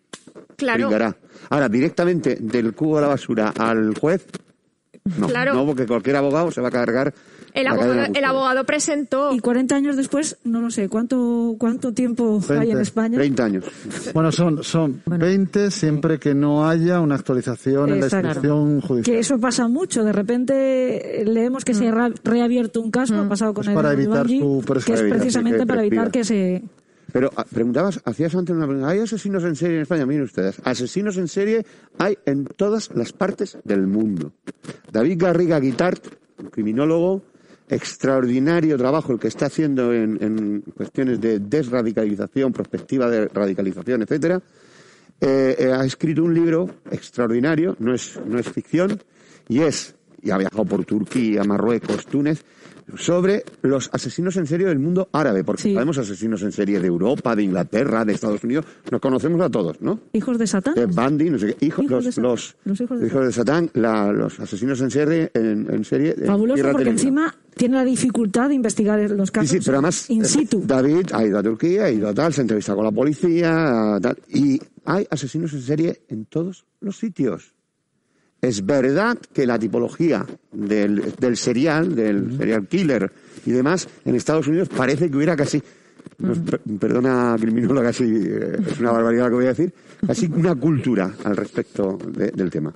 [0.57, 0.87] Claro.
[0.87, 1.15] brindará.
[1.51, 4.25] Ahora, directamente del cubo de la basura al juez,
[5.17, 5.27] no.
[5.27, 5.53] Claro.
[5.53, 7.13] No, porque cualquier abogado se va a cargar.
[7.53, 9.33] El abogado, el abogado presentó.
[9.33, 13.17] Y 40 años después, no lo sé, ¿cuánto, cuánto tiempo hay en 20, España?
[13.17, 13.65] 30 años.
[14.13, 19.03] Bueno, son, son 20 siempre que no haya una actualización en la instrucción judicial.
[19.15, 20.03] Que eso pasa mucho.
[20.03, 23.75] De repente eh, leemos que se ha reabierto un caso, ha pasado con Es el
[23.75, 26.63] para evitar Bungie, su que es precisamente que para evitar que se
[27.11, 30.05] Pero ah, preguntabas, hacías antes una pregunta, ¿hay asesinos en serie en España?
[30.05, 31.65] Miren ustedes, asesinos en serie
[31.97, 34.33] hay en todas las partes del mundo.
[34.91, 36.05] David Garriga Guitart,
[36.51, 37.23] criminólogo,
[37.69, 44.41] extraordinario trabajo el que está haciendo en, en cuestiones de desradicalización, prospectiva de radicalización, etcétera.
[45.21, 49.01] Eh, eh, ha escrito un libro extraordinario, no es, no es ficción,
[49.49, 52.43] y es, y ha viajado por Turquía, Marruecos, Túnez,
[52.97, 55.73] sobre los asesinos en serie del mundo árabe, porque Sí.
[55.73, 59.81] sabemos asesinos en serie de Europa, de Inglaterra, de Estados Unidos, nos conocemos a todos,
[59.81, 59.99] ¿no?
[60.13, 60.75] ¿Hijos de Satán?
[60.75, 63.31] De Bundy, no sé qué, hijos, Hijos los, de los, Los hijos de hijos de
[63.33, 67.83] Satán, la- los asesinos en serie, en, en serie de Fabuloso porque encima tiene la
[67.85, 70.63] dificultad de investigar los Sí, casos sí, pero además in eh, situ.
[70.65, 74.17] David ha ido a Turquía, ha ido a tal, se entrevista con la policía, tal,
[74.29, 77.53] y hay asesinos en serie en todos los sitios.
[78.41, 83.11] Es verdad que la tipología del, del serial, del serial killer
[83.45, 85.61] y demás, en Estados Unidos parece que hubiera casi,
[86.79, 89.73] perdona criminóloga, casi, eh, es una barbaridad lo que voy a decir,
[90.05, 92.73] casi una cultura al respecto de- del tema.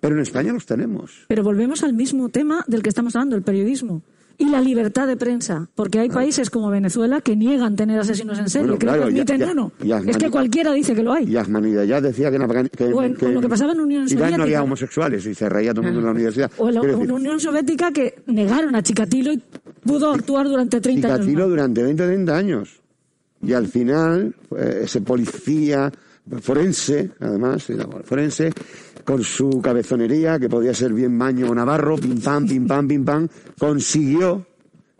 [0.00, 1.24] Pero en España los tenemos.
[1.28, 4.02] Pero volvemos al mismo tema del que estamos hablando, el periodismo.
[4.40, 8.48] Y la libertad de prensa, porque hay países como Venezuela que niegan tener asesinos en
[8.48, 9.72] serie, Bueno, que claro, no ya- permiten ya- uno.
[9.82, 11.24] ya, es que cualquiera dice que lo hay.
[11.28, 13.80] Y Ahmadinejad decía que en, Afgan- que, O en- que o lo que pasaba en
[13.80, 14.42] Unión Irán no Soviética.
[14.44, 16.52] había homosexuales y se reía todo el mundo en la universidad.
[16.58, 19.42] O en la, en Unión Soviética que negaron a Chikatilo y
[19.84, 21.20] pudo actuar durante 30 años.
[21.20, 22.80] Chikatilo durante 20 o 30 años.
[23.42, 25.90] Y al final, eh, ese policía
[26.40, 28.52] forense, además, era forense,
[29.08, 33.04] con su cabezonería, que podía ser bien Maño o Navarro, pim pam, pim pam, pim
[33.06, 33.26] pam,
[33.58, 34.44] consiguió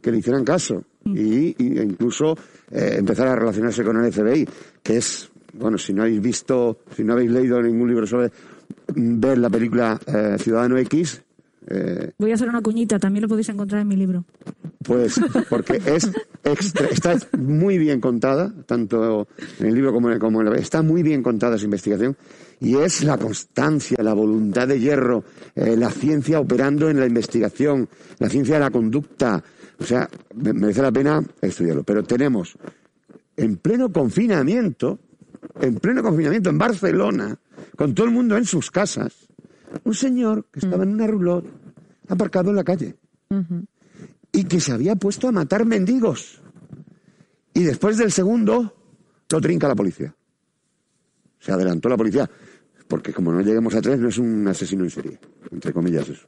[0.01, 0.83] que le hicieran caso.
[1.05, 2.35] Y, y- incluso
[2.71, 4.49] eh, empezar a relacionarse con el FBI,
[4.83, 8.29] que es, bueno, si no habéis visto, si no habéis leído ningún libro sobre
[8.95, 11.23] mm, ver la película eh, Ciudadano X,
[11.71, 14.25] eh, Voy a hacer una cuñita, también lo podéis encontrar en mi libro.
[14.85, 16.11] pues porque es
[16.45, 19.29] extra- está muy bien contada, tanto
[19.61, 22.17] en el libro como en, como en la está muy bien contada esa investigación
[22.61, 27.89] y es la constancia, la voluntad de hierro, eh, la ciencia operando en la investigación,
[28.19, 29.43] la ciencia de la conducta.
[29.79, 31.85] O sea, me- merece la pena estudiarlo.
[31.85, 32.57] Pero tenemos
[33.37, 34.99] en pleno confinamiento,
[35.61, 37.39] en pleno confinamiento en Barcelona,
[37.77, 39.13] con todo el mundo en sus casas,
[39.85, 41.47] un señor que estaba en una roulotte
[42.09, 42.97] aparcado en la calle
[44.33, 46.41] y que se había puesto a matar mendigos.
[47.55, 48.75] Y después del segundo,
[49.31, 50.15] lo trinca la policía.
[51.39, 52.29] Se adelantó la policía.
[52.89, 55.18] Porque como no lleguemos a tres, no es un asesino en serie.
[55.53, 56.26] Entre comillas eso.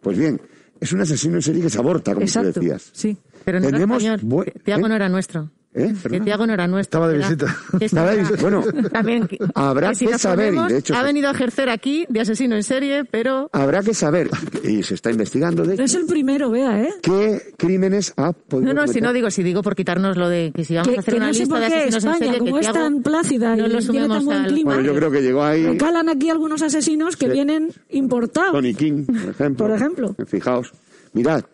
[0.00, 0.40] Pues bien,
[0.80, 2.60] es un asesino en serie que se aborta, como tú Exacto.
[2.60, 2.90] decías.
[2.92, 3.16] Sí.
[3.44, 4.52] Pero no Tenemos español.
[4.64, 4.88] Tiago ¿eh?
[4.88, 5.50] no era nuestro.
[5.74, 5.94] ¿Eh?
[6.10, 6.20] Que.
[6.20, 7.04] Tiago no era nuestro.
[7.04, 7.56] Estaba de visita.
[7.78, 8.40] que Estaba de visita.
[8.42, 12.06] Bueno, También, que- habrá si que saber, y de hecho ha venido a ejercer aquí
[12.08, 14.30] de asesino en serie, pero habrá que saber,
[14.64, 16.94] y se está investigando, de No es hecho, el primero, vea, ¿eh?
[17.02, 20.52] qué crímenes ha podido no, no, si no digo, si digo por quitarnos lo de
[20.54, 22.38] que si vamos Que, a hacer que una no lista de asesinos en España, serie,
[22.38, 24.94] como que es Tiago tan plácida y no lo tiene tan buen clima, Bueno, yo
[24.96, 27.32] creo que llegó ahí recalan aquí algunos asesinos que Sí.
[27.32, 28.52] vienen importados.
[28.52, 29.66] Tony King, por ejemplo.
[29.66, 30.16] Por ejemplo.
[30.26, 30.72] Fijaos,
[31.12, 31.44] mirad,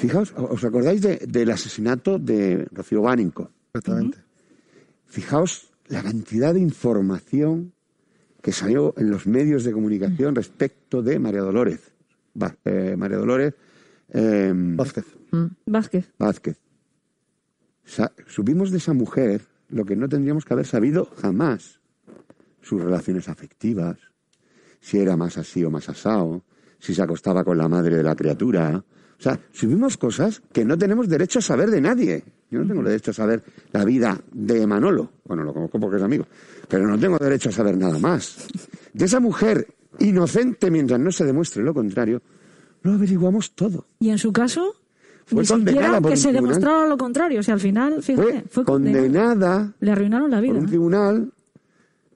[0.00, 3.50] fijaos, ¿os acordáis de- del asesinato de Rocío Bánico?
[3.74, 4.18] Exactamente.
[5.06, 7.72] Fijaos la cantidad de información
[8.42, 11.80] que salió en los medios de comunicación respecto de María Dolores.
[12.40, 13.54] Va- eh, María Dolores
[14.12, 15.04] eh, Vázquez.
[15.66, 16.10] Vázquez.
[16.18, 16.58] Vázquez.
[17.84, 21.80] Sa- supimos de esa mujer lo que no tendríamos que haber sabido jamás.
[22.62, 23.98] Sus relaciones afectivas,
[24.80, 26.44] si era más así o más asado,
[26.78, 28.84] si se acostaba con la madre de la criatura.
[29.20, 32.24] O sea, supimos cosas que no tenemos derecho a saber de nadie.
[32.50, 35.10] Yo no tengo derecho a saber la vida de Manolo.
[35.26, 36.26] Bueno, lo conozco porque es amigo.
[36.66, 38.46] Pero no tengo derecho a saber nada más.
[38.94, 39.66] De esa mujer
[39.98, 42.22] inocente mientras no se demuestre lo contrario,
[42.82, 43.84] lo averiguamos todo.
[43.98, 44.74] Y en su caso,
[45.26, 47.40] Fue ni siquiera condenada por que un se demostrara lo contrario.
[47.40, 49.02] O sea, al final, fíjate, Fue, fue, condenada.
[49.04, 50.58] condenada Le arruinaron la por vida.
[50.58, 51.32] un tribunal,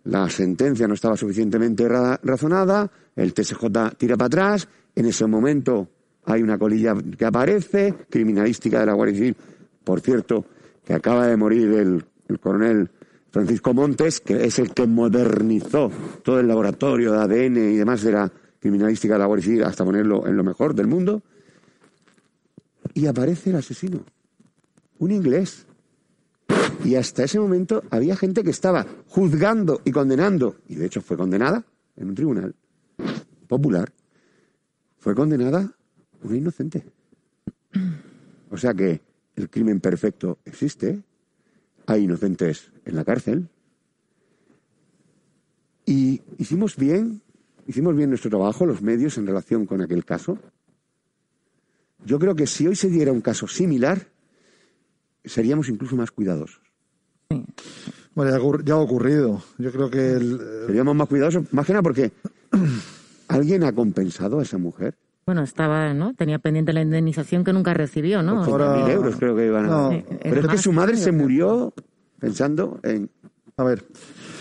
[0.04, 4.66] la sentencia no estaba suficientemente ra- razonada, el TSJ tira para atrás,
[4.96, 5.88] en ese momento
[6.26, 9.36] hay una colilla que aparece, criminalística de la Guardia Civil,
[9.82, 10.46] por cierto,
[10.84, 12.90] que acaba de morir el, el coronel
[13.30, 15.90] Francisco Montes, que es el que modernizó
[16.22, 19.84] todo el laboratorio de ADN y demás de la criminalística de la Guardia Civil hasta
[19.84, 21.22] ponerlo en lo mejor del mundo,
[22.94, 24.04] y aparece el asesino,
[24.98, 25.66] un inglés,
[26.84, 31.16] y hasta ese momento había gente que estaba juzgando y condenando, y de hecho fue
[31.16, 31.64] condenada
[31.96, 32.54] en un tribunal
[33.48, 33.92] popular,
[34.98, 35.72] fue condenada
[36.24, 36.84] una inocente.
[38.50, 39.00] O sea que
[39.36, 41.02] el crimen perfecto existe,
[41.86, 43.48] hay inocentes en la cárcel,
[45.86, 47.20] y hicimos bien,
[47.66, 50.38] hicimos bien nuestro trabajo, los medios, en relación con aquel caso.
[52.06, 54.08] Yo creo que si hoy se diera un caso similar,
[55.24, 56.62] seríamos incluso más cuidadosos.
[58.14, 59.42] Bueno, ya, ha ocurr- ya ha ocurrido.
[59.58, 62.12] Yo creo que el, Seríamos más cuidadosos, más que nada porque
[63.28, 64.96] alguien ha compensado a esa mujer.
[65.26, 66.14] Bueno, estaba, ¿no?
[66.14, 68.42] Tenía pendiente la indemnización que nunca recibió, ¿no?
[68.44, 69.68] Ahora- 80.000 euros creo que iban a...
[69.68, 69.90] No.
[69.90, 71.72] Sí, Pero es que su madre se murió
[72.18, 73.08] pensando en...
[73.56, 73.84] a ver,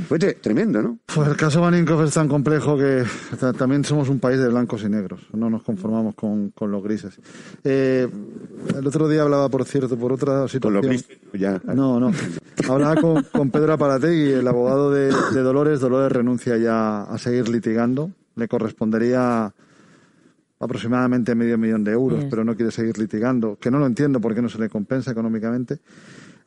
[0.09, 0.97] Fue tre- tremendo, ¿no?
[1.05, 3.03] pues el caso Baninkoff es tan complejo que
[3.39, 5.21] ta- también somos un país de blancos y negros.
[5.33, 7.17] No nos conformamos con, con los grises.
[7.63, 8.07] Eh,
[8.77, 10.73] el otro día hablaba, por cierto, por otra Con situación.
[10.73, 11.61] los grises, ya.
[11.73, 12.11] No, no.
[12.69, 15.79] Hablaba con, con Pedro Aparategui, el abogado de, de Dolores.
[15.79, 18.11] Dolores renuncia ya a seguir litigando.
[18.35, 19.53] Le correspondería
[20.63, 23.57] aproximadamente medio millón de euros, pero no quiere seguir litigando.
[23.59, 25.79] Que no lo entiendo porque no se le compensa económicamente.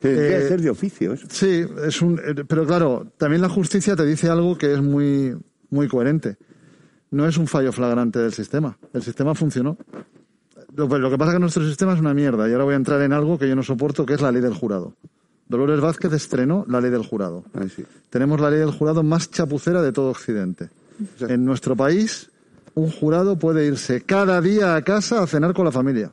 [0.01, 1.25] Eh, ser de oficios.
[1.29, 5.35] Sí, es un, eh, pero claro, también la justicia te dice algo que es muy,
[5.69, 6.37] muy coherente.
[7.09, 8.77] No es un fallo flagrante del sistema.
[8.93, 9.77] El sistema funcionó.
[10.75, 12.77] Lo, lo que pasa es que nuestro sistema es una mierda y ahora voy a
[12.77, 14.93] entrar en algo que yo no soporto, que es la ley del jurado.
[15.47, 17.45] Dolores Vázquez estrenó la ley del jurado.
[17.53, 17.85] Ay, sí.
[18.09, 20.69] Tenemos la ley del jurado más chapucera de todo Occidente.
[21.21, 22.29] En nuestro país,
[22.77, 26.11] un jurado puede irse cada día a casa a cenar con la familia.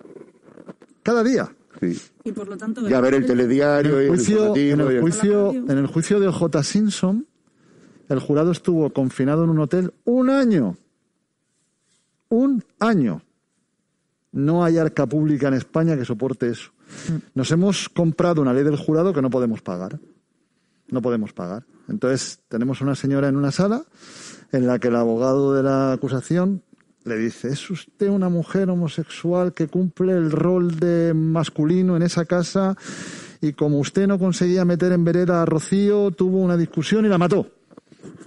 [1.03, 1.55] Cada día.
[1.81, 2.01] Sí.
[2.25, 4.71] Y por lo tanto, Ya ver el En telediario y el el juicio, en y
[4.71, 7.27] el el- juicio, en el juicio de OJ Simpson,
[8.09, 10.77] el jurado estuvo confinado en un hotel un año.
[12.31, 13.23] Un año.
[14.33, 16.71] No hay arca pública en España que soporte eso.
[17.35, 19.99] Nos hemos comprado una ley del jurado que no podemos pagar.
[20.89, 21.65] No podemos pagar.
[21.89, 23.85] Entonces, tenemos una señora en una sala
[24.55, 26.63] en la que el abogado de la acusación
[27.05, 32.25] le dice, ¿es usted una mujer homosexual que cumple el rol de masculino en esa
[32.25, 32.77] casa?
[33.41, 37.19] Y como usted no conseguía meter en vereda a Rocío, tuvo una discusión y la
[37.19, 37.49] mató.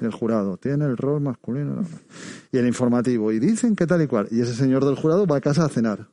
[0.01, 1.85] El jurado, tiene el rol masculino.
[2.51, 4.27] Y el informativo, y dicen que tal y cual.
[4.29, 6.07] Y ese señor del jurado va a casa a cenar.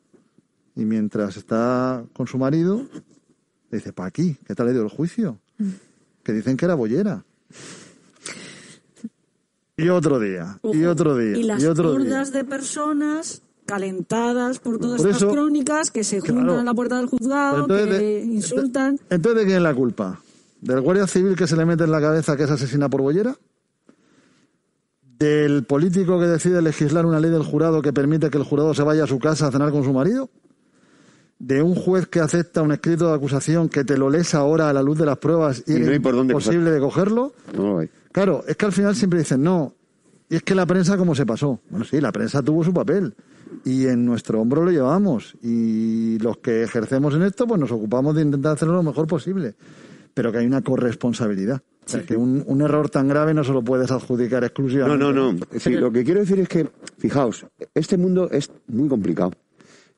[0.76, 2.86] Y mientras está con su marido,
[3.70, 4.38] le dice, ¿para aquí?
[4.46, 5.40] ¿Qué tal ha ido el juicio?
[6.22, 7.24] Que dicen que era bollera.
[9.76, 12.22] Y otro día, y otro día, Y las y otro día.
[12.24, 16.59] de personas calentadas por todas Por estas eso- crónicas que se juntan Claro.
[16.60, 18.98] en la puerta del juzgado, entonces que de- insultan.
[19.10, 20.20] Entonces, ¿de quién es la culpa?
[20.60, 23.36] ¿Del guardia civil que se le mete en la cabeza que es asesina por bollera?
[25.18, 28.82] ¿Del político que decide legislar una ley del jurado que permite que el jurado se
[28.82, 30.28] vaya a su casa a cenar con su marido?
[31.38, 34.72] ¿De un juez que acepta un escrito de acusación que te lo lees ahora a
[34.72, 37.32] la luz de las pruebas y, Y no es hay por dónde imposible de cogerlo?
[37.56, 37.90] No lo hay.
[38.14, 39.74] Claro, es que al final siempre dicen, no,
[40.30, 41.60] y es que la prensa cómo se pasó.
[41.68, 43.12] Bueno, sí, la prensa tuvo su papel
[43.64, 48.14] y en nuestro hombro lo llevamos y los que ejercemos en esto pues nos ocupamos
[48.14, 49.56] de intentar hacerlo lo mejor posible,
[50.14, 51.60] pero que hay una corresponsabilidad.
[51.86, 55.04] O sea, que un, un error tan grave no se lo puedes adjudicar No, exclusivamente.
[55.04, 55.38] no, no.
[55.58, 59.32] Sí, lo que quiero decir es que, fijaos, este mundo es muy complicado.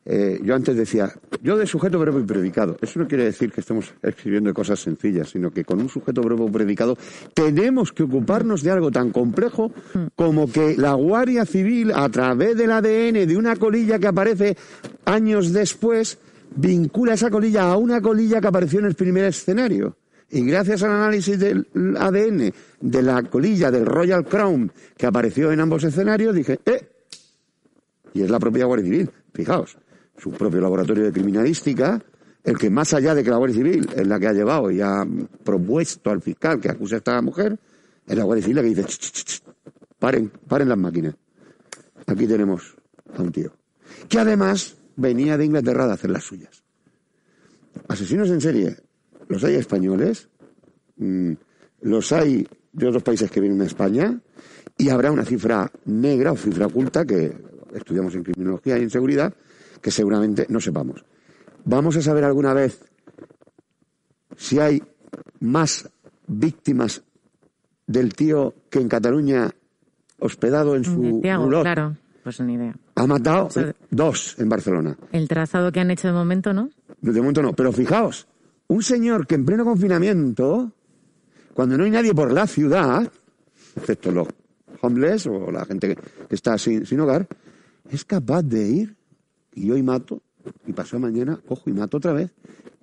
[0.09, 1.13] Eh, yo antes decía,
[1.43, 2.77] yo de sujeto, verbo y predicado.
[2.81, 6.51] Eso no quiere decir que estemos escribiendo cosas sencillas, sino que con un sujeto, verbo
[6.51, 6.97] predicado
[7.35, 9.73] tenemos que ocuparnos de algo tan complejo
[10.15, 14.57] como que la Guardia Civil, a través del ADN de una colilla que aparece
[15.05, 16.19] años después,
[16.55, 19.97] vincula esa colilla a una colilla que apareció en el primer escenario.
[20.31, 21.67] Y gracias al análisis del
[21.99, 26.89] ADN de la colilla del Royal Crown que apareció en ambos escenarios, dije, ¡eh!
[28.15, 29.77] Y es la propia Guardia Civil, fijaos,
[30.19, 32.03] su propio laboratorio de criminalística,
[32.43, 34.81] el que más allá de que la Guardia Civil es la que ha llevado y
[34.81, 35.05] ha
[35.45, 37.59] propuesto al fiscal que acuse a esta mujer,
[38.07, 39.43] es la Guardia Civil la que dice, "Ch, ch, ch, ch,
[39.99, 41.15] paren, paren las máquinas.
[42.07, 42.77] Aquí tenemos
[43.17, 43.53] a un tío.
[44.09, 46.63] Que además venía de Inglaterra de hacer las suyas.
[47.89, 48.77] Asesinos en serie,
[49.29, 50.29] los hay españoles,
[50.97, 51.33] mm,
[51.83, 54.21] los hay de otros países que vienen a España,
[54.79, 57.33] y habrá una cifra negra o cifra oculta que
[57.75, 59.33] estudiamos en criminología y en seguridad,
[59.81, 61.05] que seguramente no sepamos.
[61.65, 62.81] Vamos a saber alguna vez
[64.37, 64.83] si hay
[65.41, 65.89] más
[66.27, 67.03] víctimas
[67.87, 69.51] del tío que en Cataluña,
[70.19, 71.97] hospedado en su Tiago, claro.
[72.23, 72.75] Pues ni idea.
[72.97, 73.49] ha matado
[73.91, 74.97] dos en Barcelona.
[75.13, 76.71] El trazado que han hecho de momento, ¿no?
[77.01, 78.27] De momento no, pero fijaos,
[78.67, 80.73] un señor que en pleno confinamiento,
[81.55, 83.11] cuando no hay nadie por la ciudad,
[83.77, 84.27] excepto los
[84.81, 87.29] homeless o la gente que, que está sin, sin hogar,
[87.91, 88.97] es capaz de ir
[89.57, 90.23] y hoy mato
[90.67, 92.31] y pasado mañana cojo y mato otra vez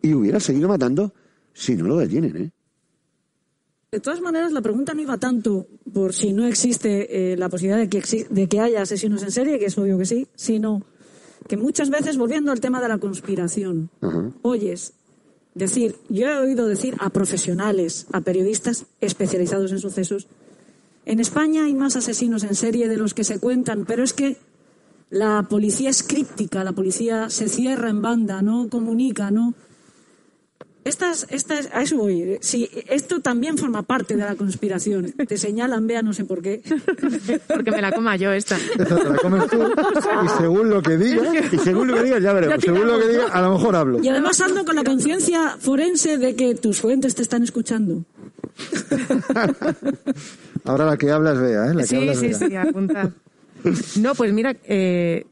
[0.01, 1.13] y hubiera seguido matando
[1.53, 2.51] si no lo detienen, ¿eh?
[3.91, 7.77] De todas maneras, la pregunta no iba tanto por si no existe eh, la posibilidad
[7.77, 10.81] de que, de que haya asesinos en serie, que es obvio que sí, sino
[11.47, 14.31] que muchas veces, volviendo al tema de la conspiración, Ajá.
[14.41, 14.93] oyes
[15.53, 20.27] decir, yo he oído decir a profesionales, a periodistas especializados en sucesos,
[21.05, 24.37] en España hay más asesinos en serie de los que se cuentan, pero es que
[25.13, 29.53] la policía es críptica, la policía se cierra en banda, no comunica, no.
[30.85, 32.37] Estas, estas, a eso voy.
[32.41, 35.13] Si esto también forma parte de la conspiración.
[35.13, 36.61] Te señalan, vea, no sé por qué.
[37.47, 38.57] Porque me la coma yo esta.
[38.57, 42.21] Esta te la comes tú y según lo que digas, Y según lo que digas,
[42.21, 42.57] ya veremos.
[42.61, 43.99] según lo que digas, a lo mejor hablo.
[44.03, 48.03] Y además ando con la conciencia forense de que tus fuentes te están escuchando.
[50.65, 51.73] Ahora la que hablas, vea, ¿eh?
[51.75, 52.37] La que Sí, hablas, sí, vea.
[52.49, 53.11] sí, apunta.
[53.99, 55.25] No, pues mira, eh,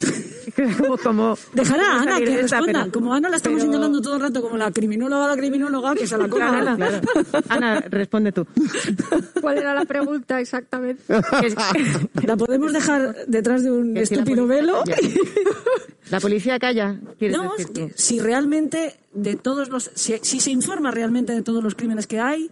[0.78, 2.58] como, como Dejará a ¿cómo Ana que esta?
[2.58, 2.80] responda.
[2.80, 5.36] Pero- como a Ana la estamos pero- señalando todo el rato como la criminóloga, la
[5.36, 6.76] criminóloga, que se la coma Claro, Ana.
[6.76, 7.00] claro.
[7.48, 8.46] Ana, responde tú.
[9.40, 11.02] ¿Cuál era la pregunta exactamente?
[11.42, 11.54] Es-
[12.24, 14.82] La podemos dejar detrás de un Que la estúpido policía velo.
[14.84, 14.96] calla.
[16.10, 16.92] La policía calla,
[17.32, 17.90] No, decir tú.
[17.94, 22.20] si realmente de todos los, si, si se informa realmente de todos los crímenes que
[22.20, 22.50] hay,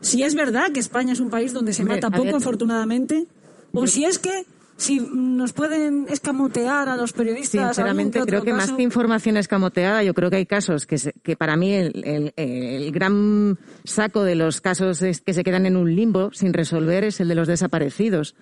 [0.00, 3.26] si es verdad que España es un país donde se Hombre, mata poco, afortunadamente,
[3.72, 4.44] o si es que
[4.76, 7.50] si nos pueden escamotear a los periodistas.
[7.76, 11.36] Sinceramente, creo que más que información escamoteada, yo creo que hay casos que, se- que
[11.36, 15.76] para mí el, el- el gran saco de los casos es- que se quedan en
[15.76, 18.34] un limbo sin resolver es el de los desaparecidos.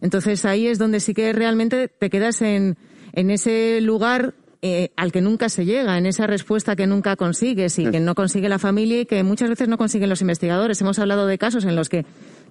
[0.00, 2.76] Entonces ahí es donde sí que realmente te quedas en,
[3.12, 7.78] en ese lugar eh, al que nunca se llega, en esa respuesta que nunca consigues
[7.78, 10.80] y que no consigue la familia y que muchas veces no consiguen los investigadores.
[10.80, 12.04] Hemos hablado de casos en los que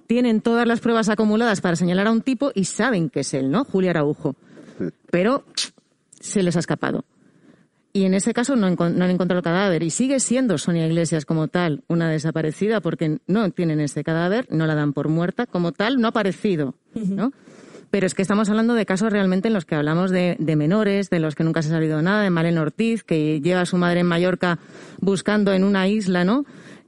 [0.06, 3.50] tienen todas las pruebas acumuladas para señalar a un tipo y saben que es él,
[3.50, 3.64] ¿no?
[3.64, 4.36] Julia Araujo.
[5.10, 5.44] Pero
[6.20, 7.04] se les ha escapado.
[7.92, 9.82] Y en ese caso no han encontrado el cadáver.
[9.82, 14.66] Y sigue siendo Sonia Iglesias como tal una desaparecida porque no tienen ese cadáver, no
[14.66, 17.32] la dan por muerta, como tal no ha aparecido, ¿no?
[17.90, 21.08] Pero es que estamos hablando de casos realmente en los que hablamos de, de menores,
[21.08, 23.78] de los que nunca se ha sabido nada, de Malen Ortiz, que lleva a su
[23.78, 24.58] madre en Mallorca
[25.00, 26.44] buscando en una isla, ¿no?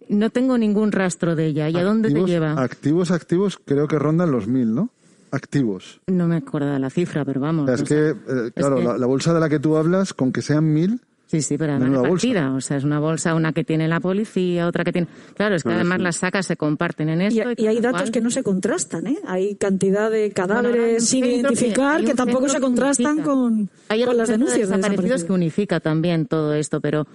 [0.09, 1.69] No tengo ningún rastro de ella.
[1.69, 2.53] ¿Y a dónde te lleva?
[2.63, 4.91] Activos, activos, creo que rondan los mil, ¿no?
[5.31, 6.01] Activos.
[6.07, 7.69] No me acuerdo de la cifra, pero vamos.
[7.69, 10.33] Es que, sea, eh, claro, que- La, la bolsa de la que tú hablas, con
[10.33, 12.53] que sean mil, Sí, sí, pero además Menuda repartida.
[12.55, 15.09] O sea, es una bolsa, una que tiene la policía, otra que tiene.
[15.37, 17.51] Claro, es que además las sacas se comparten en Y, esto.
[17.55, 18.13] y hay datos cual.
[18.13, 19.19] que no se contrastan, ¿eh?
[19.27, 24.33] Hay cantidad de cadáveres sin identificar que, tampoco se contrastan con, Hay con las de
[24.39, 27.07] denuncias de desaparecidos que unifica también todo esto, pero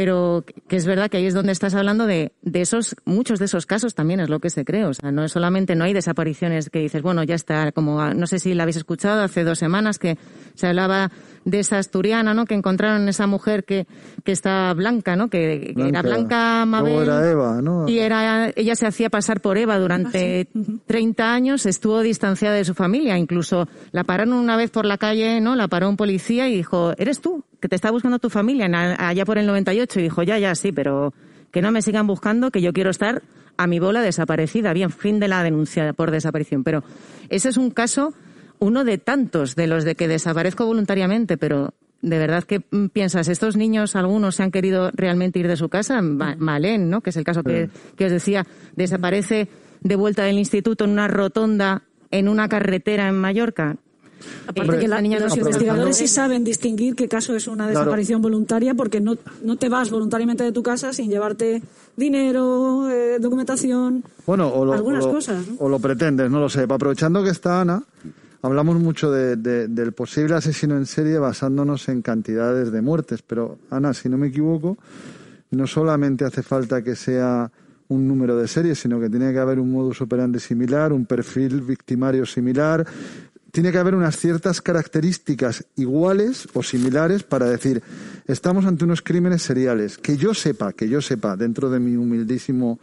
[0.00, 3.44] pero que es verdad que ahí es donde estás hablando de, de esos muchos de
[3.44, 4.86] esos casos también es lo que se cree.
[4.86, 8.14] O sea no es solamente no hay desapariciones que dices bueno ya está como ah,
[8.14, 10.16] no sé si la habéis escuchado hace dos semanas que
[10.54, 11.10] se hablaba
[11.44, 13.86] de esa asturiana no que encontraron esa mujer que
[14.24, 17.88] que está blanca no que, que era Blanca Mabel Luego era Eva, ¿no?
[17.88, 20.48] y era, ella se hacía pasar por Eva durante
[20.86, 25.40] 30 años, estuvo distanciada de su familia, incluso la pararon una vez por la calle,
[25.40, 25.56] ¿no?
[25.56, 27.44] La paró un policía y dijo, ¿eres tú?
[27.60, 28.66] Que te está buscando tu familia,
[28.98, 30.00] allá por el 98.
[30.00, 31.12] Y dijo, ya, ya, sí, pero
[31.50, 33.22] que no me sigan buscando, que yo quiero estar
[33.56, 34.72] a mi bola desaparecida.
[34.72, 36.64] Bien, fin de la denuncia por desaparición.
[36.64, 36.82] Pero
[37.28, 38.14] ese es un caso,
[38.60, 43.28] uno de tantos, de los de que desaparezco voluntariamente, pero de verdad que mm, piensas,
[43.28, 47.00] estos niños, algunos se han querido realmente ir de su casa, Ma- Malén, ¿no?
[47.00, 48.46] Que es el caso que, que os decía,
[48.76, 49.48] desaparece
[49.82, 53.76] de vuelta del instituto en una rotonda, en una carretera en Mallorca.
[54.46, 57.80] Aparte que la- los no se investigadores sí saben distinguir qué caso es una Claro.
[57.80, 61.62] desaparición voluntaria porque no, no te vas voluntariamente de tu casa sin llevarte
[61.96, 65.46] dinero, eh, documentación, Bueno, o lo, algunas o lo- cosas.
[65.46, 65.56] ¿no?
[65.58, 66.66] o lo pretendes, no lo sé.
[66.68, 67.82] Aprovechando que está Ana,
[68.42, 73.22] hablamos mucho de- de- del posible asesino en serie basándonos en cantidades de muertes.
[73.22, 74.78] Pero, Ana, si no me equivoco,
[75.50, 77.50] no solamente hace falta que sea
[77.88, 81.60] un número de series, sino que tiene que haber un modus operandi similar, un perfil
[81.60, 82.86] victimario similar.
[83.50, 87.82] Tiene que haber unas ciertas características iguales o similares para decir,
[88.28, 89.98] estamos ante unos crímenes seriales.
[89.98, 92.78] Que yo sepa, que yo sepa, dentro de mi humildísimo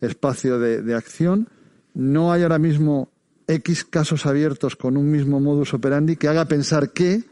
[0.00, 1.48] espacio de acción,
[1.94, 3.08] no hay ahora mismo
[3.46, 7.22] X casos abiertos con un mismo modus operandi que haga pensar que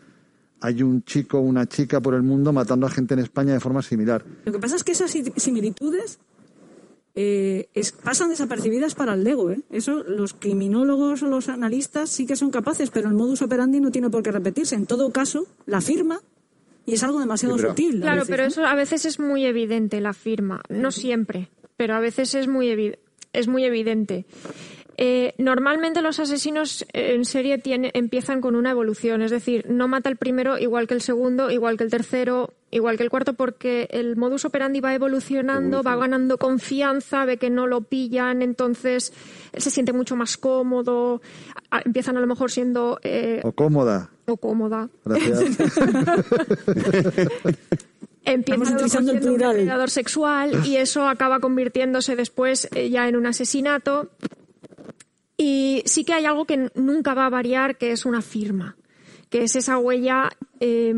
[0.60, 3.60] hay un chico o una chica por el mundo matando a gente en España de
[3.60, 4.24] forma similar.
[4.44, 6.18] Lo que pasa es que esas si- similitudes
[7.14, 9.50] eh, es- pasan desapercibidas para el Lego.
[9.50, 9.60] ¿eh?
[9.70, 13.90] Eso los criminólogos o los analistas sí que son capaces, pero el modus operandi no
[13.90, 14.74] tiene por qué repetirse.
[14.76, 16.20] En todo caso, la firma
[16.86, 18.00] y es algo demasiado Sí, pero- sutil.
[18.00, 18.48] Claro, veces, pero ¿no?
[18.48, 20.60] eso a veces es muy evidente, la firma.
[20.68, 22.98] No siempre, pero a veces es muy, evi-
[23.32, 24.24] es muy evidente.
[25.04, 30.08] Eh, normalmente los asesinos en serie tiene- empiezan con una evolución, es decir, no mata
[30.08, 33.88] el primero igual que el segundo, igual que el tercero, igual que el cuarto, porque
[33.90, 39.12] el modus operandi va evolucionando, va ganando confianza, ve que no lo pillan, entonces
[39.52, 41.20] él se siente mucho más cómodo.
[41.72, 44.08] A- Empiezan a lo mejor siendo eh, O cómoda.
[44.26, 44.88] o cómoda.
[45.04, 45.40] Gracias.
[48.24, 53.08] empieza Estamos a el siendo un depredador sexual y eso acaba convirtiéndose después eh, ya
[53.08, 54.10] en un asesinato.
[55.42, 58.76] Y sí que hay algo que nunca va a variar, que es una firma.
[59.28, 60.28] que es esa huella
[60.60, 60.94] eh,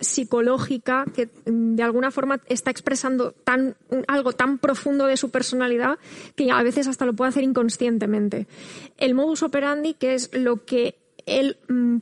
[0.00, 3.34] psicológica que mm, de alguna forma está expresando
[4.08, 5.98] algo tan profundo de su personalidad
[6.34, 8.46] que a veces hasta lo puede hacer inconscientemente.
[8.96, 10.96] El modus operandi, que es lo que
[11.26, 11.98] él mm,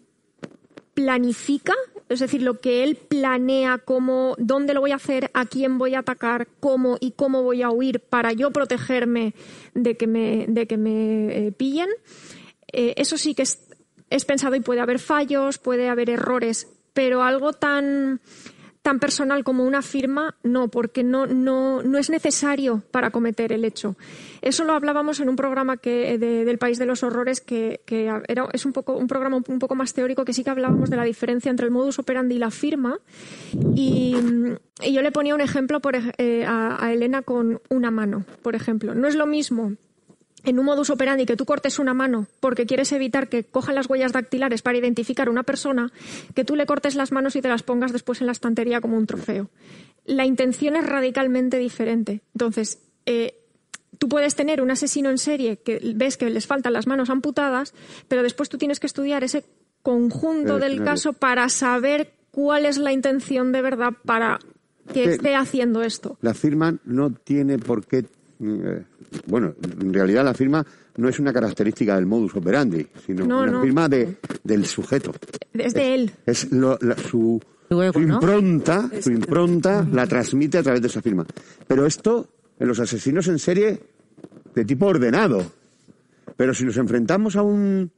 [0.94, 1.74] planifica,
[2.12, 5.94] es decir, lo que él planea, cómo, dónde lo voy a hacer, a quién voy
[5.94, 9.34] a atacar, cómo y cómo voy a huir para yo protegerme
[9.74, 11.88] de que me, de que me eh, pillen.
[12.72, 13.66] Eh, eso sí que es,
[14.10, 18.20] es pensado y puede haber fallos, puede haber errores, pero algo tan
[18.82, 23.64] tan personal como una firma, no, porque no, no, no es necesario para cometer el
[23.64, 23.94] hecho.
[24.40, 28.10] Eso lo hablábamos en un programa que, de- del País de los Horrores, que, que
[28.28, 30.96] era, es un, poco, un programa un poco más teórico, que sí que hablábamos de
[30.96, 32.98] la diferencia entre el modus operandi y la firma.
[33.76, 34.16] Y,
[34.82, 35.80] y yo le ponía un ejemplo
[36.18, 38.94] eh, a Elena con una mano, por ejemplo.
[38.96, 39.76] No es lo mismo
[40.44, 43.88] en un modus operandi que tú cortes una mano porque quieres evitar que cojan las
[43.88, 45.92] huellas dactilares para identificar una persona,
[46.34, 48.96] que tú le cortes las manos y te las pongas después en la estantería como
[48.96, 49.50] un trofeo.
[50.04, 52.22] La intención es radicalmente diferente.
[52.34, 53.36] Entonces, eh,
[53.98, 57.72] tú puedes tener un asesino en serie que ves que les faltan las manos amputadas,
[58.08, 59.44] pero después tú tienes que estudiar ese
[59.82, 64.40] conjunto El del caso para saber cuál es la intención de verdad para
[64.92, 66.18] que esté haciendo esto.
[66.20, 68.04] La firma no tiene por qué.
[69.14, 70.64] Eh, bueno, en realidad la firma
[70.96, 73.62] no es una característica del modus operandi, sino No, una no.
[73.62, 75.12] firma de, del sujeto.
[75.54, 76.10] Es de él.
[76.26, 77.40] Es lo- la- su,
[77.96, 81.26] impronta, su impronta la transmite a través de esa firma.
[81.66, 82.28] Pero esto
[82.58, 83.80] en los asesinos en serie
[84.54, 85.42] de tipo ordenado.
[86.36, 87.90] Pero si nos enfrentamos a un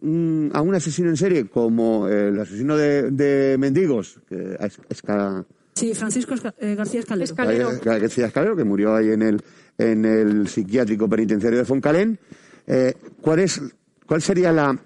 [0.00, 5.44] un- a un asesino en serie como el asesino de, de mendigos, que es, Esca-
[5.74, 7.24] Sí, Francisco Esca- eh, García Escalero.
[7.24, 7.70] Escalero.
[7.84, 9.40] García Escalero, que murió ahí en el,
[9.78, 12.18] en el psiquiátrico penitenciario de Foncalén.
[12.66, 13.60] Eh, ¿cuál, es,
[14.06, 14.78] ¿Cuál sería la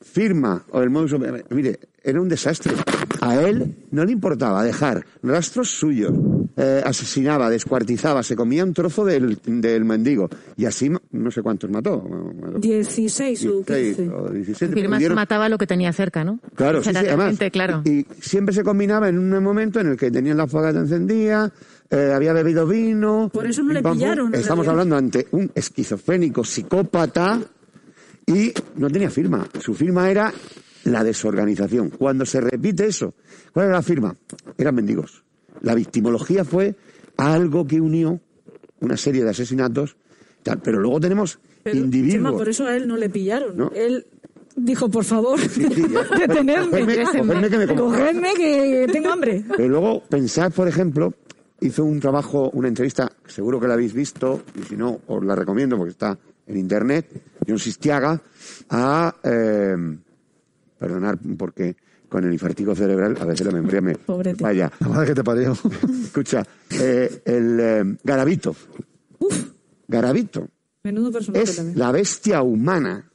[0.00, 1.44] firma o el modus operandi?
[1.50, 2.74] Mire, era un desastre.
[3.20, 6.12] A él no le importaba dejar rastros suyos.
[6.56, 10.28] Eh, asesinaba, descuartizaba, se comía un trozo del, del mendigo.
[10.56, 12.06] Y así no sé cuántos mató.
[12.58, 14.08] 16 o 16 15.
[14.14, 14.74] o 17.
[14.74, 16.38] Firmas Pudieron- mataba lo que tenía cerca, ¿no?
[16.54, 17.06] Claro, sí, sí, además.
[17.38, 17.82] Generalmente, claro.
[17.84, 21.50] Y, y siempre se combinaba en un momento en el que tenían la fogata encendida,
[21.94, 23.30] eh, había bebido vino.
[23.32, 27.40] Por eso no le pillaron, Estamos hablando ante un esquizofrénico psicópata
[28.26, 29.46] y no tenía firma.
[29.60, 30.32] Su firma era
[30.84, 31.90] la desorganización.
[31.90, 33.14] Cuando se repite eso,
[33.52, 34.14] ¿cuál era la firma?
[34.58, 35.22] Eran mendigos.
[35.62, 36.74] La victimología fue
[37.16, 38.20] algo que unió
[38.80, 39.96] una serie de asesinatos,
[40.42, 40.60] tal.
[40.60, 42.14] pero luego tenemos Pero, individuos.
[42.14, 43.56] Chema, por eso a él no le pillaron.
[43.56, 43.70] ¿No?
[43.74, 44.04] Él
[44.56, 45.64] dijo, por favor, sí.
[45.64, 47.74] Cogedme- cogedme que me.
[47.74, 49.44] Cogedme que tengo hambre.
[49.56, 51.14] Pero luego, pensad, por ejemplo,
[51.66, 55.34] hizo un trabajo, una entrevista, seguro que la habéis visto, y si no, os la
[55.34, 58.20] recomiendo porque está en internet, John Sistiaga,
[58.70, 59.76] a, eh,
[60.78, 61.76] perdonar porque
[62.08, 64.42] con el infartico cerebral a veces la memoria me Pobrete.
[64.44, 64.70] vaya.
[64.80, 65.52] La madre que te parió.
[66.04, 68.54] Escucha, eh, el eh, Garavito.
[69.88, 70.48] Garavito
[70.82, 71.78] Menudo personaje es también.
[71.78, 73.10] la bestia humana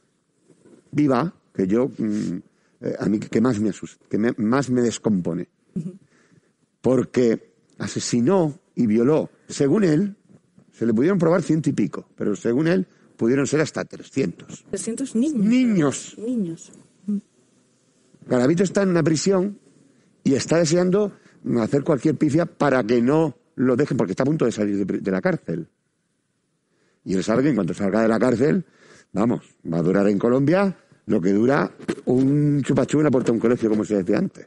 [0.92, 2.36] viva que yo mm,
[2.82, 5.48] eh, a mí que más me asusta, que me- más me descompone,
[6.80, 7.49] porque
[7.80, 10.16] asesinó y violó, según él,
[10.72, 12.86] se le pudieron probar ciento y pico, pero según él
[13.16, 15.44] pudieron ser hasta 300 300 niños.
[15.44, 16.16] niños.
[16.18, 16.72] Niños.
[18.26, 19.58] Garavito está en una prisión
[20.22, 21.12] y está deseando
[21.60, 25.10] hacer cualquier pifia para que no lo dejen, porque está a punto de salir de
[25.10, 25.68] la cárcel.
[27.04, 28.64] Y él sabe que en cuanto salga de la cárcel,
[29.12, 30.76] vamos, va a durar en Colombia
[31.06, 31.70] lo que dura
[32.04, 34.46] un chupachú en la puerta de un colegio, como se decía antes.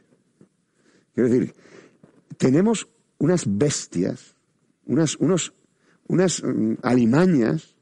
[1.14, 1.54] Quiero decir,
[2.38, 2.88] tenemos
[3.24, 4.36] unas bestias,
[4.84, 5.54] unas, unos,
[6.08, 7.74] unas mm, alimañas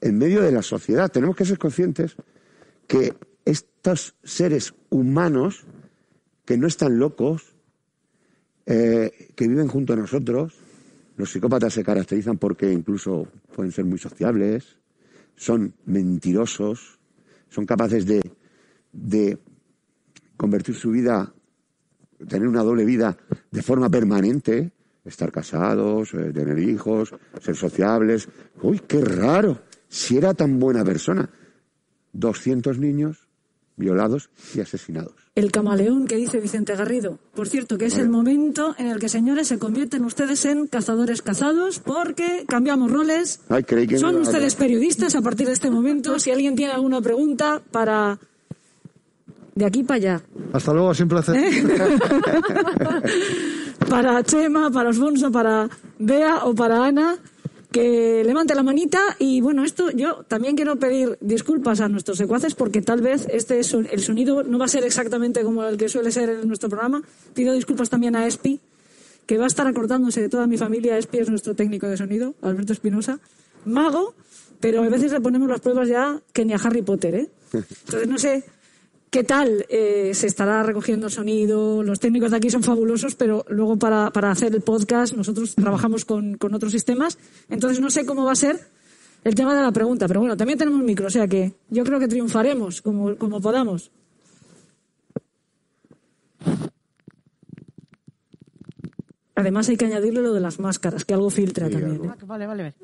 [0.00, 1.10] en medio de la sociedad.
[1.10, 2.14] Tenemos que ser conscientes
[2.86, 3.14] que
[3.44, 5.64] estos seres humanos
[6.44, 7.56] que no están locos,
[8.66, 10.54] eh, que viven junto a nosotros,
[11.16, 14.76] los psicópatas se caracterizan porque incluso pueden ser muy sociables,
[15.34, 17.00] son mentirosos,
[17.48, 18.22] son capaces de,
[18.92, 19.38] de
[20.36, 21.34] convertir su vida,
[22.26, 23.16] tener una doble vida
[23.50, 24.72] de forma permanente,
[25.04, 28.28] estar casados, eh, tener hijos, ser sociables.
[28.62, 31.28] Uy, qué raro, si era tan buena persona.
[32.12, 33.28] 200 niños
[33.76, 35.12] violados y asesinados.
[35.36, 37.20] El camaleón que dice Vicente Garrido.
[37.32, 41.22] Por cierto, que es el momento en el que, señores, se convierten ustedes en cazadores
[41.22, 43.40] cazados porque cambiamos roles.
[43.48, 46.18] Ay, creí que Son no- ustedes periodistas a partir de este momento.
[46.18, 48.18] Si alguien tiene alguna pregunta para...
[49.58, 50.22] De aquí para allá.
[50.52, 51.34] Hasta luego, siempre placer.
[51.34, 51.64] ¿Eh?
[53.90, 55.68] Para Chema, para Alfonso, para
[55.98, 57.16] Bea o para Ana.
[57.72, 62.54] que levante la manita y bueno, esto yo también quiero pedir disculpas a nuestros secuaces
[62.54, 66.12] porque tal vez este el sonido no va a ser exactamente como el que suele
[66.12, 67.02] ser en nuestro programa.
[67.34, 68.60] Pido disculpas también a Espi,
[69.26, 70.96] que va a estar acordándose de toda mi familia.
[70.98, 73.18] Espi es nuestro técnico de sonido, Alberto Espinosa,
[73.64, 74.14] mago,
[74.60, 77.28] pero a veces le ponemos las pruebas ya que ni a Harry Potter, ¿eh?
[77.52, 78.57] Entonces no sé
[79.10, 81.82] qué tal eh, se estará recogiendo el sonido.
[81.82, 86.04] Los técnicos de aquí son fabulosos, pero luego para, para hacer el podcast nosotros trabajamos
[86.04, 87.18] con, con, otros sistemas.
[87.48, 88.58] Entonces no sé cómo va a ser
[89.24, 90.06] el tema de la pregunta.
[90.08, 93.90] Pero bueno, también tenemos micro, o sea que yo creo que triunfaremos como, como podamos.
[99.34, 102.04] Además hay que añadirle lo de las máscaras, que algo filtra también.
[102.04, 102.10] ¿eh?
[102.26, 102.74] Vale, vale.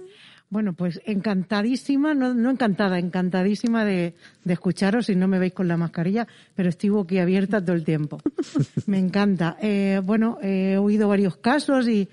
[0.54, 4.14] Bueno, pues encantadísima, no, no encantada, encantadísima de,
[4.44, 8.20] de, escucharos y no me veis con la mascarilla, pero estoy abierta todo el tiempo.
[8.86, 9.56] me encanta.
[9.60, 12.08] Eh, bueno, he oído varios casos y,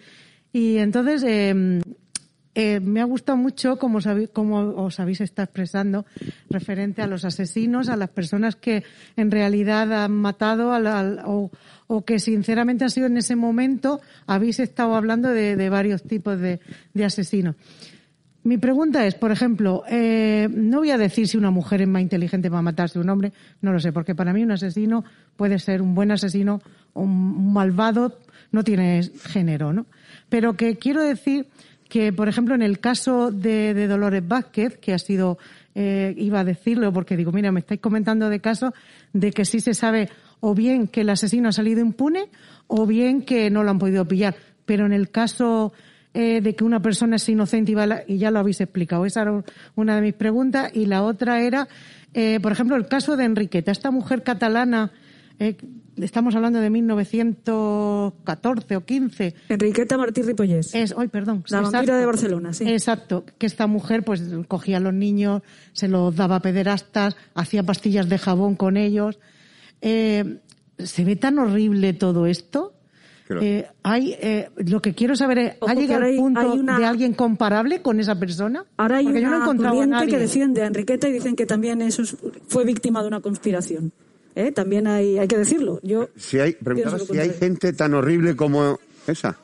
[0.52, 1.84] y entonces eh,
[2.56, 4.00] eh, me ha gustado mucho cómo,
[4.34, 6.08] cómo, os habéis estado expresando
[6.50, 8.84] referente a los asesinos, a las personas que
[9.18, 11.52] en realidad han matado a la, o,
[11.86, 16.40] o, que sinceramente han sido en ese momento, habéis estado hablando de, de varios tipos
[16.40, 16.60] de,
[16.96, 17.56] de asesinos.
[18.44, 22.02] Mi pregunta es, por ejemplo, eh, no voy a decir si una mujer es más
[22.02, 25.04] inteligente para matarse un hombre, no lo sé, porque para mí un asesino
[25.36, 26.62] puede ser un buen asesino
[26.94, 28.18] un malvado,
[28.52, 29.86] no tiene género, ¿no?
[30.30, 31.48] Pero que quiero decir
[31.88, 35.38] que, por ejemplo, en el caso de, de Dolores Vázquez, que ha sido,
[35.76, 38.72] eh, iba a decirlo porque digo, mira, me estáis comentando de casos
[39.14, 40.10] de que sí se sabe
[40.40, 42.30] o bien que el asesino ha salido impune
[42.68, 44.36] o bien que no lo han podido pillar.
[44.66, 45.74] Pero en el caso
[46.14, 49.06] eh, de que una persona es inocente y, va la, y, ya lo habéis explicado.
[49.06, 49.44] Esa era
[49.76, 50.72] una de mis preguntas.
[50.74, 51.68] Y la otra era,
[52.14, 54.92] eh, por ejemplo, el caso de Enriqueta, esta mujer catalana,
[55.40, 55.56] eh,
[55.98, 59.36] estamos hablando de 1914 o 15.
[59.50, 60.76] Enriqueta Martí Ripollés.
[60.76, 61.44] Es, hoy, perdón.
[61.48, 62.70] La exacto, vampira de Barcelona, sí.
[62.70, 63.26] Exacto.
[63.38, 65.42] Que esta mujer, pues, cogía a los niños,
[65.74, 69.20] se los daba a pederastas, hacía pastillas de jabón con ellos.
[69.82, 70.40] Eh,
[70.78, 72.74] ¿Se ve tan horrible todo esto?
[73.42, 76.78] Eh, hay, eh, lo que quiero saber es, ¿ha llegado al punto una...
[76.80, 78.66] de alguien comparable con esa persona?
[78.78, 80.10] Ahora hay Porque una yo no he encontrado a corriente nadie.
[80.10, 82.18] que defiende a Enriqueta y dicen que también eso es-
[82.48, 83.92] fue víctima de una conspiración.
[84.36, 84.52] ¿Eh?
[84.52, 85.80] También hay, hay que decirlo.
[85.84, 89.38] Yo Si hay, preguntaba si hay gente tan horrible como esa.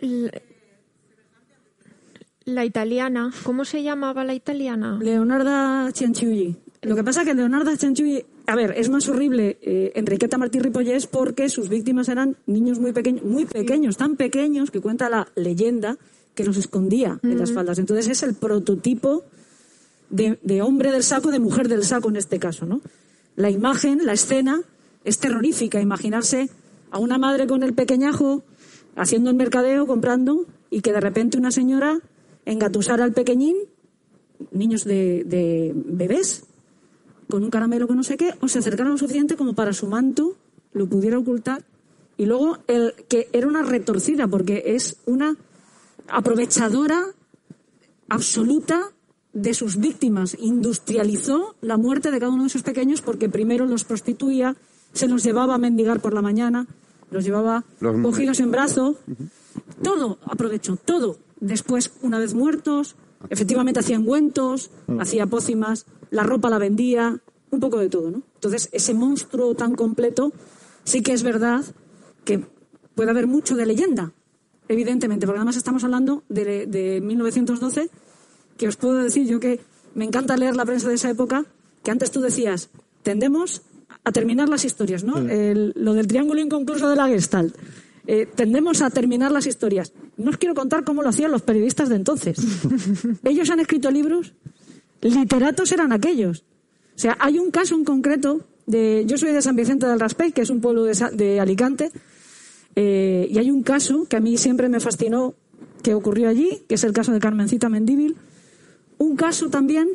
[0.00, 0.30] La,
[2.44, 4.98] la italiana, ¿cómo se llamaba la italiana?
[5.00, 6.56] Leonarda Cianciulli.
[6.82, 10.58] Lo que pasa es que Leonarda Cianciulli, a ver, es más horrible eh, Enriqueta Martí
[10.58, 15.28] Ripollés porque sus víctimas eran niños muy pequeños, muy pequeños, tan pequeños que cuenta la
[15.34, 15.98] leyenda
[16.34, 17.78] que los escondía en las faldas.
[17.78, 19.24] Entonces es el prototipo
[20.10, 22.80] de, de hombre del saco, de mujer del saco en este caso, ¿no?
[23.36, 24.62] La imagen, la escena
[25.04, 25.80] es terrorífica.
[25.80, 26.48] Imaginarse
[26.90, 28.42] a una madre con el pequeñajo
[28.96, 32.00] haciendo el mercadeo, comprando, y que de repente una señora
[32.44, 33.56] engatusara al pequeñín,
[34.50, 36.44] niños de, de bebés,
[37.32, 39.86] con un caramelo que no sé qué, o se acercara lo suficiente como para su
[39.86, 40.36] manto
[40.74, 41.64] lo pudiera ocultar.
[42.18, 45.34] Y luego el que era una retorcida, porque es una
[46.08, 47.00] aprovechadora
[48.08, 48.90] absoluta
[49.32, 50.36] de sus víctimas.
[50.38, 54.56] Industrializó la muerte de cada uno de esos pequeños porque primero los prostituía,
[54.92, 56.66] se los llevaba a mendigar por la mañana,
[57.10, 58.96] los llevaba Los- cogidos en brazo.
[59.82, 61.16] Todo aprovechó, todo.
[61.40, 62.94] Después, una vez muertos,
[63.30, 67.20] efectivamente hacía ungüentos, hacía pócimas, la ropa la vendía,
[67.50, 68.22] un poco de todo, ¿no?
[68.36, 70.32] Entonces, ese monstruo tan completo,
[70.84, 71.64] sí que es verdad
[72.24, 72.44] que
[72.94, 74.12] puede haber mucho de leyenda,
[74.68, 77.90] evidentemente, porque además estamos hablando de, de 1912,
[78.56, 79.58] que os puedo decir yo que
[79.94, 81.44] me encanta leer la prensa de esa época,
[81.82, 82.70] que antes tú decías,
[83.02, 83.62] tendemos
[84.04, 85.18] a terminar las historias, ¿no?
[85.18, 87.56] El- lo del triángulo inconcluso de la Gestalt.
[88.06, 89.92] Eh, tendemos a terminar las historias.
[90.16, 92.36] No os quiero contar cómo lo hacían los periodistas de entonces.
[93.24, 94.34] Ellos han escrito libros,
[95.02, 96.44] literatos eran aquellos.
[96.94, 99.04] O sea, hay un caso en concreto de.
[99.06, 101.90] Yo soy de San Vicente del Raspey, que es un pueblo de, de Alicante,
[102.76, 105.34] eh, y hay un caso que a mí siempre me fascinó
[105.82, 108.16] que ocurrió allí, que es el caso de Carmencita Mendíbil.
[108.98, 109.88] Un caso también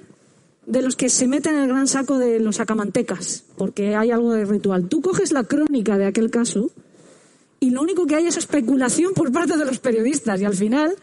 [0.66, 4.34] de los que se meten en el gran saco de los acamantecas, porque hay algo
[4.34, 4.90] de ritual.
[4.90, 6.72] Tú coges la crónica de aquel caso
[7.60, 10.94] y lo único que hay es especulación por parte de los periodistas y al final,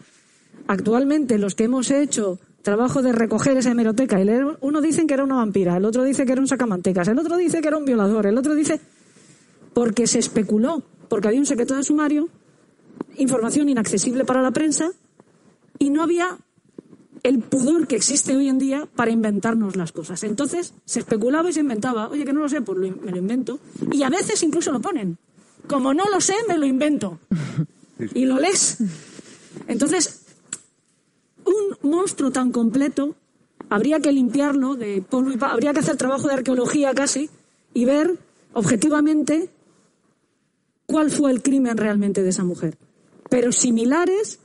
[0.67, 5.13] actualmente los que hemos hecho trabajo de recoger esa hemeroteca y leer, uno dicen que
[5.13, 7.77] era una vampira, el otro dice que era un sacamantecas, el otro dice que era
[7.77, 8.81] un violador, el otro dice
[9.73, 12.27] porque se especuló, porque había un secreto de sumario,
[13.17, 14.89] información inaccesible para la prensa
[15.77, 16.37] y no había
[17.23, 20.23] el pudor que existe hoy en día para inventarnos las cosas.
[20.23, 22.09] Entonces se especulaba y se inventaba.
[22.09, 23.59] Oye, que no lo sé, pues lo me lo invento.
[23.91, 25.17] Y a veces incluso lo ponen.
[25.67, 27.19] Como no lo sé, me lo invento.
[28.13, 28.77] y lo lees.
[29.67, 30.24] Entonces,
[31.45, 33.15] un monstruo tan completo
[33.69, 37.29] habría que limpiarlo de polvo y habría que hacer trabajo de arqueología casi
[37.73, 38.17] y ver
[38.53, 39.49] objetivamente
[40.85, 42.77] cuál fue el crimen realmente de esa mujer.
[43.29, 44.39] Pero similares,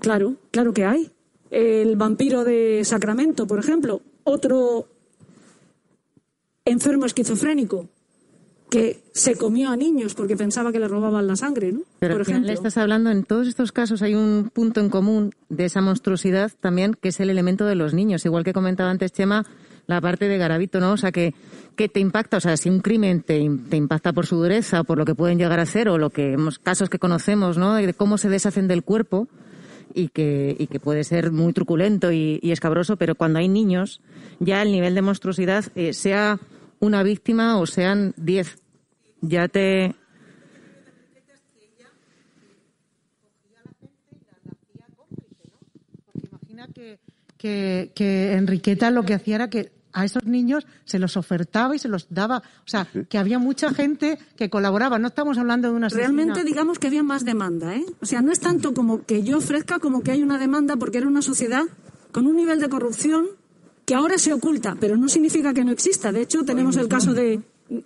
[0.00, 1.10] claro, claro que hay.
[1.50, 4.86] El vampiro de Sacramento, por ejemplo, otro
[6.64, 7.88] enfermo esquizofrénico
[8.70, 11.80] que se comió a niños porque pensaba que le robaban la sangre, ¿no?
[11.98, 12.52] Pero por ejemplo.
[12.52, 16.94] estás hablando, en todos estos casos hay un punto en común de esa monstruosidad también,
[16.94, 18.24] que es el elemento de los niños.
[18.26, 19.46] Igual que comentaba antes Chema,
[19.86, 20.92] la parte de Garavito, ¿no?
[20.92, 21.34] O sea, que,
[21.76, 24.98] que te impacta, o sea, si un crimen te, te impacta por su dureza, por
[24.98, 27.74] lo que pueden llegar a ser, o lo que hemos, casos que conocemos, ¿no?
[27.74, 29.28] De cómo se deshacen del cuerpo,
[29.94, 34.02] y que, y que puede ser muy truculento y, y escabroso, pero cuando hay niños,
[34.38, 36.38] ya el nivel de monstruosidad, eh, sea
[36.80, 38.58] una víctima o sean diez,
[39.20, 39.94] ya te,
[46.30, 46.98] Imagina que,
[47.36, 51.78] que, que Enriqueta lo que hacía era que a esos niños se los ofertaba y
[51.78, 52.38] se los daba.
[52.38, 54.98] O sea, que había mucha gente que colaboraba.
[54.98, 57.84] No estamos hablando de una Realmente digamos que había más demanda, ¿eh?
[58.00, 60.98] O sea, no es tanto como que yo ofrezca como que hay una demanda porque
[60.98, 61.64] era una sociedad
[62.12, 63.26] con un nivel de corrupción
[63.88, 66.12] que ahora se oculta, pero no significa que no exista.
[66.12, 67.40] De hecho, tenemos el caso de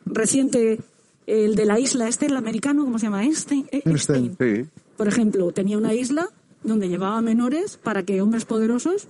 [0.04, 0.80] reciente
[1.28, 3.22] el de la isla este, el americano, ¿cómo se llama?
[3.22, 3.66] Einstein.
[3.70, 4.24] eh, Einstein.
[4.24, 4.64] Einstein.
[4.64, 4.70] Sí.
[4.96, 6.28] Por ejemplo, tenía una isla
[6.64, 9.06] donde llevaba menores para que hombres poderosos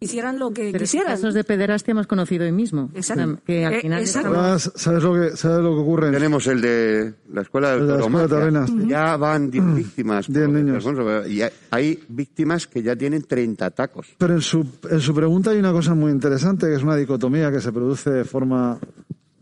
[0.00, 1.08] hicieran lo que Pero quisieran.
[1.12, 2.90] casos de pederastia hemos conocido hoy mismo.
[2.94, 3.40] Exacto.
[3.44, 4.28] Que al Eh, final exacto.
[4.30, 6.10] Además, ¿sabes lo que, sabes lo que ocurre?
[6.12, 8.86] Tenemos el de la escuela de la escuela de.
[8.88, 10.26] Ya van 10 víctimas.
[10.26, 10.86] por Diez lo que niños.
[10.86, 14.06] Alfonso, Y hay- víctimas que ya tienen 30 tacos.
[14.18, 17.50] Pero en su, en su pregunta hay una cosa muy interesante, que es una dicotomía
[17.50, 18.78] que se produce de forma,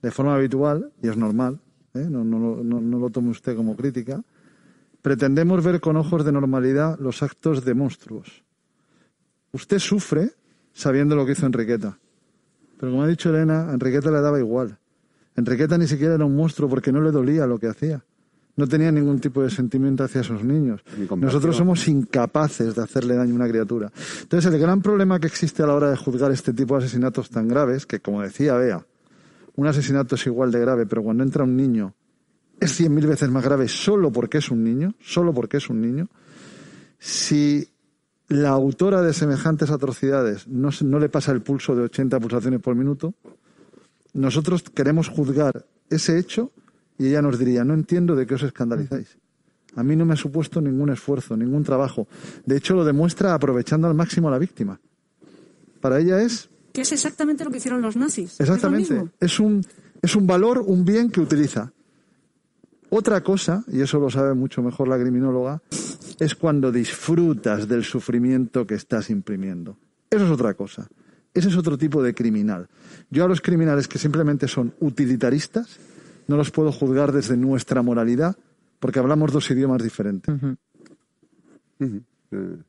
[0.02, 1.60] de forma habitual, y es normal,
[1.94, 2.06] ¿eh?
[2.08, 4.22] no, no, lo- no, no lo tome usted como crítica.
[5.02, 8.42] Pretendemos ver con ojos de normalidad los actos de monstruos.
[9.52, 10.32] Usted sufre
[10.76, 11.98] sabiendo lo que hizo Enriqueta.
[12.78, 14.78] Pero como ha dicho Elena, a Enriqueta le daba igual.
[15.34, 18.04] Enriqueta ni siquiera era un monstruo porque no le dolía lo que hacía.
[18.56, 20.82] No tenía ningún tipo de sentimiento hacia esos niños.
[21.16, 23.90] Nosotros somos incapaces de hacerle daño a una criatura.
[24.22, 27.28] Entonces, el gran problema que existe a la hora de juzgar este tipo de asesinatos
[27.28, 28.86] tan graves, que como decía Bea,
[29.56, 31.94] un asesinato es igual de grave, pero cuando entra un niño
[32.58, 35.80] es cien mil veces más grave solo porque es un niño, solo porque es un
[35.82, 36.08] niño.
[36.98, 37.68] Si
[38.28, 43.14] la autora de semejantes atrocidades no, le pasa el pulso de 80 pulsaciones por minuto,
[44.12, 46.50] nosotros queremos juzgar ese hecho
[46.98, 49.18] y ella nos diría, no entiendo de qué os escandalizáis.
[49.76, 52.08] A mí no me ha supuesto ningún esfuerzo, ningún trabajo.
[52.46, 54.80] De hecho, lo demuestra aprovechando al máximo a la víctima.
[55.80, 58.40] Para ella es Que es exactamente lo que hicieron los nazis.
[58.40, 59.04] Exactamente.
[59.20, 59.64] Es un,
[60.00, 61.72] es un valor, un bien que utiliza.
[62.90, 65.60] Otra cosa, y eso lo sabe mucho mejor la criminóloga,
[66.20, 69.76] es cuando disfrutas del sufrimiento que estás imprimiendo.
[70.10, 70.86] Eso es otra cosa.
[71.34, 72.68] Ese es otro tipo de criminal.
[73.10, 75.78] Yo a los criminales que simplemente son utilitaristas
[76.28, 78.36] no los puedo juzgar desde nuestra moralidad
[78.80, 80.34] porque hablamos dos idiomas diferentes.
[81.78, 82.64] Encantado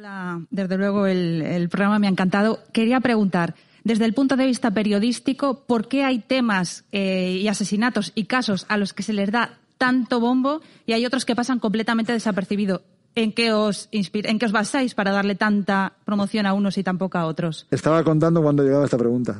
[0.00, 2.60] la- desde luego el, el programa me ha encantado.
[2.72, 3.54] Quería preguntar,
[3.84, 8.66] desde el punto de vista periodístico, ¿por qué hay temas eh, y asesinatos y casos
[8.68, 12.82] a los que se les da tanto bombo y hay otros que pasan completamente desapercibidos?
[13.14, 16.84] ¿En qué os inspira, en qué os basáis para darle tanta promoción a unos y
[16.84, 17.66] tan poca a otros?
[17.68, 19.34] Estaba contando cuando llegaba esta pregunta.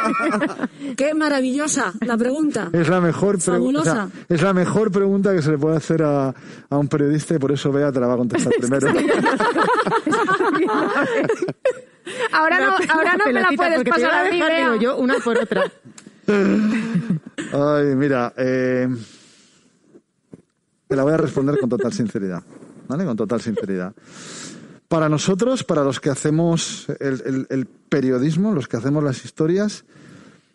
[0.96, 2.70] Qué maravillosa la pregunta.
[2.72, 4.08] Es la mejor pregunta.
[4.26, 6.34] Es la mejor pregunta que se le puede hacer a,
[6.70, 8.88] a un periodista y por eso Bea te la va a contestar primero.
[12.32, 15.38] Ahora no, ahora no me la puedes pasar a mí, dejar, digo yo, una por
[15.38, 15.64] otra.
[16.26, 18.88] Ay, mira, eh,
[20.88, 22.42] te la voy a responder con total sinceridad,
[22.88, 23.04] ¿vale?
[23.04, 23.94] Con total sinceridad.
[24.88, 29.84] Para nosotros, para los que hacemos el, el- el periodismo, los que hacemos las historias,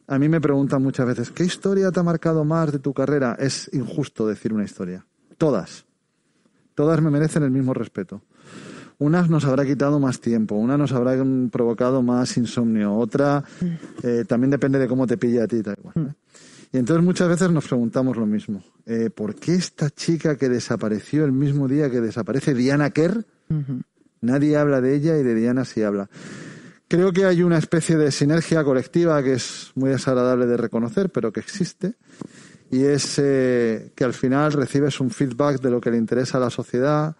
[0.07, 3.35] a mí me preguntan muchas veces, ¿qué historia te ha marcado más de tu carrera?
[3.39, 5.05] Es injusto decir una historia.
[5.37, 5.85] Todas.
[6.75, 8.21] Todas me merecen el mismo respeto.
[8.99, 13.43] Unas nos habrá quitado más tiempo, una nos habrá mm, provocado más insomnio, otra
[14.03, 15.63] eh, también depende de cómo te pilla a ti.
[15.63, 16.13] Tal, cual, ¿eh?
[16.71, 18.63] Y entonces muchas veces nos preguntamos lo mismo.
[18.85, 23.25] Eh, ¿Por qué esta chica que desapareció el mismo día que desaparece Diana Kerr,
[24.21, 26.09] nadie habla de ella y de Diana sí habla?
[26.87, 31.31] Creo que hay una especie de sinergia colectiva que es muy desagradable de reconocer, pero
[31.31, 31.95] que existe.
[32.71, 36.41] Y es eh, que al final recibes un feedback de lo que le interesa a
[36.41, 37.15] la sociedad,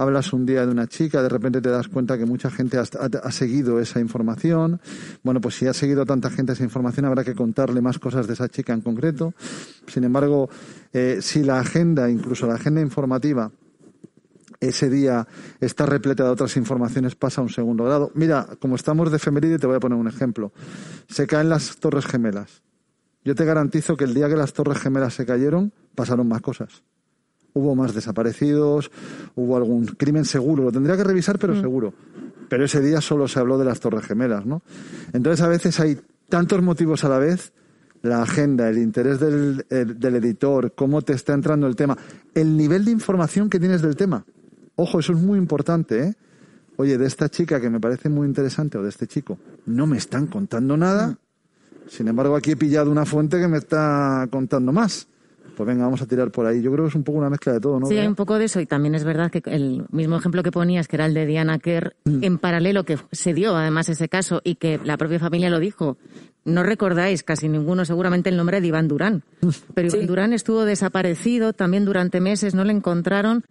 [0.00, 3.30] hablas un día de una chica, de repente te das cuenta que mucha gente ha,
[3.30, 4.80] seguido esa información.
[5.22, 8.32] Bueno, pues si ha seguido tanta gente esa información, habrá que contarle más cosas de
[8.32, 9.34] esa chica en concreto.
[9.86, 10.48] Sin embargo,
[10.94, 13.52] eh, si la agenda, incluso la agenda informativa,
[14.58, 15.28] ese día
[15.60, 18.10] está repleta de otras informaciones, pasa a un segundo grado.
[18.14, 20.52] Mira, como estamos de efeméride, te voy a poner un ejemplo.
[21.08, 22.62] Se caen las Torres Gemelas.
[23.22, 26.84] Yo te garantizo que el día que las Torres Gemelas se cayeron, pasaron más cosas.
[27.52, 28.90] Hubo más desaparecidos,
[29.34, 30.64] hubo algún crimen seguro.
[30.64, 31.92] Lo tendría que revisar, pero seguro.
[32.48, 34.62] Pero ese día solo se habló de las Torres Gemelas, ¿no?
[35.12, 35.98] Entonces a veces hay
[36.28, 37.52] tantos motivos a la vez
[38.02, 41.98] la agenda, el interés del, el- del editor, cómo te está entrando el tema,
[42.34, 44.24] el nivel de información que tienes del tema.
[44.76, 46.14] Ojo, eso es muy importante, ¿eh?
[46.76, 49.98] Oye, de esta chica que me parece muy interesante o de este chico, no me
[49.98, 51.18] están contando nada.
[51.88, 55.06] Sin embargo, aquí he pillado una fuente que me está contando más.
[55.56, 56.62] Pues venga, vamos a tirar por ahí.
[56.62, 57.86] Yo creo que es un poco una mezcla de todo, ¿no?
[57.86, 60.50] Sí, hay un poco de eso y también es verdad que el mismo ejemplo que
[60.50, 64.40] ponías, que era el de Diana Kerr, en paralelo que se dio además ese caso
[64.44, 65.98] y que la propia familia lo dijo.
[66.44, 69.22] No recordáis casi ninguno seguramente el nombre de Iván Durán,
[69.74, 73.44] pero Iván Durán estuvo desaparecido también durante meses, no le encontraron.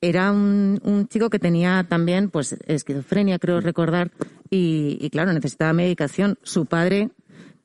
[0.00, 4.12] Era un, un chico que tenía también pues esquizofrenia, creo recordar,
[4.50, 6.38] y, y claro, necesitaba medicación.
[6.42, 7.08] Su padre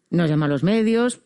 [0.10, 1.22] nos llama a los medios,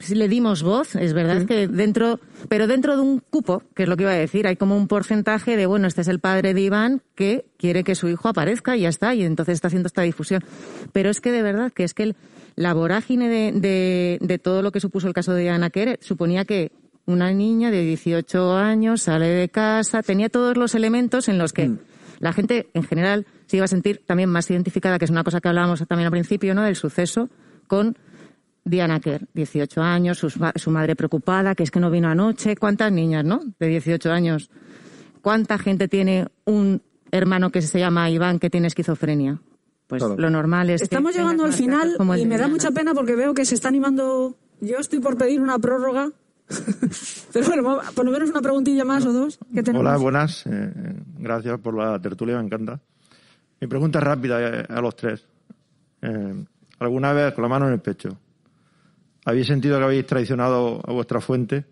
[0.00, 3.88] sí le dimos voz, es verdad que dentro, pero dentro de un cupo, que es
[3.88, 6.54] lo que iba a decir, hay como un porcentaje de, bueno, este es el padre
[6.54, 9.86] de Iván que quiere que su hijo aparezca y ya está, y entonces está haciendo
[9.88, 10.42] esta difusión.
[10.92, 12.16] Pero es que de verdad que es que el-
[12.56, 16.44] la vorágine de, de, de todo lo que supuso el caso de Ana Kerr suponía
[16.44, 16.72] que
[17.06, 21.70] una niña de 18 años sale de casa, tenía todos los elementos en los que
[22.20, 25.40] la gente en general se iba a sentir también más identificada, que es una cosa
[25.40, 26.62] que hablábamos también al principio, ¿no?
[26.64, 27.30] Del suceso
[27.68, 27.96] con
[28.68, 32.56] Diana Kerr, 18 años, ma- su madre preocupada, que es que no vino anoche.
[32.56, 33.40] ¿Cuántas niñas, no?
[33.58, 34.50] De 18 años.
[35.22, 36.80] ¿Cuánta gente tiene un
[37.10, 39.40] hermano que se llama Iván que tiene escifrenia?
[39.86, 40.16] Pues Claro.
[40.20, 43.14] lo normal es que Estamos tengas llegando al final y me da mucha pena porque
[43.16, 44.36] veo que se está animando.
[44.60, 46.10] Yo estoy por pedir una prórroga.
[47.32, 49.38] Pero bueno, por lo menos una preguntilla más o dos.
[49.54, 49.86] que tenemos.
[49.86, 50.44] Hola, buenas.
[50.46, 50.72] eh,
[51.18, 52.80] gracias por la tertulia, me encanta.
[53.60, 55.24] Mi pregunta es rápida eh, a los tres.
[56.02, 56.44] Eh,
[56.78, 58.16] ¿Alguna vez con la mano en el pecho?
[59.28, 61.66] ¿Habéis sentido que habéis traicionado a vuestra fuente?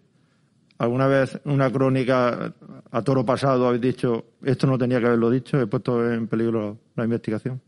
[0.77, 2.55] ¿Alguna vez una crónica
[2.91, 6.78] a toro pasado habéis dicho esto no tenía que haberlo dicho, he puesto en peligro
[6.97, 7.62] la investigación?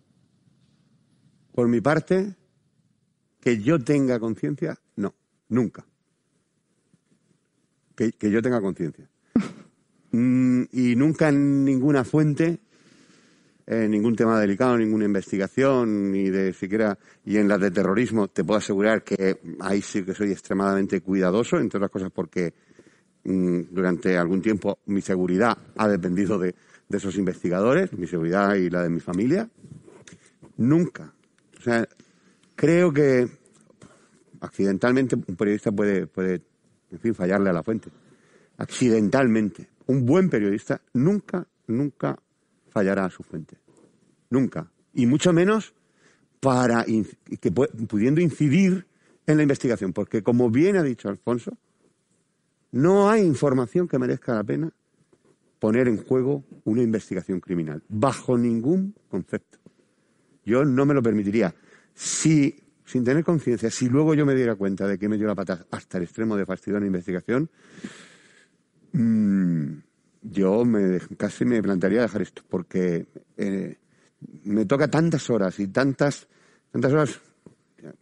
[1.55, 2.37] Por mi parte,
[3.41, 5.15] que yo tenga conciencia, no,
[5.49, 5.87] nunca.
[7.97, 9.09] Que, que yo tenga conciencia.
[10.11, 12.61] Mm, y nunca en ninguna fuente,
[13.71, 18.43] en ningún tema delicado, ninguna investigación, ni de siquiera, y en las de terrorismo, te
[18.43, 22.55] puedo asegurar que ahí sí que soy extremadamente cuidadoso, entre otras cosas porque
[23.25, 26.55] mm, durante algún tiempo mi seguridad ha dependido de,
[26.89, 29.47] de esos investigadores, mi seguridad y la de mi familia.
[30.57, 31.13] Nunca.
[31.59, 31.87] O sea,
[32.57, 33.29] creo que
[34.41, 36.41] accidentalmente un periodista puede, puede,
[36.91, 37.91] en fin, fallarle a la fuente.
[38.57, 39.69] Accidentalmente.
[39.89, 42.19] Un buen periodista nunca, nunca
[42.79, 43.57] fallará a su fuente.
[44.31, 44.71] Nunca.
[44.95, 45.75] Y mucho menos
[46.41, 48.87] para que pu- pudiendo incidir
[49.27, 49.93] en la investigación.
[49.93, 51.57] Porque como bien ha dicho Alfonso,
[52.73, 54.71] no hay información que merezca la pena
[55.59, 57.83] poner en juego una investigación criminal.
[57.89, 59.59] Bajo ningún concepto.
[60.45, 61.53] Yo no me lo permitiría.
[61.95, 65.35] Si, sin tener conciencia, si luego yo me diera cuenta de que me dio la
[65.35, 67.51] pata hasta el extremo de fastidiar una investigación,
[68.93, 69.73] mm,
[70.23, 73.79] yo me, casi me plantearía dejar esto, porque eh,
[74.45, 76.29] me toca tantas horas y tantas,
[76.71, 77.21] tantas horas,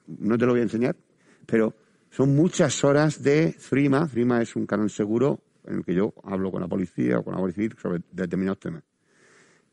[0.06, 0.96] no te lo voy a enseñar,
[1.44, 1.74] pero
[2.10, 4.08] son muchas horas de FRIMA.
[4.08, 7.34] FRIMA es un canal seguro en el que yo hablo con la policía o con
[7.34, 8.82] la Guardia Civil sobre determinados temas.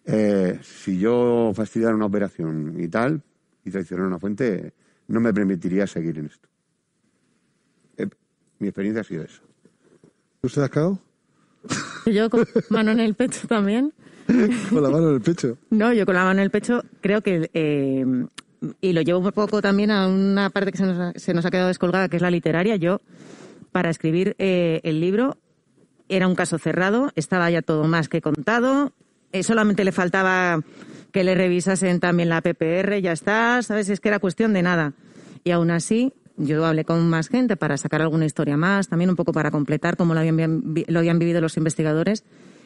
[0.06, 3.22] Eh, si yo fastidiara una operación y tal,
[3.64, 4.74] y traicionara una fuente,
[5.08, 6.50] no me permitiría seguir en esto.
[7.98, 8.10] Eh,
[8.60, 9.42] mi experiencia ha sido eso.
[10.42, 11.00] ¿Usted ha cagado?
[12.12, 13.94] Yo con mano en el pecho también.
[14.70, 15.58] Con la mano en el pecho.
[15.70, 17.50] No, yo con la mano en el pecho creo que...
[17.54, 18.06] eh,
[18.80, 21.46] y lo llevo un poco también a una parte que se nos ha, se nos
[21.46, 22.76] ha quedado descolgada, que es la literaria.
[22.78, 23.02] Yo,
[23.72, 25.38] para escribir eh, el libro,
[26.10, 28.94] era un caso cerrado, estaba ya todo más que contado,
[29.32, 30.62] eh, solamente le faltaba
[31.12, 33.90] que le revisasen también la PPR, ya está, ¿sabes?
[33.90, 34.94] Es que era cuestión de nada.
[35.44, 39.16] Y aún así, yo hablé con más gente para sacar alguna historia más, también un
[39.16, 42.24] poco para completar cómo lo habían, lo habían vivido los investigadores.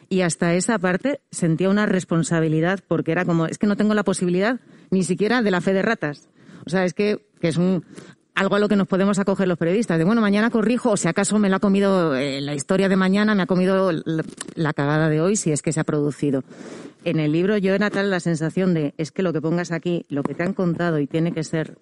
[0.08, 4.04] Y hasta esa parte sentía una responsabilidad porque era como, es que no tengo la
[4.04, 4.58] posibilidad
[4.90, 6.28] ni siquiera de la fe de ratas.
[6.64, 7.84] O sea, es que, que es un...
[8.34, 11.08] algo a lo que nos podemos acoger los periodistas, de bueno, mañana corrijo, o si
[11.08, 14.24] acaso me la ha comido eh, la historia de mañana, me ha comido la,
[14.54, 16.42] la cagada de hoy, si es que se ha producido.
[17.04, 20.06] En el libro yo era tal la sensación de, es que lo que pongas aquí,
[20.08, 21.76] lo que te han contado y tiene que ser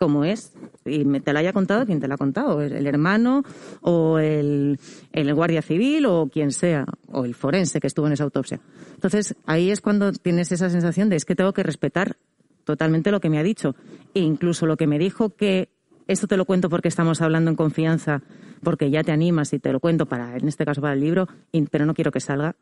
[0.00, 0.54] como es,
[0.86, 3.42] y me te lo haya contado quien te lo ha contado, el hermano
[3.82, 4.80] o el,
[5.12, 8.60] el guardia civil o quien sea, o el forense que estuvo en esa autopsia.
[8.94, 12.16] Entonces, ahí es cuando tienes esa sensación de es que tengo que respetar
[12.64, 13.76] totalmente lo que me ha dicho.
[14.14, 15.68] E incluso lo que me dijo que
[16.06, 18.22] esto te lo cuento porque estamos hablando en confianza,
[18.62, 21.28] porque ya te animas y te lo cuento para, en este caso para el libro,
[21.70, 22.56] pero no quiero que salga,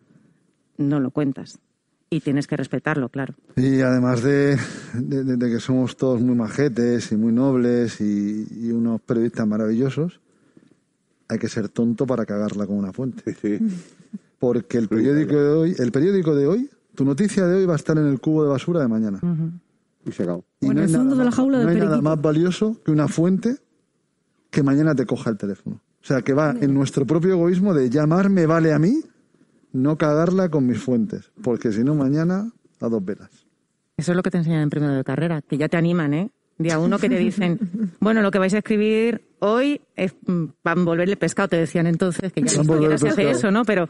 [0.77, 1.60] no lo cuentas.
[2.10, 3.35] Y tienes que respetarlo, claro.
[3.56, 4.56] Y además de,
[4.94, 9.47] de- de- de que somos todos muy majetes y muy nobles y, y unos periodistas
[9.47, 10.20] maravillosos,
[11.28, 13.36] hay que ser tonto para cagarla con una fuente.
[14.39, 17.76] Porque el periódico de hoy, el periódico de hoy, tu noticia de hoy va a
[17.76, 19.20] estar en el cubo de basura de mañana.
[20.06, 20.44] Y se acabó.
[20.60, 22.22] Y O en no el fondo de la más- jaula no del hay nada más
[22.22, 23.56] valioso que una fuente
[24.51, 25.76] que mañana te coja el teléfono.
[26.02, 29.02] O sea, que va en nuestro propio egoísmo de llamarme vale a mí,
[29.73, 31.31] no cagarla con mis fuentes.
[31.43, 32.51] Porque si no, mañana
[32.81, 33.31] a dos velas.
[33.97, 36.31] Eso es lo que te enseñan en primero de carrera, que ya te animan, ¿eh?
[36.59, 37.59] Día uno que te dicen,
[38.01, 42.32] bueno, lo que vais a escribir hoy es mm, para envolverle pescado, te decían entonces,
[42.32, 43.65] que ya envolver se hace eso, ¿no?
[43.65, 43.89] Pero,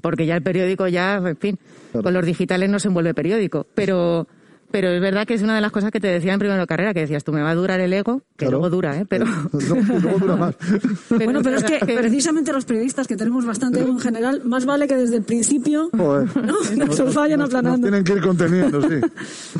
[0.00, 1.58] porque ya el periódico ya, en fin,
[1.92, 2.04] Claro.
[2.04, 3.66] con los digitales no se envuelve periódico.
[3.74, 4.28] Pero,
[4.76, 6.66] pero es verdad que es una de las cosas que te decían en primero de
[6.66, 8.58] carrera, que decías, tú me va a durar el ego, que Claro.
[8.58, 9.06] luego dura, ¿eh?
[9.08, 10.54] Pero, Luego, luego dura más.
[11.08, 14.86] bueno, pero es que precisamente los periodistas que tenemos bastante ego en general, más vale
[14.86, 16.28] que desde el principio Joder.
[16.44, 17.86] no, nos vayan Nos aplanando.
[17.88, 19.00] tienen que ir conteniendo, sí.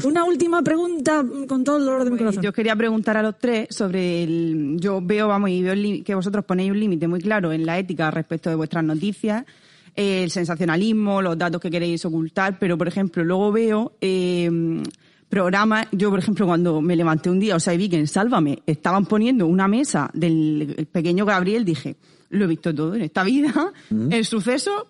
[0.07, 2.43] Una última pregunta con todo el dolor de mi corazón.
[2.43, 4.77] Yo quería preguntar a los tres sobre el.
[4.79, 5.75] Yo veo, vamos, y veo
[6.05, 9.47] que vosotros ponéis un límite muy claro en la ética respecto de vuestras noticias,
[9.95, 14.83] el sensacionalismo, los datos que queréis ocultar, pero por ejemplo, luego veo eh,
[15.29, 15.87] programas.
[15.93, 18.63] Yo, por ejemplo, cuando me levanté un día, o sea, y vi que en Sálvame
[18.67, 21.97] estaban poniendo una mesa del el pequeño Gabriel, dije,
[22.31, 23.73] lo he visto todo en esta vida,
[24.11, 24.89] el suceso,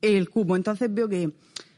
[0.00, 0.56] el cubo.
[0.56, 1.32] Entonces veo que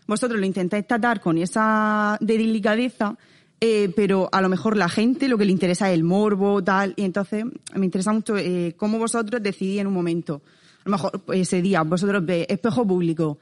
[0.07, 3.17] vosotros lo intentáis tratar con esa delicadeza,
[3.61, 6.93] eh, pero a lo mejor la gente lo que le interesa es el morbo, tal,
[6.97, 7.45] y entonces
[7.75, 10.43] me interesa mucho eh, cómo vosotros decidís en un momento.
[10.81, 13.39] A lo mejor pues, ese día vosotros veis espejo público,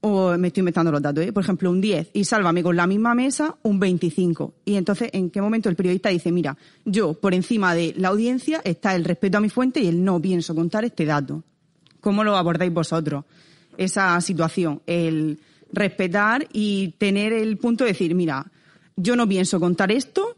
[0.00, 1.32] o me estoy inventando los datos, ¿eh?
[1.32, 4.54] por ejemplo, un 10, y sálvame con la misma mesa un 25.
[4.64, 8.60] Y entonces, ¿en qué momento el periodista dice, mira, yo por encima de la audiencia
[8.64, 11.42] está el respeto a mi fuente y el no pienso contar este dato?
[12.00, 13.24] ¿Cómo lo abordáis vosotros?
[13.76, 15.40] Esa situación, el
[15.72, 18.46] respetar y tener el punto de decir, mira,
[18.96, 20.36] yo no pienso contar esto,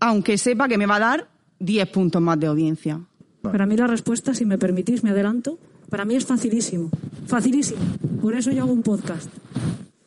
[0.00, 1.28] aunque sepa que me va a dar
[1.58, 3.00] 10 puntos más de audiencia.
[3.42, 5.58] Para mí la respuesta, si me permitís, me adelanto,
[5.88, 6.90] para mí es facilísimo.
[7.26, 7.80] Facilísimo.
[8.20, 9.30] Por eso yo hago un podcast.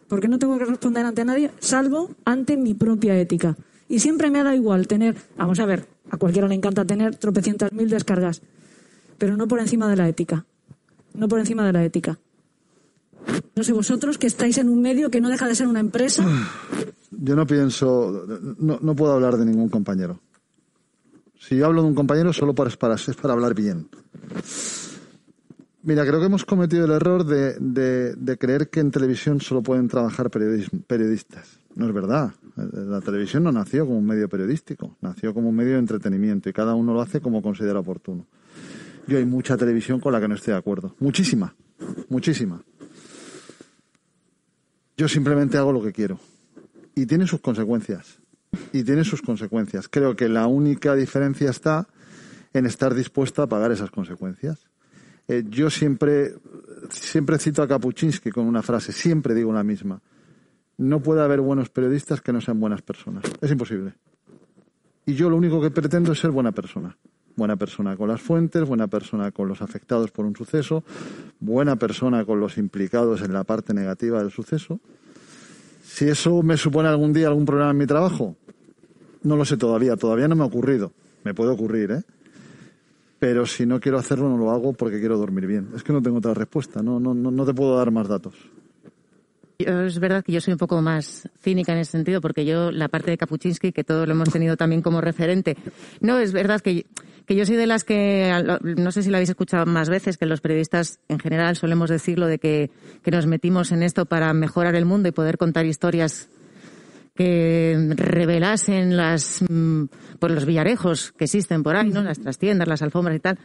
[0.08, 3.56] Porque no tengo que responder ante nadie, salvo ante mi propia ética.
[3.88, 7.16] Y siempre me ha dado igual tener, vamos a ver, a cualquiera le encanta tener
[7.16, 8.42] tropecientas mil descargas,
[9.18, 10.46] pero no por encima de la ética.
[11.14, 12.20] No por encima de la ética.
[13.56, 16.26] No sé, vosotros que estáis en un medio que no deja de ser una empresa,
[17.12, 18.26] Yo no pienso,
[18.60, 20.20] no, puedo hablar de ningún compañero.
[21.40, 23.90] Si yo hablo de un compañero, solo para, es para, es para hablar bien.
[25.82, 29.88] Mira, creo que hemos cometido el error de, de- creer que en televisión solo pueden
[29.88, 31.60] trabajar periodistas.
[31.76, 32.32] No es verdad.
[32.56, 36.54] La televisión no nació como un medio periodístico, nació como un medio de entretenimiento y
[36.54, 38.28] cada uno lo hace como considera oportuno.
[39.08, 40.96] Yo hay mucha televisión con la que no estoy de acuerdo.
[41.00, 41.56] Muchísima.
[42.10, 42.62] Muchísima.
[44.98, 46.20] Yo simplemente hago lo que quiero.
[46.94, 48.20] Y tiene sus consecuencias.
[48.74, 49.88] Y tiene sus consecuencias.
[49.88, 51.88] Creo que la única diferencia está
[52.54, 54.69] en estar dispuesta a pagar esas consecuencias.
[55.30, 56.34] Eh, yo siempre,
[56.90, 60.02] siempre cito a Kapuczynski con una frase, siempre digo la misma.
[60.78, 63.24] No puede haber buenos periodistas que no sean buenas personas.
[63.40, 63.94] Es imposible.
[65.06, 66.98] Y yo lo único que pretendo es ser buena persona.
[67.36, 70.84] Buena persona con las fuentes, buena persona con los afectados por un suceso,
[71.40, 74.80] buena persona con los implicados en la parte negativa del suceso.
[75.84, 78.36] Si eso me supone algún día algún problema en mi trabajo,
[79.22, 80.92] no lo sé todavía, todavía no me ha ocurrido.
[81.24, 82.04] Me puede ocurrir, ¿eh?
[83.20, 85.70] Pero si no quiero hacerlo, no lo hago porque quiero dormir bien.
[85.76, 88.34] Es que no tengo otra respuesta, no, no, no, no te puedo dar más datos.
[89.60, 92.88] Es verdad que yo soy un poco más cínica en ese sentido, porque yo, la
[92.88, 95.58] parte de Kapuczynski, que todos lo hemos tenido también como referente,
[96.00, 96.86] no, es verdad que,
[97.26, 98.32] que yo soy de las que,
[98.78, 102.28] no sé si lo habéis escuchado más veces, que los periodistas en general solemos decirlo
[102.28, 102.72] de que,
[103.04, 106.30] que nos metimos en esto para mejorar el mundo y poder contar historias
[107.20, 109.44] que revelasen las,
[110.20, 112.02] pues los villarejos que existen por ahí, ¿no?
[112.02, 113.38] Las trastiendas, las alfombras y tal.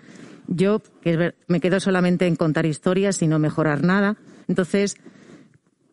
[0.46, 4.16] Yo, que me quedo solamente en contar historias y no mejorar nada.
[4.46, 4.94] Entonces,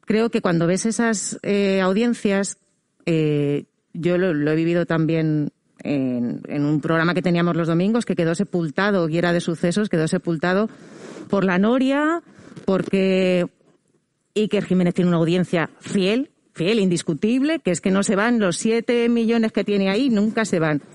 [0.01, 2.59] creo que cuando ves esas eh, audiencias,
[3.07, 3.63] eh,
[3.93, 8.15] yo lo, lo he vivido también en, en un programa que teníamos los domingos que
[8.15, 10.69] quedó sepultado, y era de sucesos, quedó sepultado
[11.31, 12.21] por la Noria,
[12.65, 13.47] porque
[14.35, 16.29] Iker Jiménez tiene una audiencia fiel,
[16.61, 20.45] fiel, indiscutible, que es que no se van los siete millones que tiene ahí, nunca
[20.45, 20.81] se van.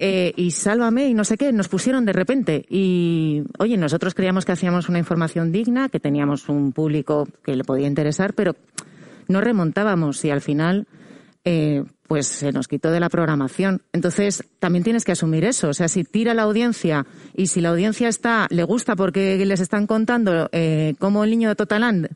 [0.00, 2.66] Eh, y sálvame y no sé qué, nos pusieron de repente.
[2.68, 7.64] Y, oye, nosotros creíamos que hacíamos una información digna, que teníamos un público que le
[7.64, 8.56] podía interesar, pero
[9.28, 10.86] no remontábamos y al final,
[11.44, 13.82] eh, pues se nos quitó de la programación.
[13.92, 15.68] Entonces, también tienes que asumir eso.
[15.68, 19.60] O sea, si tira la audiencia y si la audiencia está, le gusta porque les
[19.60, 22.08] están contando eh, cómo el niño de Totaland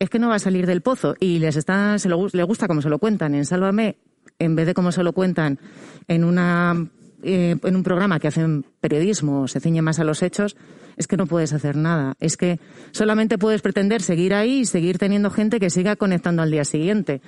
[0.00, 2.66] es que no va a salir del pozo y les está, se lo, le gusta
[2.66, 3.98] como se lo cuentan en Sálvame,
[4.38, 5.60] en vez de como se lo cuentan
[6.08, 6.88] en una
[7.22, 10.56] eh, en un programa que hacen periodismo, se ciñe más a los hechos,
[10.96, 12.14] es que no puedes hacer nada.
[12.18, 12.58] Es que
[12.92, 17.20] solamente puedes pretender seguir ahí y seguir teniendo gente que siga conectando al día siguiente.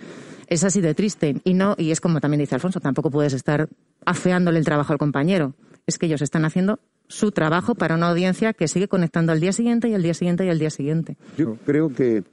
[0.47, 1.41] Es así de triste.
[1.45, 3.69] Y no, y es como también dice Alfonso, tampoco puedes estar
[4.07, 5.55] afeándole el trabajo al compañero.
[5.87, 9.53] Es que ellos están haciendo su trabajo para una audiencia que sigue conectando al día
[9.53, 11.17] siguiente y al día siguiente y al día siguiente.
[11.37, 12.25] Yo creo que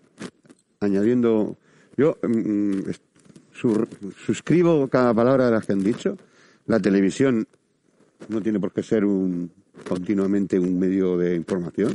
[0.82, 1.58] añadiendo,
[1.98, 2.90] yo mm,
[3.52, 3.88] su-
[4.26, 6.18] suscribo cada palabra de las que han dicho.
[6.68, 7.46] La televisión
[8.30, 9.52] no tiene por qué ser un,
[9.88, 11.94] continuamente un medio de información.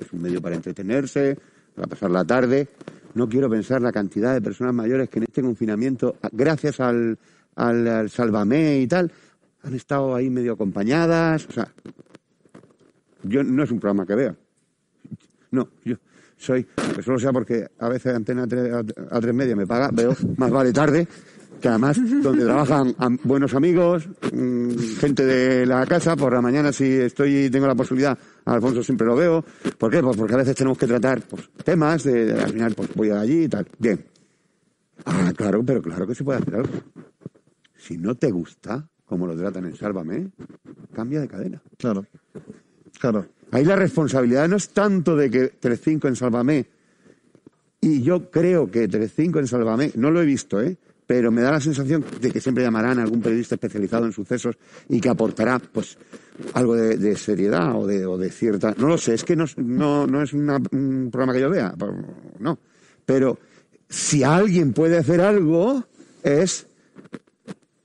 [0.00, 1.38] Es un medio para entretenerse,
[1.74, 2.68] para pasar la tarde.
[3.14, 7.18] No quiero pensar la cantidad de personas mayores que en este confinamiento, gracias al,
[7.56, 9.10] al, al Sálvame y tal,
[9.62, 11.46] han estado ahí medio acompañadas.
[11.48, 11.72] O sea,
[13.22, 14.34] yo no es un programa que vea.
[15.52, 15.96] No, yo
[16.40, 16.64] soy,
[16.96, 18.72] que solo sea porque a veces Antena 3,
[19.10, 21.06] a, tres media me paga, veo más vale tarde,
[21.60, 22.94] que además donde trabajan
[23.24, 27.74] buenos amigos, mm, gente de la casa, por la mañana si estoy y tengo la
[27.74, 29.44] posibilidad, Alfonso siempre lo veo.
[29.76, 30.00] ¿Por qué?
[30.02, 33.10] Pues porque a veces tenemos que tratar pues, temas, de, de- al final pues voy
[33.10, 33.66] allí y tal.
[33.78, 34.02] Bien.
[35.04, 36.70] Ah, claro, pero claro que se puede hacer algo.
[37.76, 40.30] Si no te gusta, como lo tratan en Sálvame,
[40.94, 41.62] cambia de cadena.
[41.76, 42.06] Claro.
[42.98, 43.26] Claro.
[43.52, 46.66] Ahí la responsabilidad no es tanto de que Telecinco en Sálvame,
[47.80, 50.76] y yo creo que Telecinco en Sálvame, no lo he visto, ¿eh?
[51.10, 54.56] pero me da la sensación de que siempre llamarán a algún periodista especializado en sucesos
[54.88, 55.98] y que aportará pues
[56.54, 58.76] algo de, seriedad o de, cierta...
[58.78, 61.74] No lo sé, es que no, no, no es un programa que yo vea,
[62.38, 62.58] no.
[63.04, 63.40] Pero
[63.88, 65.84] si alguien puede hacer algo
[66.22, 66.68] es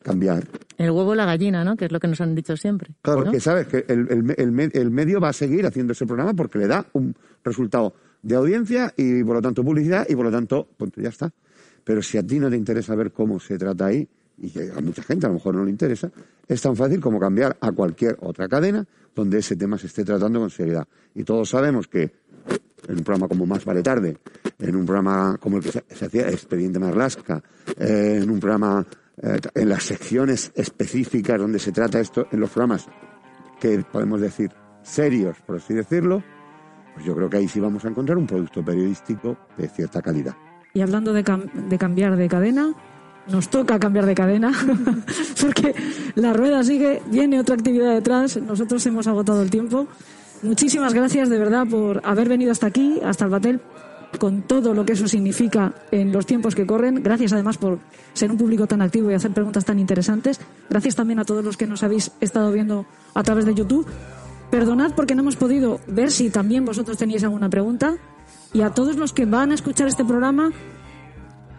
[0.05, 0.47] cambiar.
[0.77, 1.75] El huevo o la gallina, ¿no?
[1.75, 2.91] Que es lo que nos han dicho siempre.
[3.03, 3.15] ¿no?
[3.15, 6.59] Porque sabes que el, el el el medio va a seguir haciendo ese programa porque
[6.59, 10.67] le da un resultado de audiencia y por lo tanto publicidad y por lo tanto,
[10.77, 11.31] punto, ya está.
[11.83, 14.07] Pero si a ti no te interesa ver cómo se trata ahí,
[14.37, 16.11] y que a mucha gente a lo mejor no le interesa,
[16.47, 20.39] es tan fácil como cambiar a cualquier otra cadena donde ese tema se esté tratando
[20.39, 20.87] con seriedad.
[21.15, 22.11] Y todos sabemos que
[22.87, 24.17] en un programa como Más Vale Tarde,
[24.59, 27.41] en un programa como el que se, se hacía Expediente Marlasca,
[27.79, 28.85] eh, en un programa,
[29.21, 32.87] eh, en las secciones específicas donde se trata esto, en los programas
[33.59, 34.51] que podemos decir
[34.83, 36.23] serios, por así decirlo,
[36.93, 40.35] pues yo creo que ahí sí vamos a encontrar un producto periodístico de cierta calidad.
[40.73, 42.73] Y hablando de, de cambiar de cadena,
[43.27, 44.51] nos toca cambiar de cadena,
[45.41, 45.73] porque
[46.15, 49.87] la rueda sigue, viene otra actividad detrás, nosotros hemos agotado el tiempo.
[50.43, 53.61] Muchísimas gracias de verdad por haber venido hasta aquí, hasta el Batel,
[54.17, 57.01] con todo lo que eso significa en los tiempos que corren.
[57.03, 57.79] Gracias además por
[58.13, 60.39] ser un público tan activo y hacer preguntas tan interesantes.
[60.69, 63.87] Gracias también a todos los que nos habéis estado viendo a través de YouTube.
[64.51, 67.95] Perdonad porque no hemos podido ver si también vosotros teníais alguna pregunta.
[68.53, 70.51] Y a todos los que van a escuchar este programa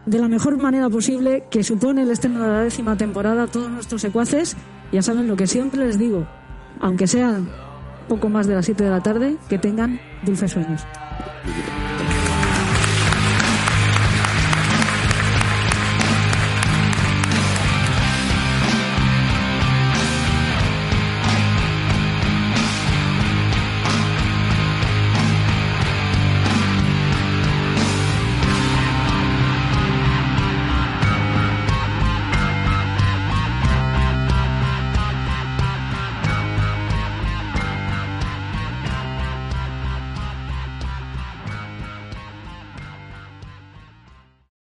[0.07, 4.01] de la mejor manera posible, que supone el estreno de la décima temporada, todos nuestros
[4.01, 4.57] secuaces,
[4.93, 6.27] ya saben lo que siempre les digo,
[6.81, 7.49] aunque sean
[8.09, 10.87] poco más de las 7 de la tarde, que tengan dulces sueños.